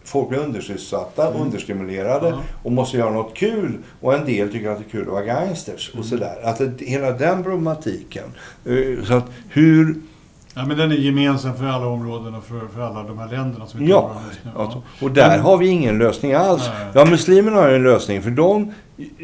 folk 0.04 0.28
blir 0.28 0.38
undersysselsatta, 0.38 1.28
Mm. 1.30 1.42
understimulerade 1.42 2.28
Ja. 2.28 2.38
och 2.62 2.72
måste 2.72 2.96
göra 2.96 3.10
något 3.10 3.34
kul. 3.34 3.78
Och 4.00 4.14
en 4.14 4.24
del 4.26 4.52
tycker 4.52 4.70
att 4.70 4.78
det 4.78 4.84
är 4.84 4.90
kul 4.90 5.02
att 5.06 5.12
vara 5.12 5.24
gangsters 5.24 5.88
och 5.88 5.94
Mm. 5.94 6.06
sådär. 6.08 6.36
Att 6.44 6.58
det, 6.58 6.84
hela 6.84 7.10
den 7.10 7.42
problematiken. 7.42 8.24
eh, 8.64 9.04
Så 9.04 9.14
att 9.14 9.24
hur... 9.48 9.94
Ja, 10.54 10.66
men 10.66 10.76
den 10.78 10.92
är 10.92 10.96
gemensam 10.96 11.56
för 11.56 11.64
alla 11.64 11.86
områden 11.86 12.34
och 12.34 12.44
för, 12.44 12.60
för 12.74 12.80
alla 12.80 13.02
de 13.02 13.18
här 13.18 13.28
länderna 13.28 13.66
som 13.66 13.80
vi 13.80 13.88
talar 13.88 14.00
Ja, 14.02 14.10
om 14.16 14.22
just 14.28 14.44
nu. 14.44 14.50
alltså, 14.62 14.82
och 15.00 15.10
där 15.10 15.28
Men- 15.28 15.40
har 15.40 15.56
vi 15.56 15.66
ingen 15.68 15.98
lösning 15.98 16.32
alls. 16.32 16.62
Nej. 16.78 16.86
Ja, 16.94 17.04
muslimerna 17.04 17.56
har 17.56 17.68
ju 17.68 17.76
en 17.76 17.82
lösning 17.82 18.22
för 18.22 18.30
de, 18.30 18.72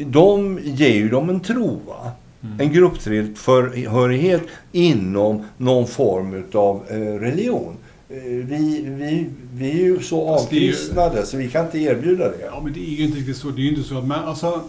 de 0.05 0.59
ger 0.63 0.93
ju 0.95 1.09
dem 1.09 1.29
en 1.29 1.39
tro. 1.39 1.79
Va? 1.87 2.11
Mm. 2.43 2.59
En 2.59 2.73
grupptillhörighet 2.73 4.41
inom 4.71 5.45
någon 5.57 5.87
form 5.87 6.43
av 6.53 6.83
eh, 6.89 6.95
religion. 6.97 7.75
Eh, 8.09 8.21
vi, 8.23 8.81
vi, 8.87 9.29
vi 9.53 9.71
är 9.71 9.75
ju 9.85 9.99
så 9.99 10.15
ju- 10.15 10.21
avkristnade 10.21 11.25
så 11.25 11.37
vi 11.37 11.49
kan 11.49 11.65
inte 11.65 11.77
erbjuda 11.79 12.23
det. 12.29 12.45
Ja, 12.45 12.61
men 12.63 12.73
det 12.73 12.79
är 12.79 12.95
ju 12.95 13.03
inte 13.05 13.17
riktigt 13.17 13.37
så. 13.37 13.49
Det 13.49 13.61
är 13.61 13.63
ju 13.63 13.69
inte 13.69 13.83
så 13.83 13.97
att 13.97 14.07
man, 14.07 14.23
alltså, 14.23 14.61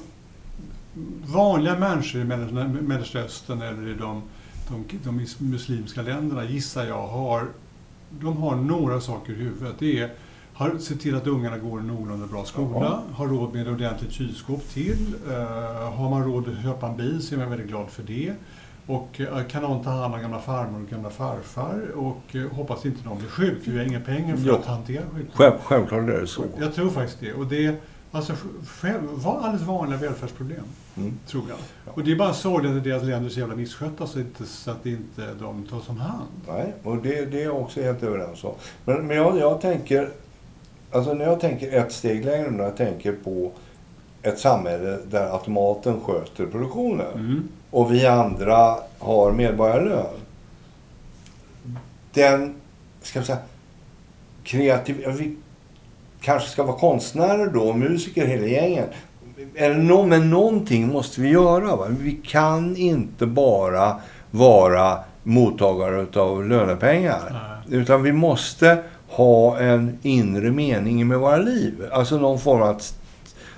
vanliga 1.27 1.79
människor 1.79 2.21
i 2.21 2.25
Mellersta 2.25 2.69
Mellersta 2.69 3.19
Östern 3.19 3.63
eller 3.63 3.89
i 3.89 3.95
de, 3.95 4.23
de, 4.69 4.85
de 5.05 5.27
muslimska 5.51 6.03
länderna 6.03 6.45
gissar 6.45 6.85
jag 6.87 7.07
har, 7.07 7.47
de 8.21 8.37
har 8.37 8.57
några 8.57 9.01
saker 9.01 9.33
i 9.33 9.37
huvudet. 9.37 9.75
Det 9.79 9.99
är 9.99 10.11
har 10.53 10.79
se 10.79 10.95
till 10.95 11.15
att 11.15 11.27
ungarna 11.27 11.59
går 11.59 11.79
en 11.81 11.87
någorlunda 11.87 12.27
bra 12.27 12.45
skola, 12.45 12.81
Ja. 12.81 13.03
har 13.15 13.27
råd 13.29 13.53
med 13.55 13.63
ett 13.63 13.69
ordentligt 13.73 14.13
kylskåp 14.13 14.69
till. 14.69 15.15
Eh, 15.31 15.93
har 15.93 16.11
man 16.11 16.25
råd 16.25 16.45
att 16.49 16.63
köpa 16.65 16.89
en 16.89 16.97
bil 16.97 17.23
så 17.23 17.35
är 17.35 17.39
man 17.39 17.51
väldigt 17.51 17.69
glad 17.69 17.89
för 17.91 18.03
det. 18.03 18.33
Och 18.91 19.21
eh, 19.21 19.45
kan 19.47 19.63
någon 19.63 19.85
ta 19.85 19.91
hand 19.91 20.15
om 20.15 20.21
gamla 20.21 20.39
farmor 20.39 20.83
och 20.83 20.89
gamla 20.91 21.11
farfar 21.11 21.81
och 21.97 22.37
eh, 22.37 22.43
hoppas 22.57 22.87
inte 22.87 23.05
någon 23.09 23.19
blir 23.19 23.29
sjuk, 23.29 23.65
för 23.65 23.71
vi 23.71 23.79
har 23.79 23.85
inga 23.85 24.01
pengar 24.01 24.37
för 24.37 24.49
Ja. 24.49 24.55
att 24.59 24.67
hantera. 24.67 25.03
Själv, 25.35 25.53
självklart 25.65 26.01
är 26.09 26.21
det 26.21 26.27
så. 26.27 26.45
Jag 26.61 26.75
tror 26.75 26.91
faktiskt 26.91 27.21
det. 27.21 27.33
Och 27.33 27.47
det 27.47 27.75
alltså, 28.13 28.33
själv, 28.67 29.01
var 29.11 29.37
alldeles 29.41 29.63
vanliga 29.67 29.99
välfärdsproblem, 30.01 30.65
Mm. 30.97 31.13
tror 31.27 31.43
jag. 31.49 31.59
Ja. 31.87 31.93
Och 31.95 32.05
det 32.05 32.13
är 32.13 32.17
bara 32.17 32.33
sorgligt 32.35 32.77
att 32.77 32.85
deras 32.85 33.03
länder 33.03 33.27
är 33.31 33.33
så 33.33 33.41
jävla 33.41 33.57
misskötta 33.57 34.07
så, 34.07 34.19
inte, 34.21 34.45
så 34.47 34.71
att 34.71 34.87
inte 34.87 35.35
de 35.41 35.63
tas 35.71 35.89
om 35.89 35.97
hand. 36.01 36.29
Nej, 36.49 36.73
och 36.83 36.97
det, 36.97 37.25
det 37.25 37.41
är 37.41 37.45
jag 37.45 37.61
också 37.61 37.83
helt 37.83 38.03
överens 38.03 38.45
om. 38.45 38.55
Men, 38.85 39.07
men 39.07 39.17
jag, 39.17 39.39
jag 39.39 39.61
tänker, 39.61 40.11
alltså 40.93 41.15
när 41.15 41.25
jag 41.25 41.41
tänker 41.41 41.73
ett 41.79 41.93
steg 41.93 42.25
längre, 42.25 42.51
när 42.51 42.65
jag 42.65 42.77
tänker 42.77 43.13
på 43.13 43.51
ett 44.23 44.39
samhälle 44.39 44.99
där 45.11 45.33
automaten 45.33 46.01
sköter 46.01 46.47
produktionen 46.47 47.07
Mm. 47.15 47.49
Och 47.71 47.95
vi 47.95 48.07
andra 48.07 48.77
har 48.99 49.33
medborgarlön. 49.33 50.07
Den, 52.13 52.55
ska 53.03 53.21
vi 53.21 53.27
säga, 53.27 53.39
kreativ... 54.45 55.07
Vi 55.19 55.37
kanske 56.21 56.49
ska 56.49 56.63
vara 56.63 56.79
konstnärer 56.79 57.47
då, 57.47 57.73
musiker 57.73 58.27
hela 58.27 58.47
gänget. 58.47 58.91
Eller 59.55 60.07
men 60.07 60.31
någonting 60.31 60.89
måste 60.89 61.21
vi 61.21 61.29
göra. 61.29 61.77
Va? 61.77 61.87
Vi 61.89 62.13
kan 62.13 62.77
inte 62.77 63.27
bara 63.27 63.97
vara 64.31 64.99
mottagare 65.23 66.21
av 66.21 66.49
lönepengar. 66.49 67.21
Nej. 67.69 67.81
Utan 67.81 68.03
vi 68.03 68.13
måste 68.13 68.83
ha 69.09 69.59
en 69.59 69.99
inre 70.03 70.51
mening 70.51 71.09
med 71.09 71.19
våra 71.19 71.37
liv. 71.37 71.85
Alltså 71.93 72.19
någon 72.19 72.39
form 72.39 72.63
av 72.63 72.69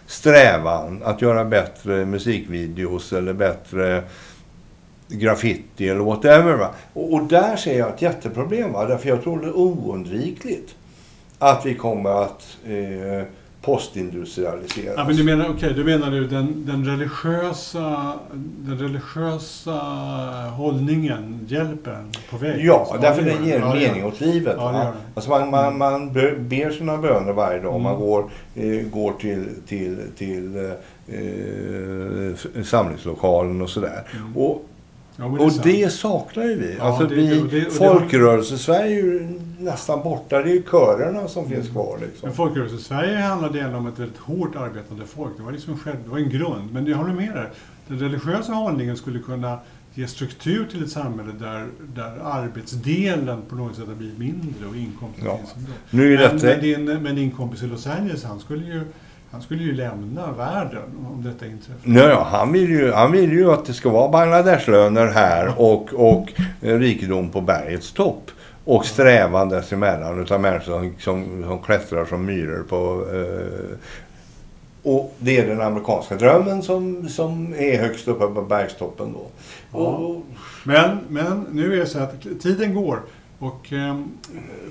strävan 0.07 1.03
att 1.05 1.22
göra 1.22 1.44
bättre 1.44 2.05
musikvideos 2.05 3.12
eller 3.12 3.32
bättre 3.32 4.03
graffiti 5.09 5.88
eller 5.88 6.00
whatever. 6.00 6.55
Va? 6.55 6.70
Och, 6.92 7.14
och 7.14 7.22
där 7.22 7.57
ser 7.57 7.78
jag 7.78 7.94
ett 7.94 8.03
jätteproblem. 8.03 8.72
Va? 8.72 8.84
Därför 8.84 9.09
jag 9.09 9.22
tror 9.22 9.40
det 9.40 9.46
är 9.46 9.57
oundvikligt 9.57 10.74
att 11.38 11.66
vi 11.66 11.74
kommer 11.74 12.22
att 12.22 12.57
eh, 12.66 13.26
postindustrialiseras. 13.62 14.94
Ja, 14.96 15.04
men 15.06 15.16
du 15.16 15.24
menar, 15.24 15.50
okay, 15.50 15.72
du 15.72 15.84
menar 15.84 16.10
du 16.10 16.26
den, 16.26 16.66
den, 16.66 16.84
religiösa, 16.86 18.12
den 18.58 18.78
religiösa 18.78 19.72
hållningen 20.56 21.40
hjälper 21.48 21.90
en 21.92 22.10
på 22.30 22.36
väg? 22.36 22.64
Ja, 22.64 22.78
alltså, 22.80 22.98
därför 22.98 23.22
det 23.22 23.30
den 23.30 23.44
ger 23.46 23.58
Ja, 23.58 23.74
mening 23.74 24.04
åt 24.04 24.20
livet. 24.20 24.56
Ja, 24.58 24.72
den. 24.72 24.86
Alltså 25.14 25.30
man, 25.30 25.50
man, 25.50 25.78
man 25.78 26.12
be- 26.12 26.34
ber 26.38 26.70
sina 26.70 26.96
böner 26.98 27.32
varje 27.32 27.60
dag. 27.60 27.80
Man 27.80 27.92
Mm. 27.94 28.06
går, 28.06 28.30
eh, 28.54 28.86
går 28.92 29.12
till, 29.12 29.48
till, 29.66 29.98
till 30.16 30.56
eh, 30.56 31.16
eh, 31.18 32.62
samlingslokalen 32.64 33.62
och 33.62 33.70
sådär. 33.70 34.02
Mm. 34.16 34.36
Och, 34.36 34.64
Ja, 35.22 35.28
det 35.28 35.44
och 35.44 35.52
det 35.62 35.92
saknar 35.92 36.44
ju 36.44 36.54
vi. 36.60 36.74
Ja, 36.78 36.84
alltså 36.84 37.06
det- 37.06 37.14
vi 37.14 37.40
det- 37.60 37.70
Folkrörelse-Sverige 37.70 38.92
är 38.98 39.02
ju 39.02 39.28
nästan 39.58 40.02
borta. 40.02 40.38
Det 40.42 40.50
är 40.50 40.54
ju 40.54 40.62
körerna 40.70 41.28
som 41.28 41.48
finns 41.48 41.68
kvar. 41.68 41.98
Liksom. 42.00 42.28
Men 42.28 42.36
Folkrörelse-Sverige 42.36 43.18
handlade 43.18 43.60
ändå 43.60 43.78
om 43.78 43.86
ett 43.86 43.98
väldigt 43.98 44.18
hårt 44.18 44.56
arbetande 44.56 45.06
folk. 45.06 45.32
Det 45.36 45.42
var 45.42 45.52
liksom 45.52 45.78
själv, 45.78 45.96
det 46.04 46.10
var 46.10 46.18
en 46.18 46.30
grund. 46.30 46.72
Men 46.72 46.86
jag 46.86 46.96
håller 46.96 47.12
med 47.14 47.34
dig. 47.34 47.46
Den 47.88 47.98
religiösa 47.98 48.52
hållningen 48.52 48.96
skulle 48.96 49.18
kunna 49.18 49.58
ge 49.94 50.06
struktur 50.06 50.66
till 50.70 50.82
ett 50.84 50.90
samhälle 50.90 51.32
där, 51.40 51.66
där 51.94 52.12
arbetsdelen 52.24 53.42
på 53.48 53.54
något 53.54 53.76
sätt 53.76 53.86
har 53.88 53.94
blivit 53.94 54.18
mindre 54.18 54.66
och 54.70 54.76
inkomsten 54.76 55.24
Ja. 55.24 55.36
finns. 55.36 55.66
Nu 55.90 56.14
är 56.14 56.18
Men, 56.18 56.38
detta... 56.38 56.46
men, 56.46 56.60
din, 56.60 57.02
men 57.02 57.14
din 57.16 57.30
kompis 57.30 57.62
i 57.62 57.66
Los 57.66 57.86
Angeles, 57.86 58.24
han 58.24 58.40
skulle 58.40 58.64
ju, 58.66 58.80
han 59.32 59.42
skulle 59.42 59.62
ju 59.62 59.72
lämna 59.72 60.32
världen 60.32 61.06
om 61.12 61.22
detta 61.24 61.46
inträffade. 61.46 62.00
Ja, 62.00 62.26
han, 62.30 62.52
vill 62.52 62.70
ju, 62.70 62.92
han 62.92 63.12
vill 63.12 63.32
ju 63.32 63.52
att 63.52 63.64
det 63.64 63.72
ska 63.72 63.90
vara 63.90 64.08
Bangladesh-löner 64.08 65.06
här 65.06 65.60
och, 65.60 65.94
och 65.94 66.32
eh, 66.60 66.78
rikedom 66.78 67.30
på 67.30 67.40
bergets 67.40 67.92
topp. 67.92 68.30
Och 68.64 68.86
strävan 68.86 69.48
dessemellan 69.48 70.22
utav 70.22 70.40
människor 70.40 70.64
som, 70.64 70.94
som, 70.98 71.42
som 71.42 71.58
klättrar 71.58 72.04
som 72.04 72.24
myror 72.24 72.62
på... 72.62 73.06
Eh, 73.16 73.78
och 74.82 75.14
det 75.18 75.38
är 75.38 75.46
den 75.46 75.60
amerikanska 75.60 76.14
drömmen 76.14 76.62
som, 76.62 77.08
som 77.08 77.54
är 77.54 77.78
högst 77.78 78.08
uppe 78.08 78.26
på 78.26 78.42
bergstoppen 78.42 79.12
då. 79.12 79.26
Ja. 79.72 79.78
Och, 79.78 80.22
Men, 80.64 80.98
men 81.08 81.46
nu 81.52 81.74
är 81.74 81.76
det 81.76 81.86
så 81.86 81.98
att 81.98 82.22
tiden 82.42 82.74
går 82.74 83.00
och 83.38 83.72
eh, 83.72 84.00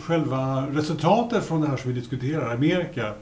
själva 0.01 0.66
resultatet 0.72 1.43
från 1.43 1.62
det 1.62 1.68
här 1.68 1.78
som 1.78 1.93
vi 1.93 1.99
diskuterar, 1.99 2.53
Amerika, 2.53 3.14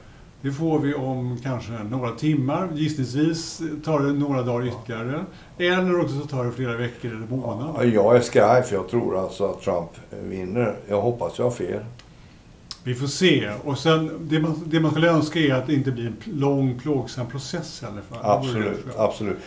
det 0.42 0.52
får 0.52 0.78
vi 0.78 0.94
om 0.94 1.38
kanske 1.42 1.72
några 1.72 2.10
timmar. 2.10 2.68
Gissningsvis 2.74 3.60
tar 3.84 4.00
det 4.00 4.12
några 4.12 4.42
dagar 4.42 4.66
ytterligare. 4.66 5.24
Eller 5.58 6.00
också 6.00 6.18
så 6.20 6.26
tar 6.26 6.44
det 6.44 6.52
flera 6.52 6.76
veckor 6.76 7.10
eller 7.10 7.26
månader. 7.36 7.84
jag 7.84 8.16
är 8.16 8.20
skraj 8.20 8.62
för 8.62 8.74
jag 8.76 8.88
tror 8.88 9.18
alltså 9.18 9.46
att 9.50 9.62
Trump 9.62 9.90
vinner. 10.10 10.76
Jag 10.88 11.00
hoppas 11.00 11.38
jag 11.38 11.44
har 11.46 11.50
fel. 11.50 11.80
Vi 12.84 12.94
får 12.94 13.06
se. 13.06 13.50
Och 13.64 13.78
sen, 13.78 14.10
det 14.20 14.40
man, 14.40 14.62
det 14.66 14.80
man 14.80 14.90
skulle 14.90 15.10
önska 15.10 15.38
är 15.40 15.54
att 15.54 15.66
det 15.66 15.74
inte 15.74 15.90
blir 15.90 16.06
en 16.06 16.16
lång, 16.24 16.78
plågsam 16.78 17.26
process 17.26 17.82
i 17.82 17.86
vore 17.86 18.20
Absolut, 18.22 18.84
absolut. 18.96 19.38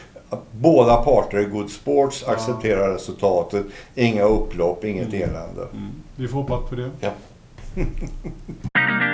Båda 0.51 0.95
parter 0.95 1.37
är 1.37 1.43
good 1.49 1.69
sports, 1.69 2.23
Ja. 2.27 2.33
accepterar 2.33 2.93
resultatet. 2.93 3.65
Inga 3.95 4.23
upplopp, 4.23 4.83
inget 4.83 5.07
Mm. 5.13 5.21
elände. 5.29 5.61
Mm. 5.73 5.89
Vi 6.15 6.27
får 6.27 6.37
hoppas 6.41 6.69
på 6.69 6.75
det. 6.75 6.89
Ja. 6.99 7.11